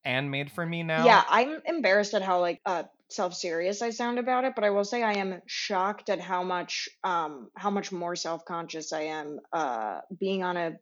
and 0.05 0.31
made 0.31 0.51
for 0.51 0.65
me 0.67 0.83
now. 0.83 1.05
Yeah, 1.05 1.23
I'm 1.29 1.61
embarrassed 1.65 2.15
at 2.15 2.23
how 2.23 2.41
like 2.41 2.61
uh 2.67 2.85
self-serious 3.11 3.83
I 3.83 3.91
sound 3.91 4.19
about 4.19 4.45
it, 4.45 4.55
but 4.55 4.65
I 4.65 4.71
will 4.71 4.85
say 4.85 5.03
I 5.03 5.15
am 5.15 5.41
shocked 5.47 6.09
at 6.09 6.21
how 6.21 6.43
much 6.43 6.89
um 7.05 7.51
how 7.57 7.71
much 7.71 7.93
more 7.93 8.17
self-conscious 8.17 8.93
I 8.93 9.03
am 9.03 9.41
uh 9.53 10.01
being 10.19 10.43
on 10.43 10.57
a 10.57 10.73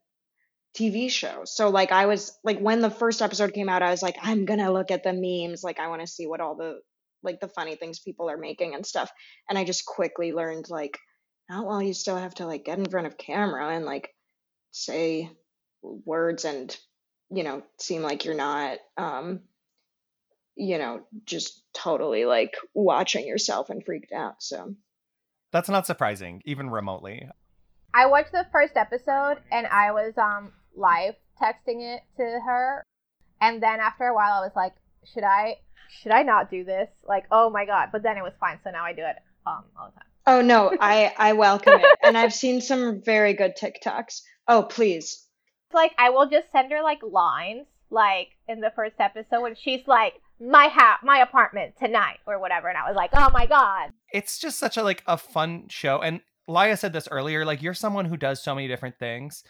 TV 0.77 1.11
show. 1.11 1.41
So 1.45 1.69
like 1.69 1.91
I 1.91 2.05
was 2.05 2.37
like 2.43 2.59
when 2.59 2.81
the 2.81 2.89
first 2.89 3.21
episode 3.21 3.53
came 3.53 3.69
out, 3.69 3.83
I 3.83 3.91
was 3.91 4.01
like, 4.01 4.17
I'm 4.21 4.45
gonna 4.45 4.71
look 4.71 4.91
at 4.91 5.03
the 5.03 5.13
memes, 5.13 5.63
like 5.63 5.79
I 5.79 5.87
want 5.87 6.01
to 6.01 6.07
see 6.07 6.27
what 6.27 6.41
all 6.41 6.55
the 6.55 6.79
like 7.23 7.39
the 7.39 7.47
funny 7.47 7.75
things 7.75 7.99
people 7.99 8.29
are 8.29 8.37
making 8.37 8.73
and 8.73 8.85
stuff. 8.85 9.11
And 9.49 9.57
I 9.57 9.63
just 9.63 9.85
quickly 9.85 10.31
learned 10.31 10.69
like, 10.69 10.97
oh 11.51 11.63
well, 11.63 11.81
you 11.81 11.93
still 11.93 12.17
have 12.17 12.33
to 12.35 12.47
like 12.47 12.65
get 12.65 12.79
in 12.79 12.85
front 12.85 13.07
of 13.07 13.17
camera 13.17 13.69
and 13.69 13.85
like 13.85 14.09
say 14.71 15.29
words 15.81 16.45
and 16.45 16.75
you 17.29 17.43
know 17.43 17.63
seem 17.77 18.01
like 18.01 18.25
you're 18.25 18.35
not 18.35 18.77
um 18.97 19.41
you 20.55 20.77
know 20.77 21.01
just 21.25 21.63
totally 21.73 22.25
like 22.25 22.53
watching 22.73 23.25
yourself 23.25 23.69
and 23.69 23.83
freaked 23.85 24.11
out 24.11 24.35
so 24.39 24.75
That's 25.51 25.69
not 25.69 25.85
surprising, 25.85 26.41
even 26.45 26.69
remotely. 26.69 27.27
I 27.93 28.05
watched 28.05 28.31
the 28.31 28.45
first 28.51 28.77
episode 28.77 29.37
and 29.51 29.67
I 29.67 29.91
was 29.91 30.13
um 30.17 30.51
live 30.75 31.15
texting 31.41 31.81
it 31.95 32.01
to 32.17 32.23
her, 32.23 32.85
and 33.41 33.61
then 33.61 33.79
after 33.79 34.05
a 34.05 34.15
while 34.15 34.33
I 34.33 34.45
was 34.45 34.55
like, 34.55 34.73
should 35.13 35.23
I 35.23 35.57
should 36.01 36.11
I 36.13 36.23
not 36.23 36.49
do 36.49 36.63
this? 36.63 36.87
Like, 37.03 37.25
oh 37.31 37.49
my 37.49 37.65
god! 37.65 37.89
But 37.91 38.03
then 38.03 38.17
it 38.17 38.23
was 38.23 38.33
fine, 38.39 38.59
so 38.63 38.71
now 38.71 38.85
I 38.85 38.93
do 38.93 39.01
it 39.01 39.17
um 39.45 39.63
all 39.77 39.87
the 39.89 39.95
time. 39.99 40.09
oh 40.27 40.41
no 40.41 40.71
i 40.79 41.11
i 41.17 41.33
welcome 41.33 41.73
it 41.79 41.97
and 42.03 42.15
i've 42.15 42.31
seen 42.33 42.61
some 42.61 43.01
very 43.03 43.33
good 43.33 43.53
tiktoks 43.59 44.21
oh 44.47 44.61
please 44.61 45.05
It's 45.05 45.27
like 45.73 45.93
I 45.97 46.09
will 46.09 46.27
just 46.27 46.51
send 46.51 46.71
her 46.71 46.81
like 46.81 47.01
lines, 47.03 47.67
like 47.89 48.29
in 48.47 48.61
the 48.61 48.71
first 48.75 48.95
episode 48.99 49.41
when 49.41 49.55
she's 49.55 49.87
like, 49.87 50.13
my 50.39 50.65
hat, 50.65 50.99
my 51.03 51.19
apartment 51.19 51.75
tonight 51.77 52.17
or 52.25 52.39
whatever, 52.39 52.67
and 52.67 52.77
I 52.77 52.87
was 52.87 52.95
like, 52.95 53.11
oh 53.13 53.29
my 53.31 53.45
god. 53.45 53.91
it's 54.13 54.39
just 54.39 54.57
such 54.59 54.77
a 54.77 54.83
like 54.83 55.03
a 55.07 55.17
fun 55.17 55.65
show 55.69 55.99
and 56.01 56.21
Laya 56.47 56.75
said 56.75 56.93
this 56.93 57.07
earlier 57.11 57.45
like 57.45 57.61
you're 57.61 57.73
someone 57.73 58.05
who 58.05 58.17
does 58.17 58.43
so 58.43 58.53
many 58.55 58.67
different 58.67 58.97
things 58.97 59.43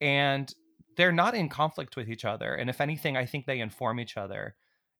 and 0.00 0.52
they're 0.96 1.12
not 1.12 1.34
in 1.34 1.48
conflict 1.48 1.96
with 1.96 2.08
each 2.08 2.24
other 2.24 2.54
and 2.54 2.70
if 2.70 2.80
anything 2.80 3.16
I 3.16 3.26
think 3.26 3.44
they 3.46 3.60
inform 3.60 4.00
each 4.00 4.16
other 4.16 4.54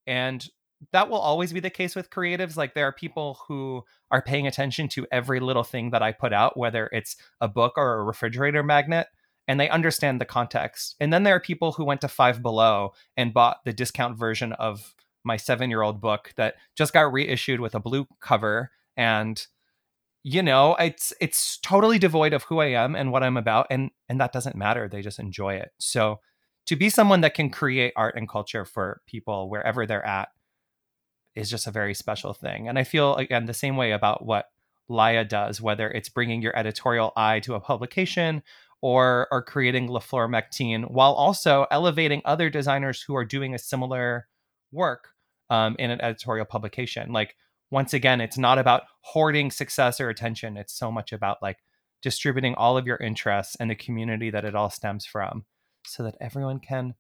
and 0.07 0.47
that 0.93 1.09
will 1.09 1.19
always 1.19 1.53
be 1.53 1.61
the 1.61 1.71
case 1.71 1.97
with 1.97 2.11
creatives 2.11 2.57
like 2.57 2.75
there 2.75 2.87
are 2.87 2.93
people 2.93 3.39
who 3.49 3.83
are 4.11 4.21
paying 4.21 4.47
attention 4.47 4.89
to 4.89 5.07
every 5.11 5.41
little 5.41 5.65
thing 5.65 5.91
that 5.91 6.03
I 6.03 6.13
put 6.13 6.33
out 6.33 6.57
whether 6.59 6.91
it's 6.93 7.17
a 7.41 7.49
book 7.49 7.75
or 7.77 7.95
a 8.01 8.05
refrigerator 8.05 8.63
magnet 8.63 9.07
and 9.49 9.61
they 9.61 9.69
understand 9.69 10.21
the 10.21 10.25
context. 10.25 10.97
And 11.01 11.13
then 11.13 11.23
there 11.23 11.35
are 11.35 11.41
people 11.41 11.73
who 11.73 11.85
went 11.85 12.01
to 12.01 12.09
5 12.09 12.43
below 12.43 12.93
and 13.17 13.35
bought 13.35 13.65
the 13.65 13.73
discount 13.73 14.19
version 14.19 14.53
of 14.55 14.95
my 15.25 15.37
7-year-old 15.37 16.01
book 16.01 16.33
that 16.37 16.55
just 16.77 16.93
got 16.93 17.13
reissued 17.13 17.61
with 17.61 17.75
a 17.75 17.81
blue 17.81 18.07
cover. 18.21 18.71
And 18.97 19.47
you 20.29 20.43
know 20.43 20.75
it's 20.81 21.13
it's 21.21 21.57
totally 21.59 22.01
devoid 22.01 22.33
of 22.33 22.43
who 22.43 22.59
i 22.59 22.67
am 22.67 22.97
and 22.97 23.13
what 23.13 23.23
i'm 23.23 23.37
about 23.37 23.65
and 23.71 23.93
and 24.09 24.21
that 24.21 24.33
doesn't 24.33 24.57
matter. 24.57 24.89
They 24.89 25.01
just 25.01 25.21
enjoy 25.21 25.55
it. 25.55 25.71
So 25.79 26.19
to 26.67 26.75
be 26.75 26.91
someone 26.91 27.21
that 27.21 27.35
can 27.35 27.49
create 27.49 27.93
art 27.95 28.17
and 28.17 28.29
culture 28.29 28.65
for 28.65 29.03
people 29.07 29.49
wherever 29.49 29.87
they're 29.87 30.05
at 30.05 30.31
is 31.37 31.49
just 31.49 31.69
a 31.69 31.71
very 31.71 31.95
special 31.95 32.35
thing. 32.35 32.69
And 32.69 32.77
i 32.77 32.83
feel 32.83 33.15
again 33.15 33.47
the 33.47 33.55
same 33.55 33.77
way 33.77 33.93
about 33.93 34.27
what 34.27 34.47
laya 34.89 35.25
does 35.25 35.61
whether 35.61 35.89
it's 35.89 36.09
bringing 36.09 36.43
your 36.43 36.57
editorial 36.59 37.13
eye 37.17 37.39
to 37.41 37.55
a 37.55 37.61
publication 37.61 38.43
or 38.83 39.29
are 39.31 39.43
creating 39.43 39.89
La 39.89 40.01
Flor 40.01 40.29
Mactine 40.29 40.85
while 40.85 41.13
also 41.13 41.67
elevating 41.71 42.23
other 42.25 42.51
designers 42.51 43.03
who 43.03 43.17
are 43.17 43.25
doing 43.25 43.55
a 43.55 43.59
similar 43.59 44.29
work 44.73 45.09
um, 45.51 45.77
in 45.79 45.91
an 45.91 46.01
editorial 46.01 46.47
publication. 46.47 47.13
Like 47.13 47.37
once 47.71 47.95
again 47.95 48.21
it's 48.21 48.39
not 48.39 48.59
about 48.59 48.83
hoarding 49.01 49.51
success 49.51 50.01
or 50.01 50.09
attention. 50.09 50.57
It's 50.57 50.77
so 50.77 50.93
much 50.93 51.13
about 51.13 51.43
like 51.43 51.59
distributing 52.03 52.55
all 52.55 52.77
of 52.77 52.87
your 52.87 52.99
interests 52.99 53.57
and 53.59 53.71
the 53.71 53.75
community 53.75 54.31
that 54.31 54.45
it 54.45 54.55
all 54.55 54.71
stems 54.71 55.07
from 55.07 55.45
so 55.87 56.03
that 56.03 56.17
everyone 56.21 56.61
can 56.61 56.95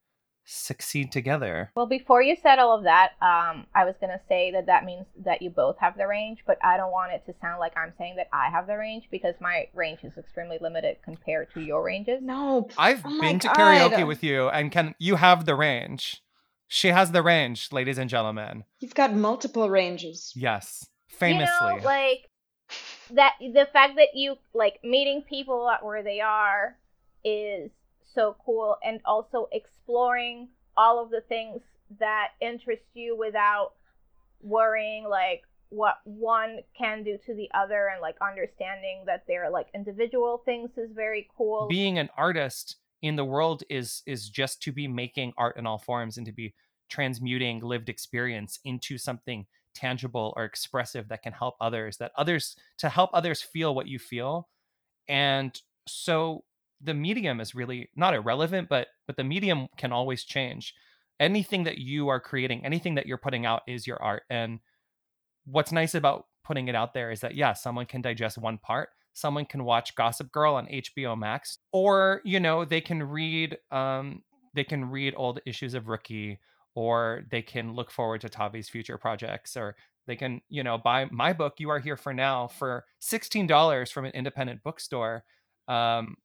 succeed 0.46 1.12
together. 1.12 1.70
Well, 1.74 1.86
before 1.86 2.22
you 2.22 2.36
said 2.42 2.58
all 2.58 2.76
of 2.76 2.84
that, 2.84 3.10
um, 3.20 3.66
I 3.74 3.84
was 3.84 3.94
gonna 4.00 4.20
say 4.28 4.50
that 4.52 4.66
that 4.66 4.84
means 4.84 5.04
that 5.24 5.42
you 5.42 5.50
both 5.50 5.76
have 5.78 5.96
the 5.98 6.06
range, 6.06 6.38
but 6.46 6.56
I 6.64 6.76
don't 6.76 6.92
want 6.92 7.12
it 7.12 7.26
to 7.26 7.34
sound 7.40 7.58
like 7.60 7.76
I'm 7.76 7.92
saying 7.98 8.16
that 8.16 8.28
I 8.32 8.48
have 8.50 8.66
the 8.66 8.76
range 8.78 9.08
because 9.10 9.34
my 9.40 9.68
range 9.74 10.00
is 10.04 10.16
extremely 10.16 10.58
limited 10.60 10.96
compared 11.04 11.52
to 11.54 11.60
your 11.60 11.82
ranges. 11.84 12.20
no. 12.22 12.68
I've 12.78 13.02
Oh 13.04 13.20
been 13.20 13.38
to 13.40 13.48
God. 13.48 13.56
karaoke 13.56 14.06
with 14.06 14.22
you 14.24 14.48
and 14.48 14.72
can 14.72 14.94
you 14.98 15.16
have 15.16 15.44
the 15.44 15.54
range. 15.54 16.22
She 16.68 16.88
has 16.88 17.12
the 17.12 17.22
range 17.22 17.72
ladies 17.72 17.98
and 17.98 18.08
gentlemen. 18.08 18.64
You've 18.80 18.94
got 18.94 19.14
multiple 19.14 19.68
ranges. 19.68 20.32
Yes 20.34 20.86
famously 21.08 21.46
You 21.74 21.76
know, 21.80 21.84
like 21.84 22.28
that 23.12 23.32
the 23.40 23.66
fact 23.72 23.96
that 23.96 24.08
you 24.14 24.36
like 24.54 24.80
meeting 24.82 25.22
people 25.28 25.68
at 25.70 25.84
where 25.84 26.02
they 26.02 26.20
are 26.20 26.76
is 27.24 27.70
so 28.16 28.36
cool 28.44 28.76
and 28.82 29.00
also 29.04 29.48
exploring 29.52 30.48
all 30.76 31.00
of 31.02 31.10
the 31.10 31.20
things 31.28 31.60
that 32.00 32.30
interest 32.40 32.82
you 32.94 33.16
without 33.16 33.74
worrying 34.42 35.04
like 35.08 35.42
what 35.68 35.96
one 36.04 36.58
can 36.76 37.02
do 37.02 37.18
to 37.26 37.34
the 37.34 37.48
other 37.54 37.88
and 37.92 38.00
like 38.00 38.16
understanding 38.20 39.02
that 39.06 39.24
they're 39.28 39.50
like 39.50 39.66
individual 39.74 40.42
things 40.44 40.70
is 40.76 40.90
very 40.94 41.28
cool. 41.36 41.66
being 41.68 41.98
an 41.98 42.08
artist 42.16 42.76
in 43.02 43.16
the 43.16 43.24
world 43.24 43.62
is 43.68 44.02
is 44.06 44.28
just 44.28 44.62
to 44.62 44.72
be 44.72 44.88
making 44.88 45.32
art 45.36 45.56
in 45.56 45.66
all 45.66 45.78
forms 45.78 46.16
and 46.16 46.26
to 46.26 46.32
be 46.32 46.54
transmuting 46.88 47.60
lived 47.60 47.88
experience 47.88 48.58
into 48.64 48.96
something 48.96 49.46
tangible 49.74 50.32
or 50.36 50.44
expressive 50.44 51.08
that 51.08 51.22
can 51.22 51.32
help 51.32 51.56
others 51.60 51.98
that 51.98 52.12
others 52.16 52.56
to 52.78 52.88
help 52.88 53.10
others 53.12 53.42
feel 53.42 53.74
what 53.74 53.86
you 53.86 53.98
feel 53.98 54.48
and 55.08 55.60
so 55.86 56.42
the 56.82 56.94
medium 56.94 57.40
is 57.40 57.54
really 57.54 57.88
not 57.96 58.14
irrelevant 58.14 58.68
but 58.68 58.88
but 59.06 59.16
the 59.16 59.24
medium 59.24 59.68
can 59.76 59.92
always 59.92 60.24
change 60.24 60.74
anything 61.18 61.64
that 61.64 61.78
you 61.78 62.08
are 62.08 62.20
creating 62.20 62.64
anything 62.64 62.94
that 62.94 63.06
you're 63.06 63.16
putting 63.16 63.46
out 63.46 63.62
is 63.66 63.86
your 63.86 64.02
art 64.02 64.22
and 64.30 64.60
what's 65.46 65.72
nice 65.72 65.94
about 65.94 66.26
putting 66.44 66.68
it 66.68 66.74
out 66.74 66.94
there 66.94 67.10
is 67.10 67.20
that 67.20 67.34
yeah 67.34 67.52
someone 67.52 67.86
can 67.86 68.02
digest 68.02 68.38
one 68.38 68.58
part 68.58 68.90
someone 69.16 69.46
can 69.46 69.64
watch 69.64 69.94
Gossip 69.94 70.30
Girl 70.30 70.54
on 70.54 70.66
HBO 70.66 71.18
Max, 71.18 71.58
or 71.72 72.20
you 72.24 72.38
know 72.38 72.64
they 72.64 72.80
can 72.80 73.02
read 73.02 73.56
um, 73.72 74.22
they 74.54 74.64
can 74.64 74.84
read 74.90 75.14
old 75.16 75.40
issues 75.46 75.74
of 75.74 75.88
Rookie, 75.88 76.38
or 76.74 77.24
they 77.30 77.42
can 77.42 77.74
look 77.74 77.90
forward 77.90 78.20
to 78.20 78.28
Tavi's 78.28 78.68
future 78.68 78.98
projects, 78.98 79.56
or 79.56 79.74
they 80.06 80.16
can 80.16 80.42
you 80.48 80.62
know 80.62 80.78
buy 80.78 81.06
my 81.10 81.32
book 81.32 81.54
You 81.58 81.70
Are 81.70 81.80
Here 81.80 81.96
for 81.96 82.12
Now 82.14 82.46
for 82.46 82.84
sixteen 83.00 83.46
dollars 83.46 83.90
from 83.90 84.04
an 84.04 84.12
independent 84.12 84.62
bookstore. 84.62 85.24
Um, 85.66 86.16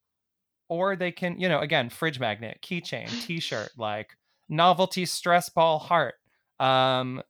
or 0.72 0.96
they 0.96 1.12
can, 1.12 1.38
you 1.38 1.50
know, 1.50 1.60
again, 1.60 1.90
fridge 1.90 2.18
magnet, 2.18 2.58
keychain, 2.62 3.08
t-shirt, 3.26 3.72
like 3.76 4.16
novelty 4.48 5.04
stress 5.04 5.50
ball 5.50 5.78
heart. 5.78 6.14
Um, 6.58 7.22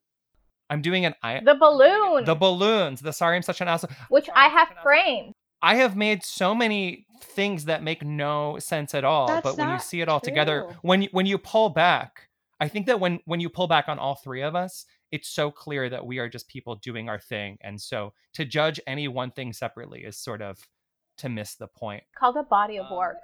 I'm 0.71 0.81
doing 0.81 1.05
an 1.05 1.15
I 1.25 1.41
the 1.45 1.57
balloon, 1.57 2.25
the 2.25 2.37
balloons, 2.37 3.01
the 3.01 3.13
sorry 3.13 3.35
I'm 3.37 3.43
such 3.43 3.61
an 3.61 3.67
asshole, 3.67 3.91
which 4.09 4.29
I 4.35 4.47
have 4.47 4.69
framed. 4.83 5.33
I 5.61 5.75
have 5.75 5.97
made 5.97 6.25
so 6.25 6.55
many 6.55 7.07
things 7.21 7.65
that 7.65 7.83
make 7.83 8.05
no 8.05 8.59
sense 8.61 8.95
at 8.95 9.05
all, 9.05 9.27
That's 9.27 9.43
but 9.43 9.59
when 9.59 9.71
you 9.71 9.79
see 9.81 10.01
it 10.01 10.09
all 10.09 10.21
together, 10.21 10.75
when 10.83 11.03
you, 11.03 11.09
when 11.13 11.27
you 11.27 11.37
pull 11.39 11.69
back, 11.69 12.29
I 12.61 12.69
think 12.69 12.87
that 12.87 13.01
when 13.01 13.19
when 13.25 13.41
you 13.41 13.49
pull 13.51 13.67
back 13.67 13.89
on 13.89 13.99
all 13.99 14.15
three 14.15 14.43
of 14.43 14.55
us, 14.55 14.87
it's 15.11 15.29
so 15.29 15.51
clear 15.51 15.91
that 15.91 16.07
we 16.07 16.19
are 16.21 16.29
just 16.29 16.47
people 16.49 16.77
doing 16.77 17.09
our 17.09 17.19
thing, 17.19 17.59
and 17.61 17.81
so 17.81 18.13
to 18.35 18.45
judge 18.45 18.79
any 18.87 19.09
one 19.09 19.33
thing 19.33 19.53
separately 19.53 20.05
is 20.05 20.17
sort 20.17 20.43
of 20.43 20.59
to 21.19 21.29
miss 21.29 21.55
the 21.55 21.67
point. 21.69 22.03
Called 22.17 22.37
a 22.37 22.43
body 22.43 22.79
of 22.79 22.87
Um, 22.87 22.97
work. 22.97 23.17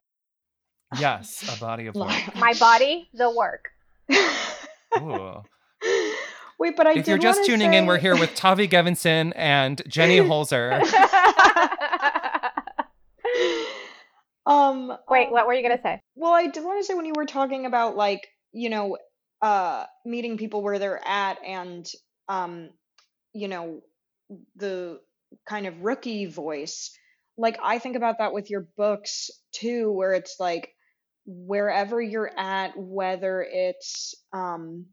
Yes, 0.99 1.45
a 1.55 1.61
body 1.61 1.87
of 1.87 1.95
work. 1.95 2.35
My 2.37 2.55
body, 2.55 3.09
the 3.13 3.31
work. 3.31 3.69
Ooh. 5.01 5.43
Wait, 6.59 6.77
but 6.77 6.87
I 6.87 6.91
if 6.91 6.97
did 6.97 7.09
you're 7.09 7.19
just 7.19 7.41
wanna 7.41 7.47
tuning 7.47 7.75
in, 7.75 7.87
we're 7.87 7.99
here 7.99 8.17
with 8.17 8.35
Tavi 8.35 8.67
Gevinson 8.67 9.33
and 9.37 9.81
Jenny 9.87 10.19
Holzer. 10.21 10.73
um 14.47 14.97
Wait, 15.09 15.27
um, 15.27 15.33
what 15.33 15.47
were 15.47 15.53
you 15.55 15.63
gonna 15.63 15.81
say? 15.83 16.01
Well, 16.17 16.33
I 16.33 16.49
did 16.49 16.65
want 16.65 16.81
to 16.81 16.85
say 16.85 16.95
when 16.95 17.07
you 17.07 17.13
were 17.15 17.27
talking 17.27 17.67
about 17.67 17.97
like, 17.97 18.27
you 18.53 18.71
know, 18.71 18.97
uh 19.41 19.85
meeting 20.05 20.37
people 20.37 20.63
where 20.63 20.79
they're 20.81 21.07
at 21.07 21.39
and 21.47 21.89
um 22.29 22.71
you 23.35 23.47
know, 23.47 23.83
the 24.57 25.01
kind 25.47 25.67
of 25.67 25.83
rookie 25.83 26.27
voice, 26.27 26.91
like 27.37 27.59
I 27.63 27.79
think 27.79 27.95
about 27.95 28.19
that 28.19 28.33
with 28.33 28.51
your 28.51 28.67
books 28.77 29.31
too 29.53 29.93
where 29.93 30.13
it's 30.15 30.41
like 30.41 30.75
wherever 31.31 32.01
you're 32.01 32.31
at 32.39 32.73
whether 32.77 33.47
it's 33.47 34.15
um 34.33 34.87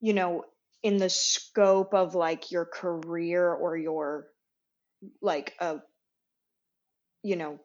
you 0.00 0.14
know, 0.14 0.44
in 0.82 0.96
the 0.96 1.10
scope 1.10 1.92
of 1.92 2.14
like 2.14 2.50
your 2.50 2.64
career 2.64 3.52
or 3.52 3.76
your 3.76 4.26
like 5.20 5.54
a 5.60 5.80
you 7.22 7.36
know, 7.36 7.58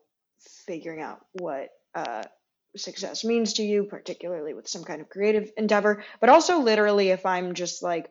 figuring 0.68 1.02
out 1.02 1.20
what 1.34 1.70
uh, 1.96 2.24
success 2.76 3.24
means 3.24 3.54
to 3.54 3.64
you, 3.64 3.86
particularly 3.86 4.54
with 4.54 4.68
some 4.68 4.84
kind 4.84 5.00
of 5.00 5.10
creative 5.10 5.50
endeavor, 5.56 6.04
but 6.20 6.30
also 6.30 6.60
literally 6.60 7.10
if 7.10 7.26
I'm 7.26 7.54
just 7.54 7.82
like 7.82 8.10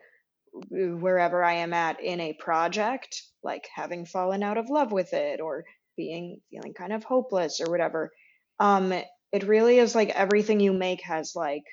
wherever 0.70 1.44
I 1.44 1.54
am 1.54 1.74
at 1.74 2.00
in 2.00 2.20
a 2.20 2.32
project, 2.32 3.22
like 3.42 3.68
having 3.74 4.06
fallen 4.06 4.42
out 4.42 4.56
of 4.56 4.70
love 4.70 4.90
with 4.90 5.12
it 5.12 5.40
or 5.40 5.64
being 5.96 6.40
feeling 6.50 6.72
kind 6.72 6.94
of 6.94 7.04
hopeless 7.04 7.60
or 7.60 7.70
whatever. 7.70 8.10
Um, 8.58 8.94
it 9.34 9.42
really 9.48 9.78
is 9.78 9.96
like 9.96 10.10
everything 10.10 10.60
you 10.60 10.72
make 10.72 11.02
has 11.02 11.34
like 11.34 11.64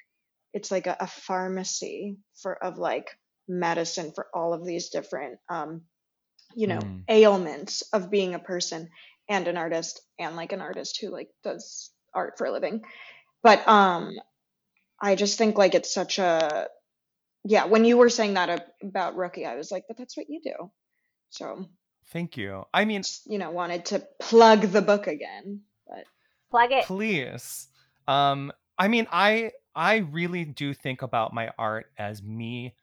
it's 0.53 0.71
like 0.71 0.87
a, 0.87 0.97
a 0.99 1.07
pharmacy 1.07 2.17
for 2.41 2.61
of 2.63 2.79
like 2.79 3.09
medicine 3.47 4.11
for 4.15 4.27
all 4.33 4.53
of 4.53 4.65
these 4.65 4.89
different 4.89 5.39
um, 5.49 5.83
you 6.55 6.67
know 6.67 6.79
Mm. 6.81 7.03
ailments 7.07 7.83
of 7.93 8.09
being 8.09 8.33
a 8.33 8.39
person 8.39 8.89
and 9.29 9.47
an 9.47 9.57
artist 9.57 10.01
and 10.19 10.35
like 10.35 10.53
an 10.53 10.61
artist 10.61 10.99
who 11.01 11.09
like 11.09 11.29
does 11.43 11.91
art 12.13 12.37
for 12.37 12.47
a 12.47 12.51
living 12.51 12.81
but 13.43 13.65
um 13.67 14.11
i 15.01 15.15
just 15.15 15.37
think 15.37 15.57
like 15.57 15.75
it's 15.75 15.93
such 15.93 16.19
a 16.19 16.67
yeah 17.45 17.65
when 17.65 17.85
you 17.85 17.97
were 17.97 18.09
saying 18.09 18.33
that 18.35 18.67
about 18.83 19.15
rookie 19.15 19.45
i 19.45 19.55
was 19.55 19.71
like 19.71 19.85
but 19.87 19.97
that's 19.97 20.17
what 20.17 20.29
you 20.29 20.41
do 20.43 20.71
so 21.29 21.65
Thank 22.11 22.35
you. 22.37 22.65
I 22.73 22.85
mean, 22.85 23.03
just 23.03 23.25
you 23.25 23.37
know 23.37 23.51
wanted 23.51 23.85
to 23.85 24.05
plug 24.19 24.61
the 24.61 24.81
book 24.81 25.07
again 25.07 25.61
Plug 26.51 26.71
it. 26.71 26.85
please. 26.85 27.67
Um, 28.07 28.51
I 28.77 28.87
mean, 28.87 29.07
I 29.11 29.51
I 29.73 29.97
really 29.97 30.45
do 30.45 30.73
think 30.73 31.01
about 31.01 31.33
my 31.33 31.51
art 31.57 31.87
as 31.97 32.21
me 32.21 32.75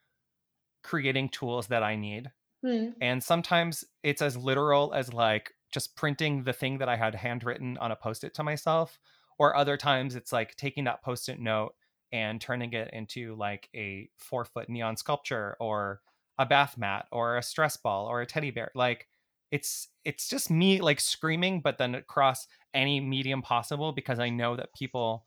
creating 0.83 1.29
tools 1.29 1.67
that 1.69 1.83
I 1.83 1.97
need. 1.97 2.31
hmm. 2.63 2.91
And 3.01 3.23
sometimes 3.23 3.85
it's 4.03 4.23
as 4.23 4.37
literal 4.37 4.95
as 4.95 5.13
like 5.13 5.53
just 5.73 5.97
printing 5.97 6.45
the 6.45 6.53
thing 6.53 6.79
that 6.79 6.89
I 6.89 6.97
had 6.97 7.15
handwritten 7.15 7.77
on 7.79 7.93
a 7.93 7.97
post 7.97 8.25
it 8.25 8.35
to 8.35 8.43
myself. 8.43 8.99
Or 9.39 9.55
other 9.55 9.77
times 9.77 10.17
it's 10.17 10.33
like 10.33 10.57
taking 10.57 10.85
that 10.85 11.03
post 11.03 11.29
it 11.29 11.39
note 11.39 11.75
and 12.11 12.41
turning 12.41 12.73
it 12.73 12.91
into 12.93 13.35
like 13.37 13.69
a 13.75 14.09
four 14.17 14.45
foot 14.45 14.69
neon 14.69 14.97
sculpture 14.97 15.57
or 15.61 16.01
a 16.39 16.47
bath 16.47 16.79
mat 16.79 17.07
or 17.13 17.37
a 17.37 17.43
stress 17.43 17.77
ball 17.77 18.07
or 18.07 18.23
a 18.23 18.27
teddy 18.27 18.51
bear. 18.51 18.71
Like 18.75 19.08
it's 19.51 19.89
it's 20.05 20.29
just 20.29 20.51
me 20.51 20.81
like 20.81 21.01
screaming, 21.01 21.61
but 21.61 21.79
then 21.79 21.95
across 21.95 22.47
any 22.75 23.01
medium 23.01 23.43
possible 23.43 23.93
because 23.93 24.19
I 24.19 24.31
know 24.31 24.57
that 24.57 24.75
people 24.75 25.27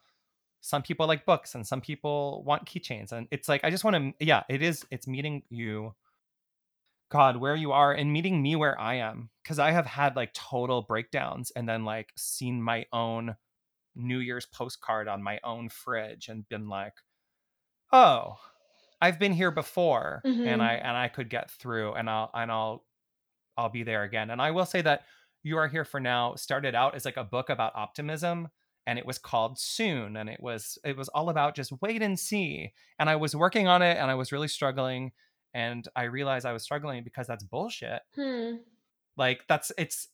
some 0.61 0.83
people 0.83 1.07
like 1.07 1.25
books 1.25 1.55
and 1.55 1.65
some 1.65 1.81
people 1.81 2.43
want 2.45 2.65
keychains 2.67 3.11
and 3.11 3.27
it's 3.31 3.49
like 3.49 3.63
i 3.63 3.69
just 3.71 3.83
want 3.83 3.95
to 4.19 4.25
yeah 4.25 4.43
it 4.49 4.61
is 4.61 4.85
it's 4.91 5.07
meeting 5.07 5.43
you 5.49 5.95
god 7.09 7.37
where 7.37 7.55
you 7.55 7.71
are 7.71 7.93
and 7.93 8.11
meeting 8.13 8.41
me 8.41 8.55
where 8.55 8.79
i 8.79 8.95
am 8.95 9.29
because 9.43 9.59
i 9.59 9.71
have 9.71 9.85
had 9.85 10.15
like 10.15 10.33
total 10.33 10.81
breakdowns 10.81 11.51
and 11.51 11.67
then 11.67 11.83
like 11.83 12.11
seen 12.17 12.61
my 12.61 12.85
own 12.93 13.35
new 13.95 14.19
year's 14.19 14.45
postcard 14.47 15.07
on 15.07 15.23
my 15.23 15.39
own 15.43 15.69
fridge 15.69 16.29
and 16.29 16.47
been 16.49 16.69
like 16.69 16.93
oh 17.91 18.39
i've 19.01 19.19
been 19.19 19.33
here 19.33 19.51
before 19.51 20.21
Mhm. 20.25 20.47
and 20.47 20.63
i 20.63 20.73
and 20.75 20.97
i 20.97 21.07
could 21.07 21.29
get 21.29 21.51
through 21.51 21.93
and 21.93 22.09
i'll 22.09 22.31
and 22.33 22.51
i'll 22.51 22.85
i'll 23.57 23.69
be 23.69 23.83
there 23.83 24.03
again 24.03 24.29
and 24.29 24.41
i 24.41 24.51
will 24.51 24.65
say 24.65 24.81
that 24.81 25.03
you 25.43 25.57
are 25.57 25.67
here 25.67 25.85
for 25.85 25.99
now 25.99 26.35
started 26.35 26.75
out 26.75 26.95
as 26.95 27.05
like 27.05 27.17
a 27.17 27.23
book 27.23 27.49
about 27.49 27.75
optimism 27.75 28.47
and 28.87 28.97
it 28.97 29.05
was 29.05 29.17
called 29.17 29.59
soon 29.59 30.17
and 30.17 30.29
it 30.29 30.39
was 30.41 30.77
it 30.83 30.95
was 30.97 31.07
all 31.09 31.29
about 31.29 31.55
just 31.55 31.71
wait 31.81 32.01
and 32.01 32.19
see 32.19 32.71
and 32.99 33.09
i 33.09 33.15
was 33.15 33.35
working 33.35 33.67
on 33.67 33.81
it 33.81 33.97
and 33.97 34.09
i 34.11 34.15
was 34.15 34.31
really 34.31 34.47
struggling 34.47 35.11
and 35.53 35.87
i 35.95 36.03
realized 36.03 36.45
i 36.45 36.53
was 36.53 36.63
struggling 36.63 37.03
because 37.03 37.27
that's 37.27 37.43
bullshit 37.43 38.01
Hmm. 38.15 38.55
like 39.17 39.41
that's 39.47 39.71
it's 39.77 40.07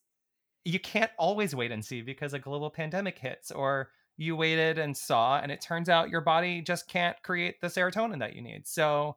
you 0.65 0.79
can't 0.79 1.11
always 1.17 1.55
wait 1.55 1.71
and 1.71 1.83
see 1.85 2.01
because 2.01 2.33
a 2.33 2.39
global 2.39 2.69
pandemic 2.69 3.17
hits 3.19 3.51
or 3.51 3.89
you 4.17 4.35
waited 4.35 4.77
and 4.79 4.97
saw 4.97 5.39
and 5.39 5.51
it 5.51 5.61
turns 5.61 5.87
out 5.89 6.09
your 6.09 6.21
body 6.21 6.61
just 6.61 6.87
can't 6.87 7.15
create 7.23 7.61
the 7.61 7.67
serotonin 7.67 8.19
that 8.19 8.35
you 8.35 8.41
need 8.41 8.67
so 8.67 9.15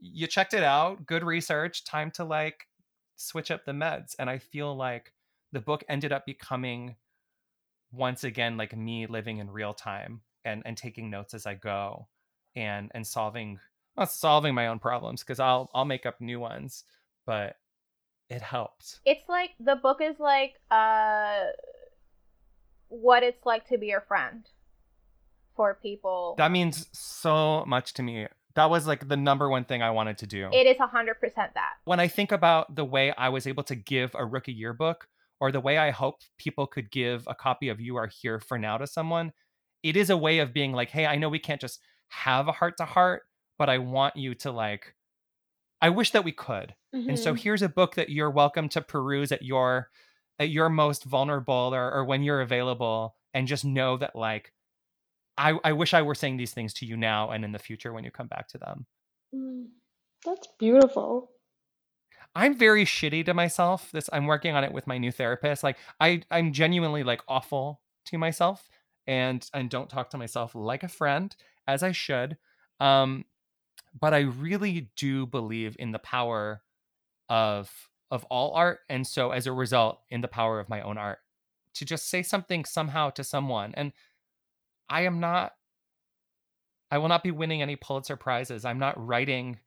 you 0.00 0.26
checked 0.26 0.54
it 0.54 0.64
out 0.64 1.06
good 1.06 1.22
research 1.22 1.84
time 1.84 2.10
to 2.10 2.24
like 2.24 2.66
switch 3.16 3.50
up 3.50 3.64
the 3.64 3.72
meds 3.72 4.14
and 4.18 4.28
i 4.28 4.38
feel 4.38 4.76
like 4.76 5.12
the 5.52 5.60
book 5.60 5.84
ended 5.88 6.12
up 6.12 6.26
becoming 6.26 6.96
once 7.92 8.24
again 8.24 8.56
like 8.56 8.76
me 8.76 9.06
living 9.06 9.38
in 9.38 9.50
real 9.50 9.74
time 9.74 10.20
and 10.44 10.62
and 10.64 10.76
taking 10.76 11.10
notes 11.10 11.34
as 11.34 11.46
i 11.46 11.54
go 11.54 12.08
and 12.56 12.90
and 12.94 13.06
solving 13.06 13.58
not 13.96 14.10
solving 14.10 14.54
my 14.54 14.66
own 14.66 14.78
problems 14.78 15.20
because 15.22 15.38
i'll 15.38 15.70
i'll 15.74 15.84
make 15.84 16.06
up 16.06 16.20
new 16.20 16.40
ones 16.40 16.84
but 17.26 17.56
it 18.28 18.40
helped 18.40 19.00
It's 19.04 19.28
like 19.28 19.50
the 19.60 19.76
book 19.76 20.00
is 20.00 20.18
like 20.18 20.54
uh 20.70 21.44
what 22.88 23.22
it's 23.22 23.44
like 23.46 23.66
to 23.68 23.78
be 23.78 23.86
your 23.86 24.02
friend 24.02 24.46
for 25.56 25.74
people. 25.74 26.34
that 26.38 26.50
means 26.50 26.86
so 26.92 27.64
much 27.66 27.92
to 27.94 28.02
me 28.02 28.26
that 28.54 28.70
was 28.70 28.86
like 28.86 29.08
the 29.08 29.16
number 29.16 29.48
one 29.48 29.64
thing 29.64 29.82
i 29.82 29.90
wanted 29.90 30.18
to 30.18 30.26
do 30.26 30.48
it 30.52 30.66
is 30.66 30.78
a 30.80 30.86
hundred 30.86 31.14
percent 31.20 31.52
that. 31.54 31.74
when 31.84 32.00
I 32.00 32.08
think 32.08 32.32
about 32.32 32.74
the 32.76 32.84
way 32.84 33.12
I 33.16 33.28
was 33.28 33.46
able 33.46 33.62
to 33.64 33.74
give 33.74 34.14
a 34.14 34.24
rookie 34.24 34.52
yearbook 34.52 35.08
or 35.40 35.50
the 35.50 35.60
way 35.60 35.78
I 35.78 35.90
hope 35.90 36.16
people 36.38 36.66
could 36.66 36.90
give 36.90 37.24
a 37.26 37.34
copy 37.34 37.68
of 37.68 37.80
You 37.80 37.96
Are 37.96 38.06
Here 38.06 38.38
for 38.38 38.58
Now 38.58 38.78
to 38.78 38.86
someone, 38.86 39.32
it 39.82 39.96
is 39.96 40.08
a 40.10 40.16
way 40.16 40.38
of 40.38 40.52
being 40.52 40.72
like, 40.72 40.90
hey, 40.90 41.06
I 41.06 41.16
know 41.16 41.28
we 41.28 41.40
can't 41.40 41.60
just 41.60 41.80
have 42.08 42.46
a 42.46 42.52
heart 42.52 42.76
to 42.76 42.84
heart, 42.84 43.22
but 43.58 43.68
I 43.68 43.78
want 43.78 44.16
you 44.16 44.34
to 44.36 44.52
like, 44.52 44.94
I 45.80 45.88
wish 45.88 46.12
that 46.12 46.24
we 46.24 46.30
could. 46.32 46.74
And 46.92 47.18
so 47.18 47.34
Mhm. 47.34 47.38
here's 47.40 47.62
a 47.62 47.68
book 47.68 47.96
that 47.96 48.10
you're 48.10 48.30
welcome 48.30 48.68
to 48.70 48.80
peruse 48.82 49.32
at 49.32 49.42
your 49.42 49.90
at 50.38 50.48
your 50.50 50.68
most 50.68 51.04
vulnerable 51.04 51.74
or, 51.74 51.90
or 51.92 52.04
when 52.04 52.22
you're 52.22 52.40
available 52.40 53.16
and 53.34 53.48
just 53.48 53.64
know 53.64 53.96
that 53.96 54.14
like 54.14 54.52
I, 55.36 55.58
I 55.64 55.72
wish 55.72 55.94
I 55.94 56.02
were 56.02 56.14
saying 56.14 56.36
these 56.36 56.52
things 56.52 56.74
to 56.74 56.86
you 56.86 56.96
now 56.96 57.30
and 57.30 57.44
in 57.44 57.52
the 57.52 57.58
future 57.58 57.92
when 57.92 58.04
you 58.04 58.10
come 58.10 58.28
back 58.28 58.48
to 58.48 58.58
them. 58.58 58.86
Mm. 59.34 59.68
that's 60.24 60.46
beautiful 60.58 61.30
I'm 62.34 62.56
very 62.56 62.84
shitty 62.84 63.26
to 63.26 63.34
myself. 63.34 63.90
This 63.92 64.08
I'm 64.12 64.26
working 64.26 64.54
on 64.54 64.64
it 64.64 64.72
with 64.72 64.86
my 64.86 64.96
new 64.96 65.12
therapist. 65.12 65.62
Like 65.62 65.76
I 66.00 66.22
I'm 66.30 66.52
genuinely 66.52 67.02
like 67.02 67.20
awful 67.28 67.80
to 68.06 68.18
myself 68.18 68.68
and 69.06 69.46
and 69.52 69.68
don't 69.68 69.90
talk 69.90 70.10
to 70.10 70.18
myself 70.18 70.54
like 70.54 70.82
a 70.82 70.88
friend 70.88 71.34
as 71.66 71.82
I 71.82 71.92
should. 71.92 72.38
Um 72.80 73.26
but 73.98 74.14
I 74.14 74.20
really 74.20 74.90
do 74.96 75.26
believe 75.26 75.76
in 75.78 75.92
the 75.92 75.98
power 75.98 76.62
of 77.28 77.70
of 78.12 78.24
all 78.24 78.52
art. 78.52 78.80
And 78.90 79.06
so, 79.06 79.30
as 79.30 79.46
a 79.46 79.52
result, 79.52 80.00
in 80.10 80.20
the 80.20 80.28
power 80.28 80.60
of 80.60 80.68
my 80.68 80.82
own 80.82 80.98
art, 80.98 81.18
to 81.74 81.86
just 81.86 82.10
say 82.10 82.22
something 82.22 82.66
somehow 82.66 83.08
to 83.10 83.24
someone. 83.24 83.72
And 83.74 83.92
I 84.88 85.02
am 85.02 85.20
not, 85.20 85.52
I 86.90 86.98
will 86.98 87.08
not 87.08 87.22
be 87.22 87.30
winning 87.30 87.62
any 87.62 87.76
Pulitzer 87.76 88.16
Prizes. 88.16 88.64
I'm 88.64 88.78
not 88.78 88.94
writing 89.04 89.58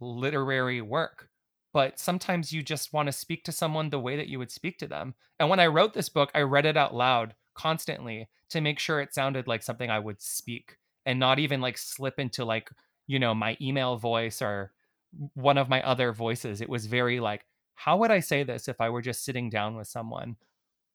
literary 0.00 0.80
work. 0.80 1.28
But 1.72 2.00
sometimes 2.00 2.52
you 2.52 2.62
just 2.62 2.92
want 2.92 3.06
to 3.06 3.12
speak 3.12 3.44
to 3.44 3.52
someone 3.52 3.90
the 3.90 4.00
way 4.00 4.16
that 4.16 4.26
you 4.26 4.38
would 4.40 4.50
speak 4.50 4.78
to 4.78 4.88
them. 4.88 5.14
And 5.38 5.48
when 5.48 5.60
I 5.60 5.68
wrote 5.68 5.94
this 5.94 6.08
book, 6.08 6.30
I 6.34 6.40
read 6.40 6.66
it 6.66 6.76
out 6.76 6.94
loud 6.94 7.34
constantly 7.54 8.28
to 8.50 8.60
make 8.60 8.80
sure 8.80 9.00
it 9.00 9.14
sounded 9.14 9.46
like 9.46 9.62
something 9.62 9.88
I 9.88 10.00
would 10.00 10.20
speak 10.20 10.78
and 11.06 11.20
not 11.20 11.38
even 11.38 11.60
like 11.60 11.78
slip 11.78 12.18
into 12.18 12.44
like, 12.44 12.70
you 13.06 13.20
know, 13.20 13.34
my 13.34 13.56
email 13.60 13.96
voice 13.96 14.42
or 14.42 14.72
one 15.34 15.58
of 15.58 15.68
my 15.68 15.80
other 15.82 16.12
voices. 16.12 16.60
It 16.60 16.68
was 16.68 16.86
very 16.86 17.20
like, 17.20 17.44
how 17.74 17.98
would 17.98 18.10
I 18.10 18.20
say 18.20 18.42
this 18.42 18.66
if 18.66 18.80
I 18.80 18.90
were 18.90 19.02
just 19.02 19.24
sitting 19.24 19.48
down 19.48 19.76
with 19.76 19.86
someone? 19.86 20.36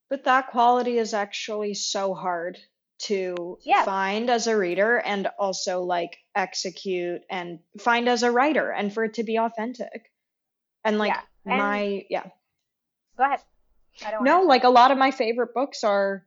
But 0.09 0.25
that 0.25 0.47
quality 0.47 0.97
is 0.97 1.13
actually 1.13 1.73
so 1.73 2.13
hard 2.13 2.59
to 2.97 3.59
Yes. 3.63 3.85
find 3.85 4.29
as 4.29 4.47
a 4.47 4.57
reader 4.57 4.97
and 4.97 5.27
also 5.37 5.83
like 5.83 6.17
execute 6.33 7.21
and 7.29 7.59
find 7.79 8.07
as 8.07 8.23
a 8.23 8.31
writer 8.31 8.71
and 8.71 8.93
for 8.93 9.03
it 9.03 9.15
to 9.15 9.23
be 9.23 9.37
authentic. 9.37 10.11
And 10.83 10.97
like 10.97 11.13
Yeah, 11.13 11.21
and- 11.45 11.57
my 11.57 12.05
yeah. 12.09 12.29
Go 13.17 13.23
ahead. 13.25 13.41
I 14.05 14.11
don't 14.11 14.23
No, 14.23 14.41
like 14.41 14.63
a 14.63 14.69
lot 14.69 14.91
of 14.91 14.97
my 14.97 15.11
favorite 15.11 15.53
books 15.53 15.83
are 15.83 16.25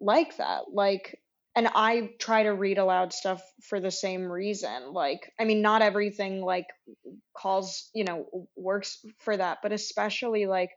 like 0.00 0.36
that. 0.38 0.70
Like 0.72 1.20
and 1.56 1.68
I 1.72 2.10
try 2.18 2.42
to 2.42 2.50
read 2.50 2.78
aloud 2.78 3.12
stuff 3.12 3.40
for 3.62 3.78
the 3.78 3.90
same 3.90 4.24
reason. 4.30 4.92
Like 4.92 5.32
I 5.38 5.44
mean 5.44 5.62
not 5.62 5.82
everything 5.82 6.42
like 6.42 6.66
calls, 7.36 7.90
you 7.94 8.04
know, 8.04 8.48
works 8.56 9.04
for 9.20 9.36
that, 9.36 9.58
but 9.62 9.72
especially 9.72 10.46
like 10.46 10.70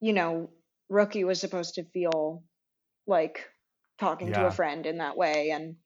you 0.00 0.12
know, 0.12 0.50
Rookie 0.88 1.24
was 1.24 1.40
supposed 1.40 1.74
to 1.74 1.84
feel 1.84 2.42
like 3.06 3.46
talking 4.00 4.32
to 4.32 4.46
a 4.46 4.50
friend 4.50 4.86
in 4.86 4.98
that 4.98 5.16
way 5.16 5.50
and 5.50 5.76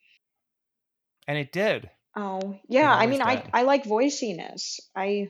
And 1.27 1.37
it 1.37 1.53
did. 1.53 1.91
oh, 2.17 2.59
yeah, 2.69 2.93
I 2.93 3.07
mean 3.07 3.23
I. 3.23 3.45
I 3.53 3.63
like 3.63 3.85
voiciness. 3.85 4.81
I 4.97 5.29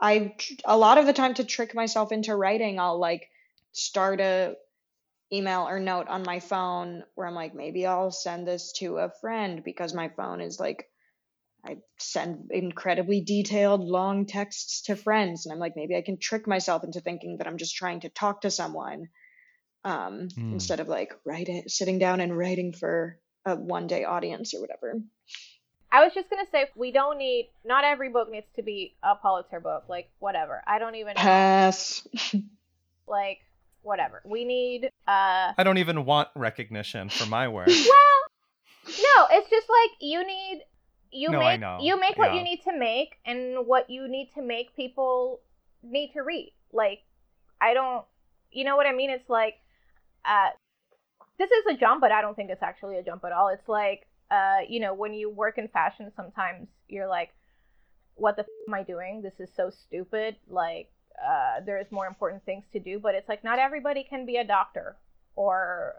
I 0.00 0.34
a 0.64 0.76
lot 0.76 0.98
of 0.98 1.06
the 1.06 1.12
time 1.12 1.34
to 1.34 1.44
trick 1.44 1.74
myself 1.74 2.12
into 2.12 2.34
writing, 2.34 2.78
I'll 2.78 2.98
like 2.98 3.28
start 3.72 4.20
a 4.20 4.56
email 5.32 5.66
or 5.68 5.80
note 5.80 6.08
on 6.08 6.22
my 6.22 6.40
phone 6.40 7.02
where 7.14 7.26
I'm 7.26 7.34
like, 7.34 7.54
maybe 7.54 7.86
I'll 7.86 8.10
send 8.10 8.46
this 8.46 8.72
to 8.78 8.98
a 8.98 9.10
friend 9.20 9.62
because 9.64 9.92
my 9.92 10.08
phone 10.08 10.40
is 10.40 10.60
like, 10.60 10.88
I 11.64 11.78
send 11.98 12.50
incredibly 12.52 13.22
detailed 13.22 13.80
long 13.80 14.26
texts 14.26 14.82
to 14.82 14.96
friends. 14.96 15.44
And 15.44 15.52
I'm 15.52 15.58
like, 15.58 15.74
maybe 15.74 15.96
I 15.96 16.02
can 16.02 16.18
trick 16.18 16.46
myself 16.46 16.84
into 16.84 17.00
thinking 17.00 17.38
that 17.38 17.46
I'm 17.48 17.58
just 17.58 17.74
trying 17.74 18.00
to 18.00 18.08
talk 18.08 18.42
to 18.42 18.50
someone 18.50 19.08
um, 19.84 20.28
Hmm. 20.34 20.52
instead 20.54 20.80
of 20.80 20.88
like 20.88 21.12
writing, 21.24 21.64
sitting 21.68 21.98
down 21.98 22.20
and 22.20 22.36
writing 22.36 22.72
for 22.72 23.18
a 23.44 23.54
one 23.56 23.86
day 23.86 24.04
audience 24.04 24.54
or 24.54 24.60
whatever. 24.60 24.94
I 25.92 26.02
was 26.04 26.12
just 26.14 26.28
gonna 26.28 26.46
say 26.50 26.68
we 26.74 26.90
don't 26.90 27.16
need. 27.18 27.48
Not 27.64 27.84
every 27.84 28.08
book 28.10 28.30
needs 28.30 28.46
to 28.56 28.62
be 28.62 28.96
a 29.02 29.14
Pulitzer 29.14 29.60
book. 29.60 29.84
Like 29.88 30.10
whatever. 30.18 30.62
I 30.66 30.78
don't 30.80 30.96
even 30.96 31.14
know. 31.14 31.20
Pass. 31.22 32.06
Like 33.08 33.38
whatever. 33.82 34.20
We 34.24 34.44
need. 34.44 34.86
uh 35.06 35.52
I 35.56 35.62
don't 35.62 35.78
even 35.78 36.04
want 36.04 36.28
recognition 36.34 37.08
for 37.08 37.26
my 37.26 37.48
work. 37.48 37.68
Well, 37.68 38.20
no. 38.88 39.26
It's 39.30 39.48
just 39.50 39.66
like 39.68 39.90
you 40.00 40.26
need. 40.26 40.62
You 41.12 41.30
No, 41.30 41.40
I 41.40 41.52
make 41.52 41.60
know. 41.60 41.78
you 41.80 41.98
make 42.00 42.16
what 42.18 42.32
Yeah. 42.32 42.38
you 42.38 42.44
need 42.44 42.62
to 42.64 42.76
make, 42.76 43.14
and 43.24 43.66
what 43.66 43.88
you 43.90 44.08
need 44.08 44.30
to 44.34 44.42
make 44.42 44.74
people 44.76 45.40
need 45.84 46.12
to 46.14 46.20
read. 46.22 46.52
Like 46.72 47.00
I 47.60 47.74
don't. 47.74 48.04
You 48.50 48.64
know 48.64 48.76
what 48.76 48.86
I 48.86 48.92
mean? 48.92 49.10
It's 49.10 49.28
like. 49.30 49.54
Uh 50.26 50.50
this 51.38 51.50
is 51.50 51.66
a 51.70 51.74
jump, 51.78 52.00
but 52.00 52.12
I 52.12 52.22
don't 52.22 52.34
think 52.34 52.50
it's 52.50 52.62
actually 52.62 52.96
a 52.96 53.02
jump 53.02 53.22
at 53.24 53.30
all. 53.32 53.48
It's 53.48 53.68
like, 53.68 54.06
uh, 54.30 54.60
you 54.66 54.80
know, 54.80 54.94
when 54.94 55.12
you 55.12 55.28
work 55.28 55.58
in 55.58 55.68
fashion, 55.68 56.10
sometimes 56.16 56.66
you're 56.88 57.06
like, 57.06 57.34
what 58.14 58.36
the 58.36 58.42
f- 58.42 58.48
am 58.66 58.72
I 58.72 58.82
doing? 58.82 59.20
This 59.20 59.38
is 59.38 59.50
so 59.54 59.68
stupid. 59.68 60.36
Like, 60.48 60.90
uh, 61.22 61.60
there's 61.66 61.92
more 61.92 62.06
important 62.06 62.42
things 62.46 62.64
to 62.72 62.80
do. 62.80 62.98
But 62.98 63.14
it's 63.16 63.28
like, 63.28 63.44
not 63.44 63.58
everybody 63.58 64.02
can 64.02 64.24
be 64.24 64.36
a 64.38 64.44
doctor 64.44 64.96
or 65.34 65.96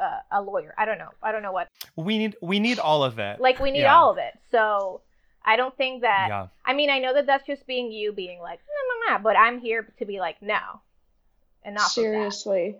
uh, 0.00 0.18
a 0.32 0.42
lawyer. 0.42 0.74
I 0.76 0.86
don't 0.86 0.98
know. 0.98 1.10
I 1.22 1.30
don't 1.30 1.42
know 1.44 1.52
what. 1.52 1.68
We 1.94 2.18
need 2.18 2.34
we 2.42 2.58
need 2.58 2.80
all 2.80 3.04
of 3.04 3.20
it. 3.20 3.40
Like, 3.40 3.60
we 3.60 3.70
need 3.70 3.82
Yeah. 3.82 3.94
all 3.94 4.10
of 4.10 4.18
it. 4.18 4.36
So 4.50 5.02
I 5.44 5.54
don't 5.54 5.76
think 5.76 6.02
that. 6.02 6.26
yeah. 6.28 6.48
I 6.66 6.72
mean, 6.74 6.90
I 6.90 6.98
know 6.98 7.14
that 7.14 7.26
that's 7.26 7.46
just 7.46 7.64
being 7.68 7.92
you 7.92 8.12
being 8.12 8.40
like, 8.40 8.58
no, 8.58 9.12
no, 9.12 9.16
no. 9.18 9.22
But 9.22 9.36
I'm 9.38 9.60
here 9.60 9.86
to 10.00 10.04
be 10.04 10.18
like, 10.18 10.42
no. 10.42 10.58
Enough 11.64 11.82
of 11.82 11.86
that. 11.86 11.90
Seriously. 11.92 12.76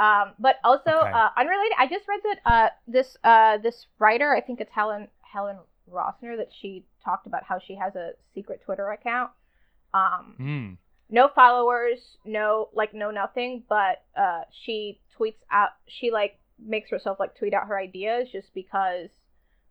Um, 0.00 0.32
but 0.38 0.56
also 0.64 0.90
Okay. 0.90 1.12
uh, 1.12 1.28
unrelated, 1.36 1.72
I 1.78 1.86
just 1.86 2.08
read 2.08 2.20
that 2.24 2.38
uh, 2.50 2.68
this 2.88 3.16
uh, 3.22 3.58
this 3.58 3.86
writer, 3.98 4.34
I 4.34 4.40
think 4.40 4.60
it's 4.60 4.72
Helen 4.72 5.08
Helen 5.20 5.58
Rosner, 5.90 6.36
that 6.38 6.48
she 6.58 6.86
talked 7.04 7.26
about 7.26 7.44
how 7.44 7.58
she 7.58 7.74
has 7.74 7.94
a 7.96 8.12
secret 8.34 8.62
Twitter 8.64 8.88
account. 8.90 9.30
Um, 9.92 10.36
Mm. 10.40 10.76
no 11.10 11.28
followers, 11.34 12.16
no 12.24 12.70
like 12.72 12.94
no 12.94 13.10
nothing, 13.10 13.64
but 13.68 14.02
uh, 14.16 14.42
she 14.64 15.00
tweets 15.18 15.42
out. 15.50 15.70
She 15.86 16.10
like 16.10 16.38
makes 16.58 16.88
herself 16.90 17.18
like 17.20 17.34
tweet 17.36 17.52
out 17.52 17.66
her 17.68 17.78
ideas 17.78 18.28
just 18.32 18.54
because 18.54 19.10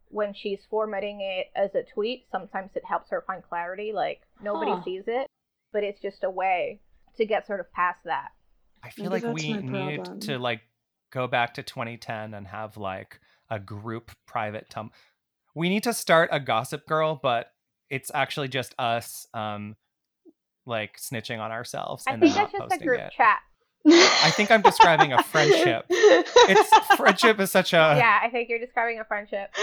when 0.10 0.34
she's 0.34 0.60
formatting 0.70 1.22
it 1.22 1.48
as 1.56 1.74
a 1.76 1.84
tweet, 1.94 2.26
sometimes 2.32 2.72
it 2.76 2.84
helps 2.86 3.10
her 3.10 3.24
find 3.26 3.42
clarity. 3.44 3.94
Like 3.94 4.22
nobody 4.42 4.72
Huh. 4.72 4.82
sees 4.84 5.04
it, 5.08 5.28
but 5.74 5.84
it's 5.84 6.02
just 6.02 6.24
a 6.24 6.30
way 6.30 6.82
to 7.18 7.26
get 7.26 7.48
sort 7.48 7.60
of 7.62 7.72
past 7.74 8.00
that. 8.06 8.30
I 8.84 8.90
feel 8.90 9.10
Maybe 9.10 9.26
like 9.28 9.36
we 9.36 9.54
need 9.54 9.98
problem. 9.98 10.20
to 10.22 10.40
like 10.40 10.62
go 11.12 11.28
back 11.28 11.56
to 11.56 11.64
2010 11.64 12.34
and 12.34 12.48
have 12.48 12.78
like 12.78 13.20
a 13.50 13.60
group 13.60 14.12
private 14.28 14.70
tum. 14.70 14.92
We 15.56 15.70
need 15.70 15.84
to 15.84 15.94
start 15.94 16.30
a 16.32 16.40
Gossip 16.40 16.86
Girl, 16.88 17.20
but 17.22 17.52
it's 17.90 18.12
actually 18.14 18.48
just 18.48 18.76
us, 18.78 19.28
um, 19.34 19.76
like 20.66 20.98
snitching 20.98 21.40
on 21.40 21.52
ourselves 21.52 22.04
I 22.08 22.14
and 22.14 22.22
think 22.22 22.36
then 22.36 22.44
that's 22.44 22.54
not 22.54 22.60
just 22.62 22.66
a 22.66 22.76
posting 22.76 22.88
group 22.88 23.00
it. 23.02 23.14
chat. 23.16 23.40
I 23.88 24.32
think 24.32 24.52
I'm 24.52 24.62
describing 24.62 25.14
a 25.14 25.24
friendship. 25.24 25.86
It's 25.90 26.88
friendship 26.98 27.40
is 27.40 27.50
such 27.52 27.74
a. 27.74 27.96
yeah, 27.98 28.20
I 28.22 28.30
think 28.30 28.50
you're 28.50 28.60
describing 28.60 29.00
a 29.00 29.06
friendship. 29.06 29.54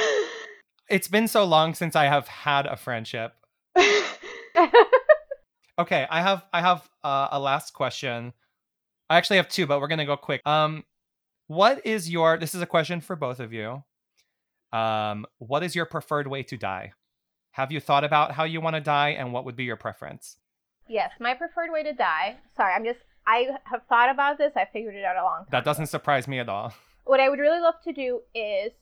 It's 0.89 1.07
been 1.07 1.29
so 1.29 1.45
long 1.45 1.75
since 1.75 1.95
I 1.95 2.07
have 2.07 2.27
had 2.27 2.67
a 2.67 2.77
friendship. 2.77 3.35
Okay, 5.79 6.07
I 6.09 6.23
have 6.23 6.43
I 6.53 6.63
have 6.63 6.89
uh, 7.05 7.29
a 7.33 7.39
last 7.39 7.75
question. 7.75 8.33
I 9.09 9.17
actually 9.17 9.37
have 9.37 9.49
two, 9.49 9.67
but 9.67 9.81
we're 9.81 9.89
gonna 9.89 10.07
go 10.07 10.17
quick. 10.17 10.47
Um, 10.47 10.85
what 11.47 11.85
is 11.87 12.11
your? 12.11 12.39
This 12.39 12.55
is 12.55 12.63
a 12.63 12.67
question 12.67 13.01
for 13.01 13.17
both 13.17 13.41
of 13.41 13.53
you. 13.53 13.85
Um, 14.73 15.27
what 15.39 15.63
is 15.63 15.75
your 15.75 15.87
preferred 15.87 16.27
way 16.27 16.43
to 16.45 16.57
die? 16.57 16.93
Have 17.53 17.73
you 17.73 17.81
thought 17.81 18.05
about 18.05 18.33
how 18.33 18.45
you 18.45 18.61
want 18.61 18.75
to 18.77 18.81
die, 18.81 19.11
and 19.11 19.33
what 19.33 19.45
would 19.45 19.57
be 19.57 19.65
your 19.65 19.77
preference? 19.77 20.39
yes, 20.89 21.11
my 21.21 21.35
preferred 21.35 21.71
way 21.73 21.83
to 21.83 21.93
die. 21.93 22.37
Sorry, 22.57 22.73
I'm 22.73 22.85
just. 22.85 23.01
I 23.27 23.49
have 23.65 23.83
thought 23.89 24.09
about 24.11 24.39
this. 24.39 24.53
I 24.55 24.67
figured 24.73 24.95
it 24.95 25.05
out 25.05 25.17
a 25.17 25.23
long 25.25 25.39
time. 25.39 25.49
That 25.51 25.65
doesn't 25.65 25.87
surprise 25.87 26.29
me 26.29 26.39
at 26.39 26.49
all. 26.49 26.73
What 27.05 27.19
I 27.19 27.29
would 27.29 27.41
really 27.41 27.61
love 27.61 27.75
to 27.85 27.93
do 27.93 28.21
is 28.35 28.73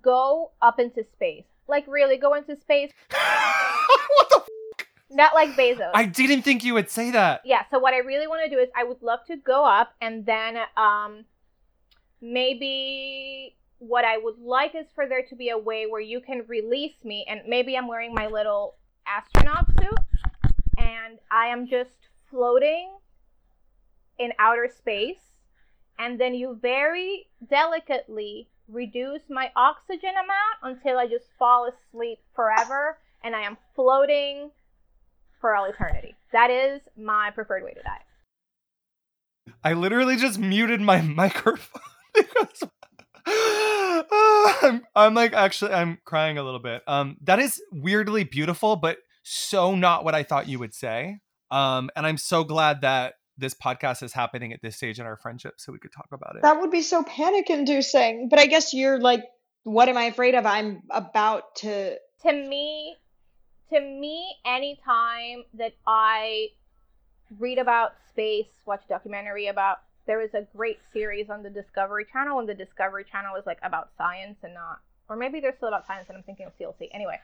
go 0.00 0.52
up 0.60 0.80
into 0.80 1.04
space. 1.04 1.44
Like 1.68 1.84
really 1.86 2.16
go 2.16 2.34
into 2.34 2.56
space, 2.56 2.90
what 3.10 4.28
the? 4.28 4.42
Not 5.14 5.34
like 5.34 5.50
Bezos. 5.50 5.90
I 5.94 6.06
didn't 6.06 6.42
think 6.42 6.64
you 6.64 6.74
would 6.74 6.90
say 6.90 7.10
that. 7.10 7.42
yeah. 7.44 7.62
So 7.70 7.78
what 7.78 7.94
I 7.94 7.98
really 7.98 8.26
want 8.26 8.42
to 8.44 8.50
do 8.50 8.60
is 8.60 8.68
I 8.76 8.84
would 8.84 9.02
love 9.02 9.20
to 9.26 9.36
go 9.36 9.64
up 9.64 9.94
and 10.00 10.24
then 10.26 10.56
um 10.76 11.24
maybe 12.20 13.56
what 13.78 14.04
I 14.04 14.16
would 14.16 14.38
like 14.38 14.74
is 14.74 14.86
for 14.94 15.08
there 15.08 15.22
to 15.28 15.34
be 15.34 15.48
a 15.50 15.58
way 15.58 15.86
where 15.86 16.00
you 16.00 16.20
can 16.20 16.44
release 16.46 16.94
me 17.04 17.26
and 17.28 17.40
maybe 17.48 17.76
I'm 17.76 17.88
wearing 17.88 18.14
my 18.14 18.28
little 18.28 18.76
astronaut 19.06 19.66
suit 19.78 19.98
and 20.78 21.18
I 21.30 21.46
am 21.46 21.66
just 21.66 22.08
floating 22.30 22.90
in 24.18 24.32
outer 24.38 24.70
space 24.74 25.18
and 25.98 26.20
then 26.20 26.34
you 26.34 26.58
very 26.62 27.26
delicately 27.50 28.48
reduce 28.68 29.22
my 29.28 29.50
oxygen 29.56 30.10
amount 30.10 30.76
until 30.76 30.96
I 30.98 31.06
just 31.08 31.26
fall 31.38 31.68
asleep 31.68 32.20
forever 32.36 32.98
and 33.24 33.34
I 33.34 33.40
am 33.40 33.56
floating 33.74 34.52
for 35.42 35.54
all 35.54 35.66
eternity. 35.66 36.14
That 36.32 36.48
is 36.50 36.80
my 36.96 37.30
preferred 37.34 37.62
way 37.62 37.74
to 37.74 37.82
die. 37.82 38.00
I 39.62 39.74
literally 39.74 40.16
just 40.16 40.38
muted 40.38 40.80
my 40.80 41.00
microphone 41.02 41.82
because 42.14 42.62
I'm, 44.62 44.82
I'm 44.96 45.14
like 45.14 45.34
actually 45.34 45.74
I'm 45.74 45.98
crying 46.06 46.38
a 46.38 46.42
little 46.42 46.60
bit. 46.60 46.82
Um, 46.86 47.18
that 47.24 47.38
is 47.38 47.60
weirdly 47.70 48.24
beautiful, 48.24 48.76
but 48.76 48.96
so 49.22 49.74
not 49.74 50.04
what 50.04 50.14
I 50.14 50.22
thought 50.22 50.48
you 50.48 50.58
would 50.58 50.72
say. 50.72 51.18
Um, 51.50 51.90
and 51.94 52.06
I'm 52.06 52.16
so 52.16 52.44
glad 52.44 52.80
that 52.80 53.14
this 53.36 53.54
podcast 53.54 54.02
is 54.02 54.12
happening 54.12 54.52
at 54.52 54.60
this 54.62 54.76
stage 54.76 54.98
in 54.98 55.06
our 55.06 55.16
friendship, 55.16 55.54
so 55.58 55.72
we 55.72 55.78
could 55.78 55.92
talk 55.92 56.08
about 56.12 56.36
it. 56.36 56.42
That 56.42 56.60
would 56.60 56.70
be 56.70 56.82
so 56.82 57.02
panic 57.02 57.50
inducing. 57.50 58.28
But 58.28 58.38
I 58.38 58.46
guess 58.46 58.72
you're 58.72 58.98
like, 58.98 59.22
what 59.64 59.88
am 59.88 59.96
I 59.96 60.04
afraid 60.04 60.34
of? 60.34 60.46
I'm 60.46 60.82
about 60.90 61.56
to. 61.56 61.96
To 62.22 62.32
me, 62.32 62.94
to 63.70 63.80
me, 63.80 64.36
anytime 64.44 65.44
that 65.54 65.74
I 65.86 66.48
read 67.38 67.58
about 67.58 67.92
space, 68.08 68.46
watch 68.66 68.82
a 68.84 68.88
documentary 68.88 69.46
about. 69.46 69.78
There 70.06 70.18
was 70.18 70.34
a 70.34 70.46
great 70.56 70.80
series 70.92 71.30
on 71.30 71.42
the 71.42 71.50
Discovery 71.50 72.04
Channel, 72.12 72.40
and 72.40 72.48
the 72.48 72.54
Discovery 72.54 73.04
Channel 73.04 73.32
was 73.32 73.46
like 73.46 73.58
about 73.62 73.90
science 73.96 74.38
and 74.42 74.54
not, 74.54 74.80
or 75.08 75.16
maybe 75.16 75.40
they're 75.40 75.54
still 75.56 75.68
about 75.68 75.86
science, 75.86 76.08
and 76.08 76.16
I'm 76.16 76.24
thinking 76.24 76.46
of 76.46 76.58
TLC. 76.58 76.88
Anyway, 76.92 77.20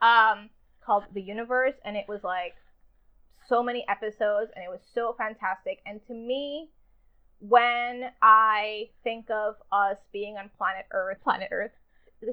um, 0.00 0.48
called 0.84 1.04
The 1.12 1.20
Universe, 1.20 1.74
and 1.84 1.96
it 1.96 2.06
was 2.08 2.24
like 2.24 2.54
so 3.46 3.62
many 3.62 3.86
episodes, 3.88 4.50
and 4.54 4.64
it 4.64 4.70
was 4.70 4.80
so 4.94 5.14
fantastic. 5.16 5.80
And 5.84 6.00
to 6.06 6.14
me, 6.14 6.70
when 7.40 8.10
I 8.22 8.88
think 9.04 9.30
of 9.30 9.56
us 9.70 9.98
being 10.12 10.36
on 10.38 10.50
planet 10.56 10.86
Earth, 10.90 11.18
planet 11.24 11.48
Earth, 11.52 11.72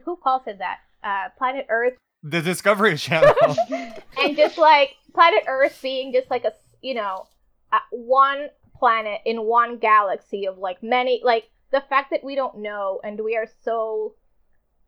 who 0.05 0.15
calls 0.17 0.43
it 0.47 0.59
that? 0.59 0.79
Uh, 1.03 1.29
planet 1.37 1.65
Earth, 1.69 1.97
The 2.23 2.41
Discovery 2.41 2.97
Channel. 2.97 3.33
and 4.19 4.35
just 4.35 4.57
like 4.57 4.95
planet 5.13 5.43
Earth 5.47 5.79
being 5.81 6.11
just 6.13 6.29
like 6.29 6.43
a 6.45 6.53
you 6.81 6.93
know 6.93 7.27
uh, 7.71 7.79
one 7.91 8.47
planet 8.77 9.21
in 9.25 9.43
one 9.43 9.77
galaxy 9.77 10.45
of 10.45 10.57
like 10.57 10.81
many 10.83 11.21
like 11.23 11.49
the 11.71 11.81
fact 11.89 12.11
that 12.11 12.23
we 12.23 12.35
don't 12.35 12.57
know 12.59 12.99
and 13.03 13.19
we 13.19 13.35
are 13.35 13.47
so 13.63 14.15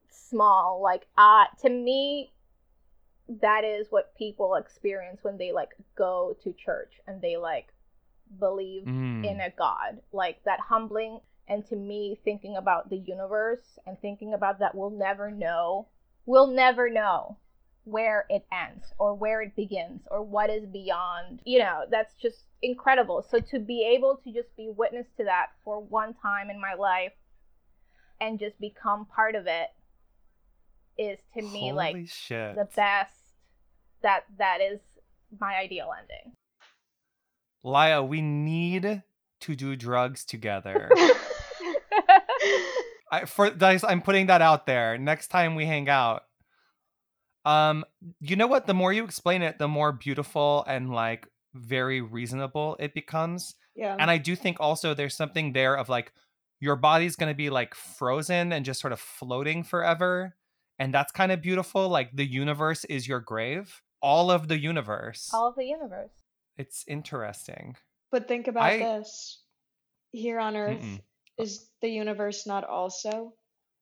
small 0.09 0.81
like 0.81 1.05
uh 1.17 1.45
to 1.61 1.69
me 1.69 2.31
that 3.41 3.63
is 3.63 3.87
what 3.89 4.15
people 4.17 4.55
experience 4.55 5.19
when 5.23 5.37
they 5.37 5.51
like 5.51 5.69
go 5.97 6.35
to 6.43 6.53
church 6.53 6.93
and 7.07 7.21
they 7.21 7.37
like 7.37 7.67
believe 8.39 8.83
Mm. 8.85 9.25
in 9.29 9.41
a 9.41 9.49
god 9.57 9.99
like 10.13 10.41
that 10.45 10.59
humbling 10.61 11.19
and 11.47 11.67
to 11.67 11.75
me 11.75 12.17
thinking 12.23 12.55
about 12.55 12.89
the 12.89 12.97
universe 12.97 13.77
and 13.85 13.99
thinking 13.99 14.33
about 14.33 14.59
that 14.59 14.73
we'll 14.75 14.89
never 14.89 15.29
know 15.31 15.87
we'll 16.31 16.47
never 16.47 16.89
know 16.89 17.37
where 17.83 18.25
it 18.29 18.45
ends 18.53 18.85
or 18.97 19.13
where 19.13 19.41
it 19.41 19.53
begins 19.53 19.99
or 20.09 20.23
what 20.23 20.49
is 20.49 20.65
beyond 20.65 21.41
you 21.45 21.59
know 21.59 21.81
that's 21.91 22.13
just 22.21 22.45
incredible 22.61 23.25
so 23.29 23.39
to 23.39 23.59
be 23.59 23.85
able 23.95 24.17
to 24.23 24.31
just 24.31 24.55
be 24.55 24.71
witness 24.77 25.07
to 25.17 25.25
that 25.25 25.47
for 25.65 25.81
one 25.81 26.13
time 26.21 26.49
in 26.49 26.61
my 26.61 26.73
life 26.73 27.11
and 28.21 28.39
just 28.39 28.57
become 28.61 29.05
part 29.13 29.35
of 29.35 29.45
it 29.45 29.67
is 30.97 31.19
to 31.33 31.41
me 31.41 31.69
Holy 31.69 31.73
like 31.73 32.07
shit. 32.07 32.55
the 32.55 32.69
best 32.75 33.13
that 34.01 34.23
that 34.37 34.59
is 34.61 34.79
my 35.39 35.55
ideal 35.55 35.89
ending 35.99 36.33
Laya, 37.63 38.01
we 38.01 38.21
need 38.21 39.03
to 39.41 39.55
do 39.55 39.75
drugs 39.75 40.25
together. 40.25 40.89
I 43.11 43.25
for 43.25 43.51
I'm 43.61 44.01
putting 44.01 44.27
that 44.27 44.41
out 44.41 44.65
there. 44.65 44.97
Next 44.97 45.27
time 45.27 45.55
we 45.55 45.65
hang 45.65 45.89
out. 45.89 46.23
Um, 47.45 47.83
you 48.19 48.35
know 48.35 48.47
what? 48.47 48.67
The 48.67 48.73
more 48.73 48.93
you 48.93 49.03
explain 49.03 49.41
it, 49.41 49.57
the 49.57 49.67
more 49.67 49.91
beautiful 49.91 50.63
and 50.67 50.91
like 50.93 51.27
very 51.53 52.01
reasonable 52.01 52.77
it 52.79 52.93
becomes. 52.93 53.55
Yeah. 53.75 53.95
And 53.99 54.09
I 54.11 54.17
do 54.17 54.35
think 54.35 54.57
also 54.59 54.93
there's 54.93 55.15
something 55.15 55.53
there 55.53 55.75
of 55.75 55.89
like 55.89 56.13
your 56.59 56.75
body's 56.75 57.15
gonna 57.15 57.33
be 57.33 57.49
like 57.49 57.73
frozen 57.73 58.53
and 58.53 58.63
just 58.63 58.79
sort 58.79 58.93
of 58.93 58.99
floating 58.99 59.63
forever. 59.63 60.35
And 60.79 60.93
that's 60.93 61.11
kind 61.11 61.31
of 61.31 61.41
beautiful. 61.41 61.89
Like 61.89 62.11
the 62.15 62.25
universe 62.25 62.85
is 62.85 63.07
your 63.07 63.19
grave. 63.19 63.81
All 64.01 64.31
of 64.31 64.47
the 64.47 64.57
universe. 64.59 65.29
all 65.33 65.49
of 65.49 65.55
the 65.55 65.65
universe 65.65 66.09
It's 66.57 66.83
interesting. 66.87 67.75
but 68.11 68.27
think 68.27 68.47
about 68.47 68.63
I- 68.63 68.77
this. 68.77 69.41
Here 70.13 70.39
on 70.39 70.57
Earth, 70.57 70.81
Mm-mm. 70.81 70.99
is 71.37 71.69
the 71.81 71.89
universe 71.89 72.45
not 72.45 72.63
also 72.63 73.33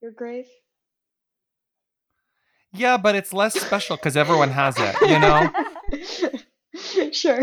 your 0.02 0.12
grave? 0.12 0.46
Yeah, 2.74 2.98
but 2.98 3.16
it's 3.16 3.34
less 3.34 3.60
special 3.60 3.96
because 3.96 4.16
everyone 4.16 4.52
has 4.52 4.76
it, 4.78 4.96
you 5.02 5.20
know? 5.20 7.12
sure. 7.12 7.42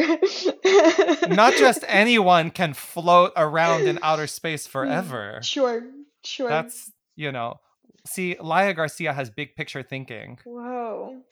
Not 1.29 1.55
just 1.55 1.85
anyone 1.89 2.51
can 2.51 2.75
float 2.75 3.33
around 3.37 3.89
in 3.89 3.99
outer 4.03 4.27
space 4.27 4.67
hmm. 4.67 4.71
forever. 4.71 5.41
Sure. 5.43 5.83
Sure. 6.25 6.49
That's, 6.49 6.91
you 7.17 7.33
know, 7.33 7.61
see, 8.05 8.37
Laya 8.41 8.75
Garcia 8.75 9.13
has 9.13 9.31
big 9.31 9.57
picture 9.57 9.83
thinking. 9.83 10.39
Whoa. 10.45 11.23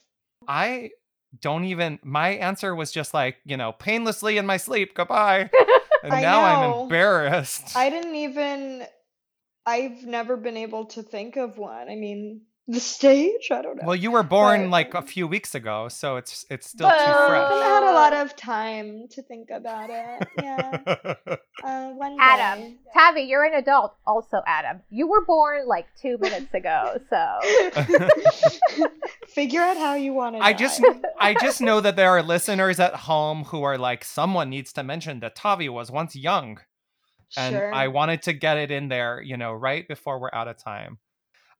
I 0.46 0.90
don't 1.40 1.64
even, 1.64 1.98
my 2.02 2.30
answer 2.30 2.74
was 2.74 2.92
just 2.92 3.14
like, 3.14 3.36
you 3.44 3.56
know, 3.56 3.72
painlessly 3.72 4.38
in 4.38 4.46
my 4.46 4.56
sleep, 4.56 4.94
goodbye. 4.94 5.50
And 6.04 6.20
now 6.20 6.44
I'm 6.44 6.82
embarrassed. 6.82 7.74
I 7.74 7.88
didn't 7.88 8.14
even. 8.14 8.84
I've 9.66 10.04
never 10.04 10.36
been 10.36 10.56
able 10.56 10.86
to 10.86 11.02
think 11.02 11.36
of 11.36 11.56
one. 11.58 11.88
I 11.88 11.94
mean, 11.96 12.42
the 12.66 12.80
stage. 12.80 13.48
I 13.50 13.60
don't 13.62 13.76
know. 13.76 13.82
Well, 13.86 13.96
you 13.96 14.10
were 14.10 14.22
born 14.22 14.64
But- 14.64 14.70
like 14.70 14.94
a 14.94 15.02
few 15.02 15.26
weeks 15.26 15.54
ago, 15.54 15.88
so 15.88 16.16
it's 16.16 16.46
it's 16.50 16.68
still 16.70 16.88
too 16.88 16.94
fresh. 16.94 17.06
I 17.06 17.36
haven't 17.36 17.62
had 17.62 17.82
a 17.82 17.92
lot 17.92 18.12
of 18.14 18.36
time 18.36 19.06
to 19.10 19.22
think 19.22 19.48
about 19.50 19.90
it. 19.90 20.28
Yeah. 20.42 20.78
uh, 21.64 21.88
one 21.90 22.12
day. 22.12 22.22
Adam, 22.22 22.78
Tavi, 22.94 23.22
you're 23.22 23.44
an 23.44 23.54
adult. 23.54 23.94
Also, 24.06 24.38
Adam, 24.46 24.80
you 24.90 25.06
were 25.08 25.24
born 25.26 25.66
like 25.66 25.86
two 26.00 26.16
minutes 26.18 26.52
ago, 26.54 26.98
so 27.10 27.38
Figure 29.28 29.60
out 29.60 29.76
how 29.76 29.94
you 29.94 30.12
want 30.12 30.36
to. 30.36 30.42
I 30.42 30.52
just 30.52 30.82
I 31.18 31.34
just 31.34 31.60
know 31.60 31.80
that 31.80 31.96
there 31.96 32.10
are 32.10 32.22
listeners 32.22 32.78
at 32.80 32.94
home 32.94 33.44
who 33.44 33.62
are 33.62 33.76
like, 33.76 34.04
someone 34.04 34.48
needs 34.50 34.72
to 34.74 34.82
mention 34.82 35.20
that 35.20 35.34
Tavi 35.36 35.68
was 35.68 35.90
once 35.90 36.14
young. 36.16 36.60
And 37.36 37.54
sure. 37.54 37.74
I 37.74 37.88
wanted 37.88 38.22
to 38.22 38.32
get 38.32 38.56
it 38.58 38.70
in 38.70 38.88
there, 38.88 39.20
you 39.20 39.36
know, 39.36 39.52
right 39.52 39.86
before 39.86 40.20
we're 40.20 40.30
out 40.32 40.48
of 40.48 40.56
time. 40.56 40.98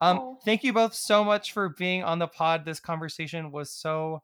Um, 0.01 0.18
Oh. 0.18 0.39
thank 0.45 0.64
you 0.64 0.72
both 0.72 0.95
so 0.95 1.25
much 1.25 1.53
for 1.53 1.68
being 1.68 2.03
on 2.05 2.18
the 2.18 2.27
pod. 2.27 2.64
This 2.64 2.81
conversation 2.81 3.53
was 3.53 3.70
so 3.70 4.22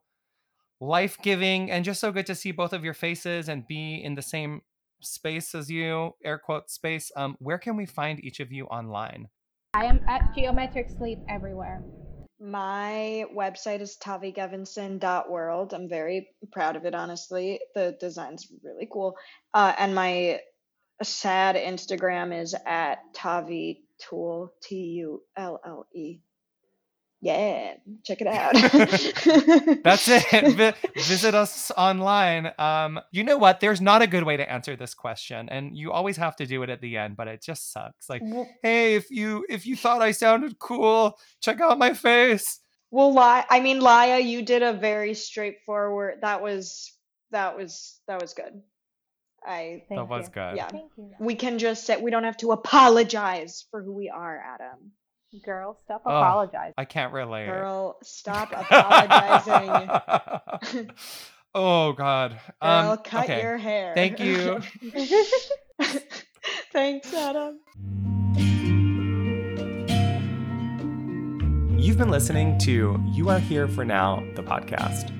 life 0.79 1.17
giving 1.21 1.71
and 1.71 1.85
just 1.85 1.99
so 1.99 2.11
good 2.11 2.25
to 2.25 2.35
see 2.35 2.51
both 2.51 2.73
of 2.73 2.83
your 2.83 2.93
faces 2.93 3.47
and 3.49 3.67
be 3.67 3.95
in 3.95 4.15
the 4.15 4.21
same 4.21 4.61
space 5.01 5.55
as 5.55 5.69
you, 5.69 6.15
air 6.23 6.37
quote 6.37 6.69
space. 6.69 7.11
Um, 7.15 7.35
where 7.39 7.57
can 7.57 7.75
we 7.77 7.85
find 7.85 8.23
each 8.23 8.39
of 8.39 8.51
you 8.51 8.65
online? 8.65 9.29
I 9.73 9.85
am 9.85 10.01
at 10.07 10.33
Geometric 10.35 10.89
Sleep 10.89 11.19
everywhere. 11.29 11.83
My 12.39 13.25
website 13.35 13.81
is 13.81 13.97
tavigevinson.world. 14.01 15.73
I'm 15.73 15.87
very 15.87 16.27
proud 16.51 16.75
of 16.75 16.85
it, 16.85 16.95
honestly. 16.95 17.59
The 17.75 17.95
design's 17.99 18.47
really 18.63 18.87
cool. 18.91 19.15
Uh, 19.53 19.73
and 19.77 19.93
my 19.93 20.39
sad 21.03 21.55
Instagram 21.55 22.37
is 22.39 22.55
at 22.65 23.13
Tavi 23.13 23.83
Tulle, 23.99 24.51
T 24.61 24.75
U 24.75 25.21
L 25.37 25.59
L 25.65 25.87
E. 25.93 26.19
Yeah, 27.23 27.75
check 28.03 28.19
it 28.21 28.27
out. 28.27 28.53
That's 29.83 30.07
it. 30.07 30.55
Vi- 30.55 30.73
visit 30.95 31.35
us 31.35 31.69
online. 31.77 32.51
Um, 32.57 32.99
you 33.11 33.23
know 33.23 33.37
what? 33.37 33.59
There's 33.59 33.79
not 33.79 34.01
a 34.01 34.07
good 34.07 34.23
way 34.23 34.37
to 34.37 34.51
answer 34.51 34.75
this 34.75 34.95
question, 34.95 35.47
and 35.49 35.77
you 35.77 35.91
always 35.91 36.17
have 36.17 36.35
to 36.37 36.47
do 36.47 36.63
it 36.63 36.71
at 36.71 36.81
the 36.81 36.97
end, 36.97 37.15
but 37.15 37.27
it 37.27 37.43
just 37.43 37.71
sucks. 37.71 38.09
Like, 38.09 38.23
W- 38.23 38.45
hey, 38.63 38.95
if 38.95 39.11
you 39.11 39.45
if 39.49 39.67
you 39.67 39.75
thought 39.75 40.01
I 40.01 40.11
sounded 40.11 40.57
cool, 40.57 41.19
check 41.41 41.61
out 41.61 41.77
my 41.77 41.93
face. 41.93 42.59
Well, 42.89 43.13
Li- 43.13 43.45
I 43.49 43.59
mean, 43.61 43.81
Laya, 43.81 44.19
you 44.19 44.41
did 44.41 44.63
a 44.63 44.73
very 44.73 45.13
straightforward. 45.13 46.21
That 46.21 46.41
was 46.41 46.91
that 47.29 47.55
was 47.55 47.99
that 48.07 48.19
was 48.19 48.33
good. 48.33 48.61
I 49.45 49.83
Thank 49.89 49.99
that 50.01 50.07
was 50.07 50.27
you. 50.27 50.33
good. 50.33 50.55
yeah. 50.57 50.67
Thank 50.67 50.91
you. 50.97 51.11
We 51.19 51.35
can 51.35 51.57
just 51.59 51.85
say 51.85 51.97
we 51.99 52.11
don't 52.11 52.23
have 52.25 52.37
to 52.37 52.51
apologize 52.51 53.65
for 53.71 53.81
who 53.81 53.93
we 53.93 54.09
are, 54.09 54.37
Adam. 54.39 54.91
Girl, 55.45 55.79
stop 55.85 56.03
Oh. 56.05 56.09
apologizing. 56.09 56.73
I 56.77 56.85
can't 56.85 57.13
relate. 57.13 57.45
Girl, 57.47 57.97
stop 58.03 58.51
apologizing. 58.55 59.89
oh 61.55 61.93
God. 61.93 62.39
Girl, 62.61 62.91
Um, 62.91 62.97
cut 62.99 63.23
okay. 63.25 63.41
your 63.41 63.57
hair. 63.57 63.93
Thank 63.95 64.19
you. 64.19 64.61
Thanks, 66.73 67.13
Adam. 67.13 67.59
You've 71.79 71.97
been 71.97 72.11
listening 72.11 72.57
to 72.59 73.03
You 73.11 73.29
Are 73.29 73.39
Here 73.39 73.67
for 73.67 73.83
Now, 73.83 74.23
the 74.35 74.43
podcast. 74.43 75.11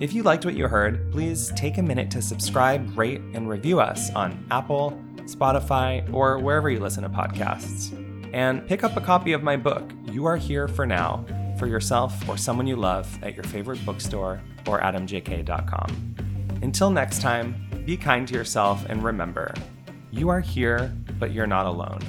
If 0.00 0.12
you 0.12 0.22
liked 0.22 0.44
what 0.44 0.54
you 0.54 0.68
heard, 0.68 1.10
please 1.10 1.50
take 1.56 1.76
a 1.78 1.82
minute 1.82 2.08
to 2.12 2.22
subscribe, 2.22 2.96
rate, 2.96 3.20
and 3.34 3.48
review 3.48 3.80
us 3.80 4.12
on 4.14 4.46
Apple, 4.48 4.96
Spotify, 5.22 6.08
or 6.14 6.38
wherever 6.38 6.70
you 6.70 6.78
listen 6.78 7.02
to 7.02 7.08
podcasts. 7.08 7.92
And 8.32 8.64
pick 8.68 8.84
up 8.84 8.96
a 8.96 9.00
copy 9.00 9.32
of 9.32 9.42
my 9.42 9.56
book, 9.56 9.90
You 10.04 10.26
Are 10.26 10.36
Here 10.36 10.68
for 10.68 10.86
Now, 10.86 11.24
for 11.58 11.66
yourself 11.66 12.28
or 12.28 12.36
someone 12.36 12.68
you 12.68 12.76
love 12.76 13.08
at 13.24 13.34
your 13.34 13.42
favorite 13.42 13.84
bookstore 13.84 14.40
or 14.68 14.80
adamjk.com. 14.80 16.14
Until 16.62 16.90
next 16.90 17.20
time, 17.20 17.56
be 17.84 17.96
kind 17.96 18.28
to 18.28 18.34
yourself 18.34 18.86
and 18.88 19.02
remember, 19.02 19.52
you 20.12 20.28
are 20.28 20.40
here, 20.40 20.94
but 21.18 21.32
you're 21.32 21.48
not 21.48 21.66
alone. 21.66 22.00